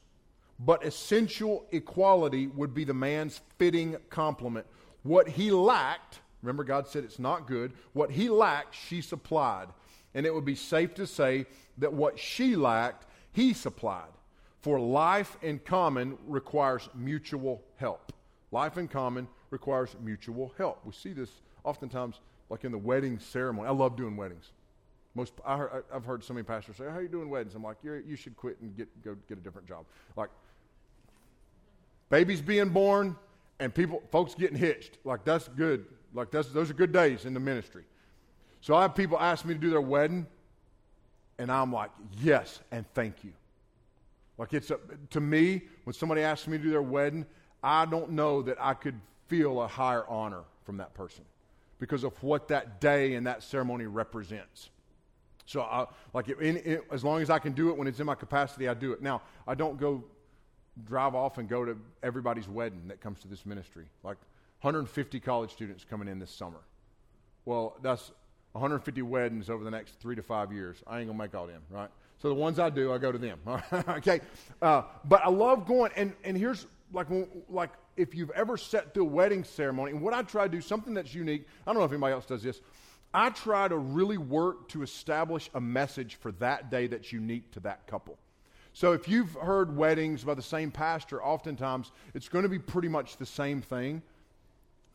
but 0.57 0.85
essential 0.85 1.65
equality, 1.71 2.47
would 2.47 2.73
be 2.73 2.85
the 2.85 2.93
man's 2.93 3.41
fitting 3.57 3.97
complement. 4.09 4.65
What 5.03 5.27
he 5.27 5.51
lacked, 5.51 6.19
remember, 6.41 6.63
God 6.63 6.87
said 6.87 7.03
it's 7.03 7.19
not 7.19 7.47
good. 7.47 7.73
What 7.93 8.11
he 8.11 8.29
lacked, 8.29 8.75
she 8.75 9.01
supplied. 9.01 9.67
And 10.13 10.25
it 10.25 10.33
would 10.33 10.45
be 10.45 10.55
safe 10.55 10.93
to 10.95 11.07
say 11.07 11.45
that 11.77 11.93
what 11.93 12.19
she 12.19 12.55
lacked, 12.55 13.05
he 13.31 13.53
supplied. 13.53 14.11
For 14.59 14.79
life 14.79 15.37
in 15.41 15.59
common 15.59 16.17
requires 16.27 16.87
mutual 16.93 17.63
help. 17.77 18.13
Life 18.51 18.77
in 18.77 18.87
common 18.87 19.27
requires 19.49 19.95
mutual 20.03 20.53
help. 20.57 20.85
We 20.85 20.91
see 20.91 21.13
this 21.13 21.29
oftentimes, 21.63 22.19
like 22.49 22.63
in 22.63 22.71
the 22.71 22.77
wedding 22.77 23.17
ceremony. 23.19 23.67
I 23.67 23.71
love 23.71 23.95
doing 23.95 24.15
weddings. 24.15 24.51
Most, 25.15 25.33
I 25.45 25.57
have 25.91 26.05
heard 26.05 26.23
so 26.23 26.33
many 26.33 26.43
pastors 26.43 26.77
say, 26.77 26.85
"How 26.85 26.97
are 26.97 27.01
you 27.01 27.09
doing 27.09 27.29
weddings?" 27.29 27.55
I'm 27.55 27.63
like, 27.63 27.77
"You 27.83 28.15
should 28.15 28.37
quit 28.37 28.59
and 28.61 28.75
get 28.77 29.03
go 29.03 29.15
get 29.27 29.37
a 29.37 29.41
different 29.41 29.67
job." 29.67 29.85
Like, 30.15 30.29
babies 32.09 32.41
being 32.41 32.69
born, 32.69 33.17
and 33.61 33.73
people, 33.73 34.01
folks 34.11 34.33
getting 34.33 34.57
hitched. 34.57 34.97
Like 35.05 35.23
that's 35.23 35.47
good. 35.47 35.85
Like 36.13 36.31
that's 36.31 36.49
those 36.49 36.69
are 36.69 36.73
good 36.73 36.91
days 36.91 37.25
in 37.25 37.33
the 37.33 37.39
ministry. 37.39 37.83
So 38.59 38.75
I 38.75 38.81
have 38.81 38.95
people 38.95 39.17
ask 39.19 39.45
me 39.45 39.53
to 39.53 39.59
do 39.59 39.69
their 39.69 39.81
wedding, 39.81 40.25
and 41.37 41.51
I'm 41.51 41.71
like, 41.71 41.91
yes, 42.19 42.59
and 42.71 42.85
thank 42.93 43.23
you. 43.23 43.31
Like 44.37 44.53
it's 44.53 44.71
a, 44.71 44.79
to 45.11 45.21
me 45.21 45.61
when 45.83 45.93
somebody 45.93 46.21
asks 46.21 46.47
me 46.47 46.57
to 46.57 46.63
do 46.63 46.71
their 46.71 46.81
wedding, 46.81 47.25
I 47.63 47.85
don't 47.85 48.11
know 48.11 48.41
that 48.41 48.57
I 48.59 48.73
could 48.73 48.99
feel 49.27 49.61
a 49.61 49.67
higher 49.67 50.05
honor 50.07 50.41
from 50.63 50.77
that 50.77 50.93
person 50.95 51.23
because 51.79 52.03
of 52.03 52.21
what 52.23 52.47
that 52.47 52.81
day 52.81 53.13
and 53.13 53.27
that 53.27 53.43
ceremony 53.43 53.85
represents. 53.85 54.69
So, 55.45 55.61
I, 55.61 55.85
like, 56.13 56.29
in, 56.29 56.57
in, 56.57 56.81
as 56.91 57.03
long 57.03 57.21
as 57.21 57.29
I 57.29 57.39
can 57.39 57.53
do 57.53 57.69
it 57.69 57.77
when 57.77 57.87
it's 57.87 57.99
in 57.99 58.05
my 58.05 58.15
capacity, 58.15 58.69
I 58.69 58.73
do 58.73 58.93
it. 58.93 59.01
Now, 59.01 59.21
I 59.47 59.55
don't 59.55 59.79
go 59.79 60.03
drive 60.85 61.15
off 61.15 61.37
and 61.37 61.49
go 61.49 61.65
to 61.65 61.77
everybody's 62.03 62.47
wedding 62.47 62.81
that 62.87 63.01
comes 63.01 63.19
to 63.21 63.27
this 63.27 63.45
ministry. 63.45 63.85
Like 64.03 64.17
150 64.61 65.19
college 65.19 65.51
students 65.51 65.85
coming 65.89 66.07
in 66.07 66.19
this 66.19 66.31
summer. 66.31 66.59
Well, 67.45 67.77
that's 67.81 68.11
150 68.53 69.01
weddings 69.01 69.49
over 69.49 69.63
the 69.63 69.71
next 69.71 69.99
three 69.99 70.15
to 70.15 70.21
five 70.21 70.51
years. 70.51 70.83
I 70.85 70.99
ain't 70.99 71.07
gonna 71.07 71.17
make 71.17 71.33
all 71.35 71.47
them, 71.47 71.61
right? 71.69 71.89
So 72.21 72.29
the 72.29 72.35
ones 72.35 72.59
I 72.59 72.69
do, 72.69 72.93
I 72.93 72.97
go 72.97 73.11
to 73.11 73.17
them. 73.17 73.39
okay, 73.89 74.21
uh, 74.61 74.83
but 75.05 75.25
I 75.25 75.29
love 75.29 75.65
going. 75.65 75.91
And 75.95 76.13
and 76.23 76.37
here's 76.37 76.67
like 76.93 77.07
like 77.49 77.71
if 77.97 78.13
you've 78.13 78.29
ever 78.31 78.57
sat 78.57 78.93
through 78.93 79.03
a 79.03 79.09
wedding 79.09 79.43
ceremony, 79.43 79.91
and 79.91 80.01
what 80.01 80.13
I 80.13 80.21
try 80.21 80.43
to 80.43 80.49
do, 80.49 80.61
something 80.61 80.93
that's 80.93 81.13
unique. 81.13 81.47
I 81.65 81.71
don't 81.71 81.79
know 81.79 81.85
if 81.85 81.91
anybody 81.91 82.13
else 82.13 82.25
does 82.25 82.43
this. 82.43 82.61
I 83.13 83.29
try 83.29 83.67
to 83.67 83.77
really 83.77 84.17
work 84.17 84.69
to 84.69 84.83
establish 84.83 85.49
a 85.53 85.59
message 85.59 86.15
for 86.15 86.31
that 86.33 86.71
day 86.71 86.87
that's 86.87 87.11
unique 87.11 87.51
to 87.51 87.59
that 87.61 87.85
couple. 87.87 88.17
So 88.73 88.93
if 88.93 89.07
you've 89.07 89.33
heard 89.33 89.75
weddings 89.75 90.23
by 90.23 90.33
the 90.33 90.41
same 90.41 90.71
pastor, 90.71 91.21
oftentimes 91.23 91.91
it's 92.13 92.29
going 92.29 92.43
to 92.43 92.49
be 92.49 92.59
pretty 92.59 92.87
much 92.87 93.17
the 93.17 93.25
same 93.25 93.61
thing. 93.61 94.01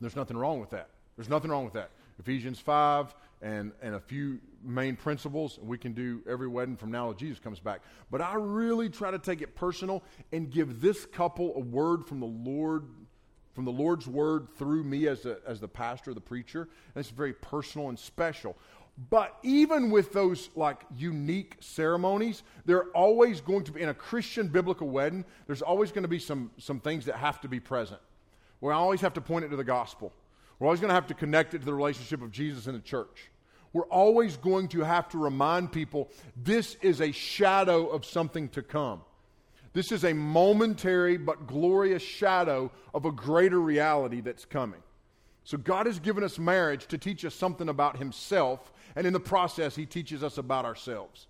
There's 0.01 0.15
nothing 0.15 0.37
wrong 0.37 0.59
with 0.59 0.71
that. 0.71 0.89
There's 1.15 1.29
nothing 1.29 1.51
wrong 1.51 1.63
with 1.63 1.73
that. 1.73 1.91
Ephesians 2.19 2.59
5 2.59 3.13
and, 3.41 3.71
and 3.81 3.95
a 3.95 3.99
few 3.99 4.39
main 4.63 4.95
principles. 4.95 5.57
and 5.57 5.67
We 5.67 5.77
can 5.77 5.93
do 5.93 6.21
every 6.27 6.47
wedding 6.47 6.75
from 6.75 6.91
now 6.91 7.05
till 7.05 7.13
Jesus 7.15 7.39
comes 7.39 7.59
back. 7.59 7.81
But 8.09 8.21
I 8.21 8.35
really 8.35 8.89
try 8.89 9.11
to 9.11 9.19
take 9.19 9.41
it 9.41 9.55
personal 9.55 10.03
and 10.31 10.49
give 10.49 10.81
this 10.81 11.05
couple 11.05 11.53
a 11.55 11.59
word 11.59 12.05
from 12.05 12.19
the 12.19 12.25
Lord, 12.25 12.85
from 13.53 13.65
the 13.65 13.71
Lord's 13.71 14.07
word 14.07 14.47
through 14.57 14.83
me 14.83 15.07
as, 15.07 15.25
a, 15.25 15.37
as 15.45 15.59
the 15.59 15.67
pastor, 15.67 16.13
the 16.13 16.21
preacher. 16.21 16.61
And 16.61 17.01
it's 17.01 17.09
very 17.09 17.33
personal 17.33 17.89
and 17.89 17.99
special. 17.99 18.57
But 19.09 19.37
even 19.43 19.91
with 19.91 20.11
those 20.11 20.49
like 20.55 20.83
unique 20.95 21.57
ceremonies, 21.59 22.41
there 22.65 22.77
are 22.77 22.89
always 22.95 23.41
going 23.41 23.63
to 23.65 23.71
be 23.71 23.81
in 23.81 23.89
a 23.89 23.93
Christian 23.93 24.47
biblical 24.47 24.89
wedding, 24.89 25.23
there's 25.45 25.61
always 25.61 25.91
going 25.91 26.03
to 26.03 26.07
be 26.07 26.19
some, 26.19 26.51
some 26.57 26.79
things 26.79 27.05
that 27.05 27.15
have 27.15 27.39
to 27.41 27.47
be 27.47 27.59
present. 27.59 28.01
We 28.59 28.73
always 28.73 29.01
have 29.01 29.13
to 29.13 29.21
point 29.21 29.45
it 29.45 29.49
to 29.49 29.55
the 29.55 29.63
gospel. 29.63 30.11
We're 30.57 30.67
always 30.67 30.79
going 30.79 30.89
to 30.89 30.95
have 30.95 31.07
to 31.07 31.13
connect 31.13 31.53
it 31.53 31.59
to 31.59 31.65
the 31.65 31.73
relationship 31.73 32.23
of 32.23 32.31
Jesus 32.31 32.65
and 32.65 32.75
the 32.75 32.81
church. 32.81 33.29
We're 33.71 33.85
always 33.85 34.37
going 34.37 34.69
to 34.69 34.81
have 34.81 35.07
to 35.09 35.19
remind 35.19 35.71
people 35.71 36.09
this 36.35 36.75
is 36.81 36.99
a 36.99 37.11
shadow 37.11 37.87
of 37.87 38.05
something 38.05 38.49
to 38.49 38.63
come. 38.63 39.01
This 39.73 39.91
is 39.91 40.03
a 40.03 40.13
momentary 40.13 41.17
but 41.17 41.45
glorious 41.45 42.01
shadow 42.01 42.71
of 42.95 43.05
a 43.05 43.11
greater 43.11 43.59
reality 43.59 44.21
that's 44.21 44.45
coming. 44.45 44.81
So 45.43 45.57
God 45.57 45.85
has 45.85 45.99
given 45.99 46.23
us 46.23 46.39
marriage 46.39 46.87
to 46.87 46.97
teach 46.97 47.23
us 47.23 47.35
something 47.35 47.69
about 47.69 47.97
himself, 47.97 48.73
and 48.97 49.05
in 49.05 49.13
the 49.13 49.19
process 49.19 49.75
he 49.75 49.85
teaches 49.85 50.23
us 50.23 50.39
about 50.39 50.65
ourselves. 50.65 51.27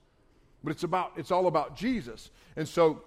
But 0.63 0.71
it's 0.71 0.83
about 0.83 1.11
it's 1.17 1.31
all 1.31 1.47
about 1.47 1.75
Jesus. 1.75 2.31
And 2.55 2.67
so 2.67 3.03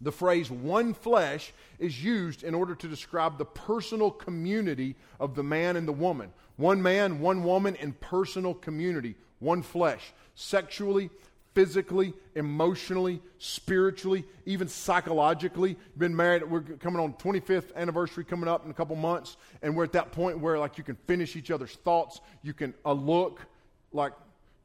the 0.00 0.10
phrase 0.10 0.50
one 0.50 0.94
flesh 0.94 1.52
is 1.78 2.02
used 2.02 2.42
in 2.42 2.54
order 2.54 2.74
to 2.74 2.88
describe 2.88 3.36
the 3.36 3.44
personal 3.44 4.10
community 4.10 4.96
of 5.20 5.34
the 5.34 5.42
man 5.42 5.76
and 5.76 5.86
the 5.86 5.92
woman. 5.92 6.32
One 6.56 6.82
man, 6.82 7.20
one 7.20 7.44
woman 7.44 7.76
in 7.76 7.92
personal 7.92 8.54
community, 8.54 9.16
one 9.38 9.60
flesh, 9.60 10.14
sexually, 10.34 11.10
physically, 11.52 12.14
emotionally, 12.34 13.20
spiritually, 13.38 14.24
even 14.46 14.66
psychologically. 14.66 15.70
You've 15.70 15.98
been 15.98 16.16
married, 16.16 16.48
we're 16.48 16.62
coming 16.62 17.02
on 17.02 17.12
25th 17.14 17.74
anniversary 17.76 18.24
coming 18.24 18.48
up 18.48 18.64
in 18.64 18.70
a 18.70 18.74
couple 18.74 18.96
months, 18.96 19.36
and 19.60 19.76
we're 19.76 19.84
at 19.84 19.92
that 19.92 20.12
point 20.12 20.38
where 20.38 20.58
like 20.58 20.78
you 20.78 20.84
can 20.84 20.96
finish 21.06 21.36
each 21.36 21.50
other's 21.50 21.72
thoughts, 21.72 22.22
you 22.42 22.54
can 22.54 22.72
a 22.86 22.94
look 22.94 23.46
like 23.92 24.12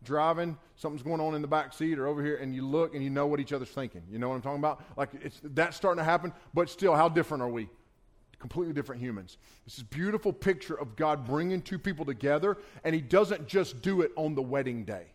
driving, 0.03 0.57
something's 0.76 1.03
going 1.03 1.19
on 1.19 1.36
in 1.36 1.41
the 1.41 1.47
back 1.47 1.73
seat 1.73 1.97
or 1.99 2.07
over 2.07 2.23
here, 2.23 2.38
and 2.38 2.55
you 2.55 2.65
look 2.65 2.93
and 2.93 3.03
you 3.03 3.09
know 3.09 3.28
what 3.28 3.39
each 3.39 3.53
other's 3.53 3.69
thinking. 3.69 4.03
You 4.09 4.19
know 4.19 4.30
what 4.30 4.36
I'm 4.36 4.41
talking 4.41 4.59
about? 4.59 4.84
Like 4.95 5.09
it's 5.21 5.41
that's 5.43 5.76
starting 5.76 5.99
to 5.99 6.03
happen, 6.05 6.32
but 6.53 6.69
still, 6.69 6.95
how 6.95 7.09
different 7.09 7.43
are 7.43 7.49
we? 7.49 7.69
Completely 8.39 8.73
different 8.73 9.01
humans. 9.01 9.38
This 9.65 9.78
is 9.78 9.84
beautiful 9.84 10.32
picture 10.32 10.80
of 10.80 10.95
God 10.95 11.26
bringing 11.26 11.61
two 11.61 11.80
people 11.80 12.05
together, 12.05 12.57
and 12.84 12.93
He 12.93 13.01
doesn't 13.01 13.47
just 13.47 13.82
do 13.82 14.01
it 14.01 14.11
on 14.15 14.36
the 14.36 14.41
wedding 14.41 14.86
day. 14.86 15.07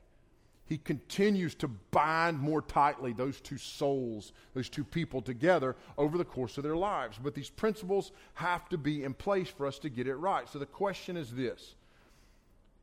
He 0.70 0.78
continues 0.78 1.56
to 1.56 1.68
bind 1.68 2.38
more 2.38 2.62
tightly 2.62 3.12
those 3.12 3.40
two 3.40 3.58
souls, 3.58 4.32
those 4.54 4.68
two 4.68 4.84
people 4.84 5.20
together 5.20 5.74
over 5.98 6.16
the 6.16 6.24
course 6.24 6.58
of 6.58 6.62
their 6.62 6.76
lives. 6.76 7.18
But 7.20 7.34
these 7.34 7.50
principles 7.50 8.12
have 8.34 8.68
to 8.68 8.78
be 8.78 9.02
in 9.02 9.12
place 9.12 9.48
for 9.48 9.66
us 9.66 9.80
to 9.80 9.88
get 9.88 10.06
it 10.06 10.14
right. 10.14 10.48
So 10.48 10.60
the 10.60 10.66
question 10.66 11.16
is 11.16 11.32
this 11.32 11.74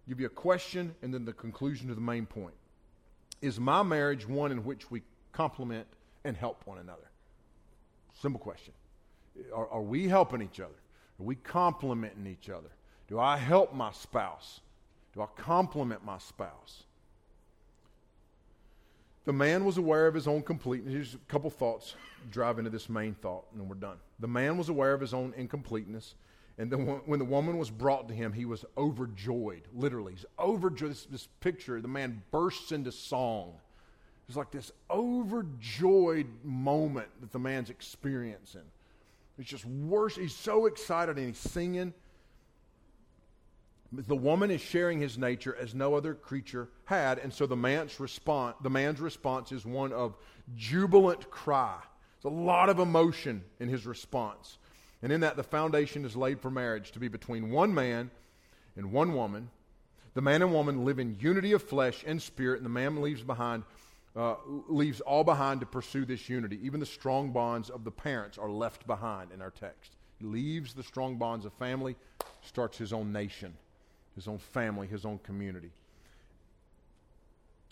give 0.08 0.20
you 0.20 0.28
a 0.28 0.30
question 0.30 0.96
and 1.02 1.14
then 1.14 1.26
the 1.26 1.34
conclusion 1.34 1.88
to 1.90 1.96
the 1.96 2.02
main 2.02 2.26
point. 2.26 2.56
Is 3.42 3.60
my 3.60 3.84
marriage 3.84 4.28
one 4.28 4.52
in 4.52 4.64
which 4.64 4.90
we 4.90 5.04
complement 5.32 5.88
and 6.24 6.36
help 6.36 6.66
one 6.66 6.80
another? 6.80 7.10
Simple 8.22 8.40
question. 8.40 8.74
Are, 9.54 9.68
are 9.70 9.82
we 9.82 10.08
helping 10.08 10.42
each 10.42 10.60
other? 10.60 10.74
Are 11.20 11.24
we 11.24 11.36
complementing 11.36 12.26
each 12.26 12.50
other? 12.50 12.70
Do 13.08 13.20
I 13.20 13.38
help 13.38 13.74
my 13.74 13.92
spouse? 13.92 14.62
Do 15.14 15.22
I 15.22 15.28
complement 15.36 16.04
my 16.04 16.18
spouse? 16.18 16.84
The 19.26 19.34
man 19.34 19.66
was 19.66 19.78
aware 19.78 20.08
of 20.08 20.14
his 20.14 20.28
own 20.28 20.42
completeness. 20.42 20.94
Here's 20.94 21.14
a 21.16 21.18
couple 21.28 21.50
thoughts 21.50 21.96
drive 22.32 22.60
into 22.60 22.70
this 22.70 22.88
main 22.88 23.14
thought, 23.14 23.46
and 23.52 23.60
then 23.60 23.68
we're 23.68 23.76
done. 23.76 23.98
The 24.20 24.28
man 24.28 24.58
was 24.58 24.70
aware 24.70 24.94
of 24.94 25.02
his 25.02 25.14
own 25.14 25.34
incompleteness. 25.36 26.16
And 26.58 26.72
then 26.72 26.88
when 27.06 27.20
the 27.20 27.26
woman 27.26 27.58
was 27.58 27.70
brought 27.70 28.08
to 28.08 28.16
him, 28.16 28.34
he 28.34 28.46
was 28.46 28.66
overjoyed. 28.78 29.62
Literally, 29.76 30.14
he's 30.14 30.26
overjoyed. 30.40 30.92
This, 30.92 31.06
this 31.06 31.28
picture, 31.40 31.80
the 31.82 31.88
man 31.88 32.24
bursts 32.32 32.72
into 32.72 32.92
song. 32.92 33.54
It's 34.28 34.36
like 34.36 34.52
this 34.52 34.72
overjoyed 34.90 36.28
moment 36.44 37.08
that 37.22 37.32
the 37.32 37.40
man's 37.40 37.70
experiencing. 37.70 38.64
He's 39.38 39.46
just 39.46 39.66
worse. 39.66 40.16
He's 40.16 40.36
so 40.36 40.66
excited 40.66 41.18
and 41.18 41.28
he's 41.28 41.38
singing. 41.38 41.94
The 43.94 44.16
woman 44.16 44.52
is 44.52 44.60
sharing 44.60 45.00
his 45.00 45.18
nature 45.18 45.56
as 45.56 45.74
no 45.74 45.94
other 45.94 46.14
creature 46.14 46.68
had, 46.86 47.20
and 47.20 47.34
so 47.34 47.46
the 47.46 47.56
man's 47.56 48.02
response, 48.02 48.58
the 48.62 48.70
man's 48.70 49.00
response 49.00 49.54
is 49.54 49.66
one 49.66 49.94
of 49.94 50.18
jubilant 50.58 51.30
cry. 51.30 51.78
There's 52.22 52.34
a 52.34 52.36
lot 52.36 52.68
of 52.68 52.80
emotion 52.80 53.46
in 53.62 53.70
his 53.70 53.86
response. 53.86 54.58
And 55.02 55.12
in 55.12 55.22
that, 55.22 55.36
the 55.36 55.44
foundation 55.44 56.06
is 56.06 56.16
laid 56.16 56.40
for 56.40 56.50
marriage 56.50 56.92
to 56.92 57.00
be 57.00 57.08
between 57.08 57.52
one 57.52 57.74
man 57.74 58.10
and 58.76 58.92
one 58.92 59.14
woman. 59.14 59.50
The 60.14 60.22
man 60.22 60.42
and 60.42 60.52
woman 60.52 60.86
live 60.86 60.98
in 60.98 61.18
unity 61.20 61.52
of 61.52 61.62
flesh 61.62 62.04
and 62.08 62.22
spirit, 62.22 62.58
and 62.58 62.66
the 62.66 62.70
man 62.70 63.02
leaves 63.02 63.22
behind, 63.22 63.64
uh, 64.16 64.36
leaves 64.68 65.00
all 65.02 65.24
behind 65.24 65.60
to 65.60 65.68
pursue 65.68 66.06
this 66.06 66.28
unity. 66.28 66.60
Even 66.64 66.80
the 66.80 66.86
strong 66.86 67.32
bonds 67.32 67.70
of 67.70 67.84
the 67.84 67.92
parents 67.92 68.40
are 68.40 68.50
left 68.50 68.88
behind 68.88 69.32
in 69.32 69.42
our 69.42 69.52
text. 69.52 69.92
He 70.20 70.26
leaves 70.26 70.74
the 70.74 70.82
strong 70.82 71.18
bonds 71.18 71.46
of 71.46 71.54
family, 71.54 71.96
starts 72.42 72.78
his 72.78 72.92
own 72.92 73.12
nation, 73.12 73.54
his 74.16 74.28
own 74.28 74.40
family, 74.40 74.88
his 74.88 75.06
own 75.06 75.20
community. 75.20 75.70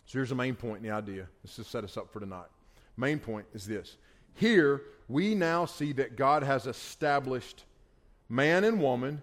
So 0.06 0.20
here's 0.20 0.30
the 0.30 0.36
main 0.36 0.54
point 0.54 0.78
in 0.78 0.84
the 0.84 0.92
idea. 0.96 1.28
This 1.42 1.58
is 1.58 1.66
set 1.66 1.84
us 1.84 1.98
up 1.98 2.14
for 2.14 2.20
tonight. 2.20 2.50
Main 2.98 3.18
point 3.18 3.48
is 3.54 3.66
this 3.66 3.98
here, 4.36 4.82
we 5.08 5.34
now 5.34 5.66
see 5.66 5.94
that 5.94 6.18
God 6.18 6.44
has 6.44 6.68
established 6.68 7.64
man 8.30 8.64
and 8.64 8.82
woman, 8.82 9.22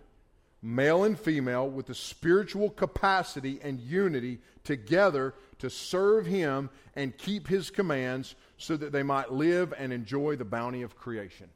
male 0.62 1.04
and 1.04 1.18
female, 1.18 1.68
with 1.68 1.86
the 1.86 1.94
spiritual 1.94 2.70
capacity 2.70 3.60
and 3.62 3.78
unity 3.78 4.38
together 4.64 5.34
to 5.58 5.68
serve 5.68 6.26
Him 6.26 6.70
and 6.96 7.16
keep 7.16 7.46
His 7.46 7.70
commands 7.70 8.34
so 8.56 8.76
that 8.76 8.92
they 8.92 9.02
might 9.02 9.30
live 9.30 9.74
and 9.76 9.92
enjoy 9.92 10.36
the 10.36 10.44
bounty 10.44 10.82
of 10.82 10.96
creation. 10.96 11.48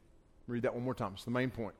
Read 0.47 0.63
that 0.63 0.73
one 0.73 0.83
more 0.83 0.93
time. 0.93 1.13
It's 1.15 1.23
the 1.23 1.31
main 1.31 1.49
point. 1.49 1.75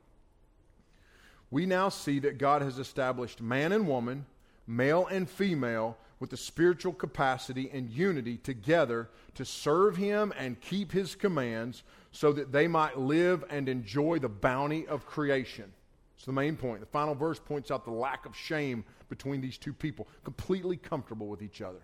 We 1.50 1.64
now 1.64 1.88
see 1.88 2.18
that 2.20 2.38
God 2.38 2.60
has 2.60 2.78
established 2.78 3.40
man 3.40 3.72
and 3.72 3.86
woman, 3.86 4.26
male 4.66 5.06
and 5.06 5.28
female, 5.28 5.96
with 6.20 6.30
the 6.30 6.36
spiritual 6.36 6.92
capacity 6.92 7.70
and 7.72 7.90
unity 7.90 8.36
together 8.36 9.08
to 9.34 9.44
serve 9.44 9.96
Him 9.96 10.32
and 10.38 10.60
keep 10.60 10.92
His 10.92 11.14
commands 11.14 11.82
so 12.12 12.32
that 12.32 12.52
they 12.52 12.66
might 12.66 12.98
live 12.98 13.44
and 13.50 13.68
enjoy 13.68 14.18
the 14.18 14.28
bounty 14.28 14.86
of 14.86 15.06
creation. 15.06 15.72
It's 16.16 16.24
the 16.24 16.32
main 16.32 16.56
point. 16.56 16.80
The 16.80 16.86
final 16.86 17.14
verse 17.14 17.38
points 17.38 17.70
out 17.70 17.84
the 17.84 17.92
lack 17.92 18.26
of 18.26 18.34
shame 18.34 18.84
between 19.08 19.40
these 19.40 19.56
two 19.56 19.72
people, 19.72 20.08
completely 20.24 20.76
comfortable 20.76 21.28
with 21.28 21.42
each 21.42 21.62
other. 21.62 21.78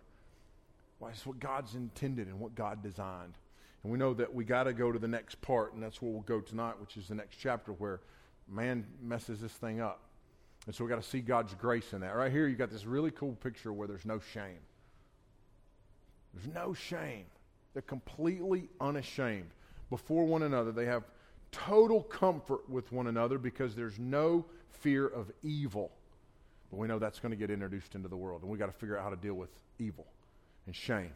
Why? 0.98 1.10
It's 1.10 1.24
what 1.24 1.38
God's 1.38 1.74
intended 1.74 2.26
and 2.26 2.40
what 2.40 2.54
God 2.54 2.82
designed. 2.82 3.34
And 3.82 3.92
we 3.92 3.98
know 3.98 4.14
that 4.14 4.34
we 4.34 4.44
got 4.44 4.64
to 4.64 4.72
go 4.72 4.90
to 4.90 4.98
the 4.98 5.06
next 5.06 5.40
part, 5.40 5.74
and 5.74 5.82
that's 5.82 6.00
where 6.02 6.10
we'll 6.10 6.22
go 6.22 6.40
tonight, 6.40 6.80
which 6.80 6.96
is 6.96 7.08
the 7.08 7.14
next 7.14 7.36
chapter 7.36 7.72
where 7.72 8.00
man 8.48 8.86
messes 9.00 9.40
this 9.40 9.52
thing 9.52 9.80
up. 9.80 10.03
And 10.66 10.74
so 10.74 10.84
we 10.84 10.90
got 10.90 11.02
to 11.02 11.08
see 11.08 11.20
God's 11.20 11.54
grace 11.54 11.92
in 11.92 12.00
that. 12.00 12.14
Right 12.14 12.32
here, 12.32 12.46
you 12.46 12.56
got 12.56 12.70
this 12.70 12.86
really 12.86 13.10
cool 13.10 13.32
picture 13.34 13.72
where 13.72 13.86
there's 13.86 14.06
no 14.06 14.18
shame. 14.32 14.60
There's 16.32 16.52
no 16.54 16.72
shame. 16.72 17.26
They're 17.72 17.82
completely 17.82 18.68
unashamed 18.80 19.50
before 19.90 20.24
one 20.24 20.42
another. 20.42 20.72
They 20.72 20.86
have 20.86 21.04
total 21.52 22.02
comfort 22.02 22.68
with 22.68 22.90
one 22.92 23.06
another 23.08 23.38
because 23.38 23.74
there's 23.74 23.98
no 23.98 24.44
fear 24.70 25.06
of 25.06 25.30
evil. 25.42 25.92
But 26.70 26.78
we 26.78 26.88
know 26.88 26.98
that's 26.98 27.20
going 27.20 27.30
to 27.30 27.36
get 27.36 27.50
introduced 27.50 27.94
into 27.94 28.08
the 28.08 28.16
world, 28.16 28.42
and 28.42 28.50
we 28.50 28.58
got 28.58 28.66
to 28.66 28.72
figure 28.72 28.96
out 28.96 29.04
how 29.04 29.10
to 29.10 29.16
deal 29.16 29.34
with 29.34 29.50
evil 29.78 30.06
and 30.66 30.74
shame 30.74 31.12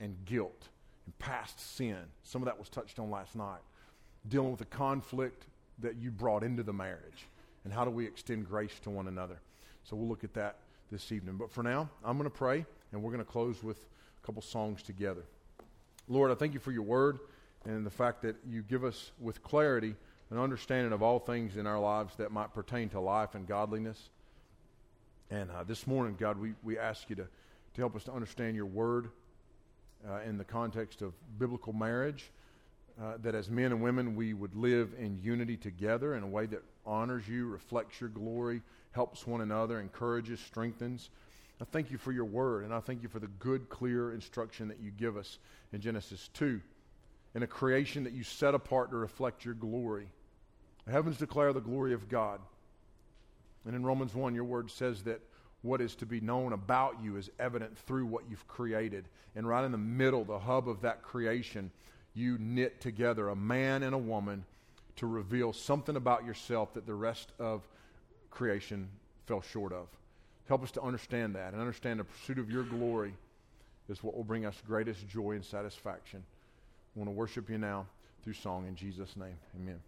and 0.00 0.16
guilt 0.24 0.68
and 1.06 1.18
past 1.18 1.76
sin. 1.76 1.98
Some 2.22 2.40
of 2.40 2.46
that 2.46 2.58
was 2.58 2.68
touched 2.68 2.98
on 2.98 3.10
last 3.10 3.34
night. 3.36 3.60
Dealing 4.28 4.50
with 4.50 4.60
the 4.60 4.66
conflict 4.66 5.46
that 5.80 5.96
you 5.96 6.10
brought 6.10 6.44
into 6.44 6.62
the 6.62 6.72
marriage 6.72 7.26
and 7.64 7.72
how 7.72 7.84
do 7.84 7.90
we 7.90 8.06
extend 8.06 8.48
grace 8.48 8.78
to 8.80 8.90
one 8.90 9.08
another. 9.08 9.40
So 9.84 9.96
we'll 9.96 10.08
look 10.08 10.24
at 10.24 10.34
that 10.34 10.56
this 10.90 11.12
evening. 11.12 11.36
But 11.36 11.50
for 11.50 11.62
now, 11.62 11.88
I'm 12.04 12.18
going 12.18 12.30
to 12.30 12.36
pray, 12.36 12.64
and 12.92 13.02
we're 13.02 13.12
going 13.12 13.24
to 13.24 13.30
close 13.30 13.62
with 13.62 13.78
a 14.22 14.26
couple 14.26 14.42
songs 14.42 14.82
together. 14.82 15.22
Lord, 16.08 16.30
I 16.30 16.34
thank 16.34 16.54
you 16.54 16.60
for 16.60 16.72
your 16.72 16.82
word 16.82 17.18
and 17.64 17.86
the 17.86 17.90
fact 17.90 18.22
that 18.22 18.36
you 18.48 18.62
give 18.62 18.84
us 18.84 19.12
with 19.20 19.42
clarity 19.42 19.94
an 20.32 20.38
understanding 20.38 20.92
of 20.94 21.02
all 21.02 21.18
things 21.18 21.58
in 21.58 21.66
our 21.66 21.78
lives 21.78 22.14
that 22.16 22.32
might 22.32 22.54
pertain 22.54 22.88
to 22.88 22.98
life 22.98 23.34
and 23.34 23.46
godliness. 23.46 24.08
And 25.30 25.50
uh, 25.50 25.62
this 25.64 25.86
morning, 25.86 26.16
God, 26.18 26.38
we, 26.38 26.54
we 26.62 26.78
ask 26.78 27.10
you 27.10 27.16
to, 27.16 27.24
to 27.24 27.80
help 27.80 27.94
us 27.94 28.04
to 28.04 28.12
understand 28.12 28.56
your 28.56 28.64
word 28.64 29.10
uh, 30.08 30.20
in 30.26 30.38
the 30.38 30.44
context 30.44 31.02
of 31.02 31.12
biblical 31.38 31.74
marriage 31.74 32.30
uh, 33.00 33.14
that 33.22 33.34
as 33.34 33.50
men 33.50 33.72
and 33.72 33.82
women 33.82 34.14
we 34.14 34.34
would 34.34 34.54
live 34.54 34.92
in 34.98 35.18
unity 35.22 35.56
together 35.56 36.14
in 36.14 36.22
a 36.22 36.26
way 36.26 36.46
that 36.46 36.62
honors 36.84 37.26
you, 37.28 37.46
reflects 37.46 38.00
your 38.00 38.10
glory, 38.10 38.62
helps 38.92 39.26
one 39.26 39.40
another, 39.40 39.80
encourages, 39.80 40.40
strengthens. 40.40 41.10
I 41.60 41.64
thank 41.64 41.90
you 41.90 41.98
for 41.98 42.12
your 42.12 42.24
word, 42.24 42.64
and 42.64 42.74
I 42.74 42.80
thank 42.80 43.02
you 43.02 43.08
for 43.08 43.20
the 43.20 43.28
good, 43.28 43.68
clear 43.68 44.12
instruction 44.12 44.68
that 44.68 44.80
you 44.80 44.90
give 44.90 45.16
us 45.16 45.38
in 45.72 45.80
Genesis 45.80 46.28
2, 46.34 46.60
in 47.34 47.42
a 47.42 47.46
creation 47.46 48.04
that 48.04 48.12
you 48.12 48.24
set 48.24 48.54
apart 48.54 48.90
to 48.90 48.96
reflect 48.96 49.44
your 49.44 49.54
glory. 49.54 50.08
The 50.84 50.92
heavens 50.92 51.18
declare 51.18 51.52
the 51.52 51.60
glory 51.60 51.94
of 51.94 52.08
God. 52.08 52.40
And 53.64 53.76
in 53.76 53.84
Romans 53.84 54.14
1, 54.14 54.34
your 54.34 54.44
word 54.44 54.70
says 54.70 55.04
that 55.04 55.20
what 55.62 55.80
is 55.80 55.94
to 55.96 56.06
be 56.06 56.20
known 56.20 56.52
about 56.52 56.96
you 57.02 57.16
is 57.16 57.30
evident 57.38 57.78
through 57.78 58.06
what 58.06 58.24
you've 58.28 58.46
created. 58.48 59.04
And 59.36 59.46
right 59.46 59.64
in 59.64 59.72
the 59.72 59.78
middle, 59.78 60.24
the 60.24 60.38
hub 60.38 60.68
of 60.68 60.82
that 60.82 61.02
creation, 61.02 61.70
you 62.14 62.36
knit 62.38 62.80
together 62.80 63.28
a 63.28 63.36
man 63.36 63.82
and 63.82 63.94
a 63.94 63.98
woman 63.98 64.44
to 64.96 65.06
reveal 65.06 65.52
something 65.52 65.96
about 65.96 66.24
yourself 66.24 66.74
that 66.74 66.86
the 66.86 66.94
rest 66.94 67.32
of 67.38 67.62
creation 68.30 68.88
fell 69.26 69.40
short 69.40 69.72
of. 69.72 69.86
Help 70.48 70.62
us 70.62 70.70
to 70.72 70.82
understand 70.82 71.34
that 71.34 71.52
and 71.52 71.60
understand 71.60 72.00
the 72.00 72.04
pursuit 72.04 72.38
of 72.38 72.50
your 72.50 72.64
glory 72.64 73.14
is 73.88 74.02
what 74.02 74.16
will 74.16 74.24
bring 74.24 74.44
us 74.44 74.60
greatest 74.66 75.08
joy 75.08 75.32
and 75.32 75.44
satisfaction. 75.44 76.22
We 76.94 77.00
want 77.00 77.08
to 77.08 77.16
worship 77.16 77.48
you 77.48 77.58
now 77.58 77.86
through 78.22 78.34
song 78.34 78.66
in 78.66 78.76
Jesus' 78.76 79.16
name. 79.16 79.36
Amen. 79.56 79.80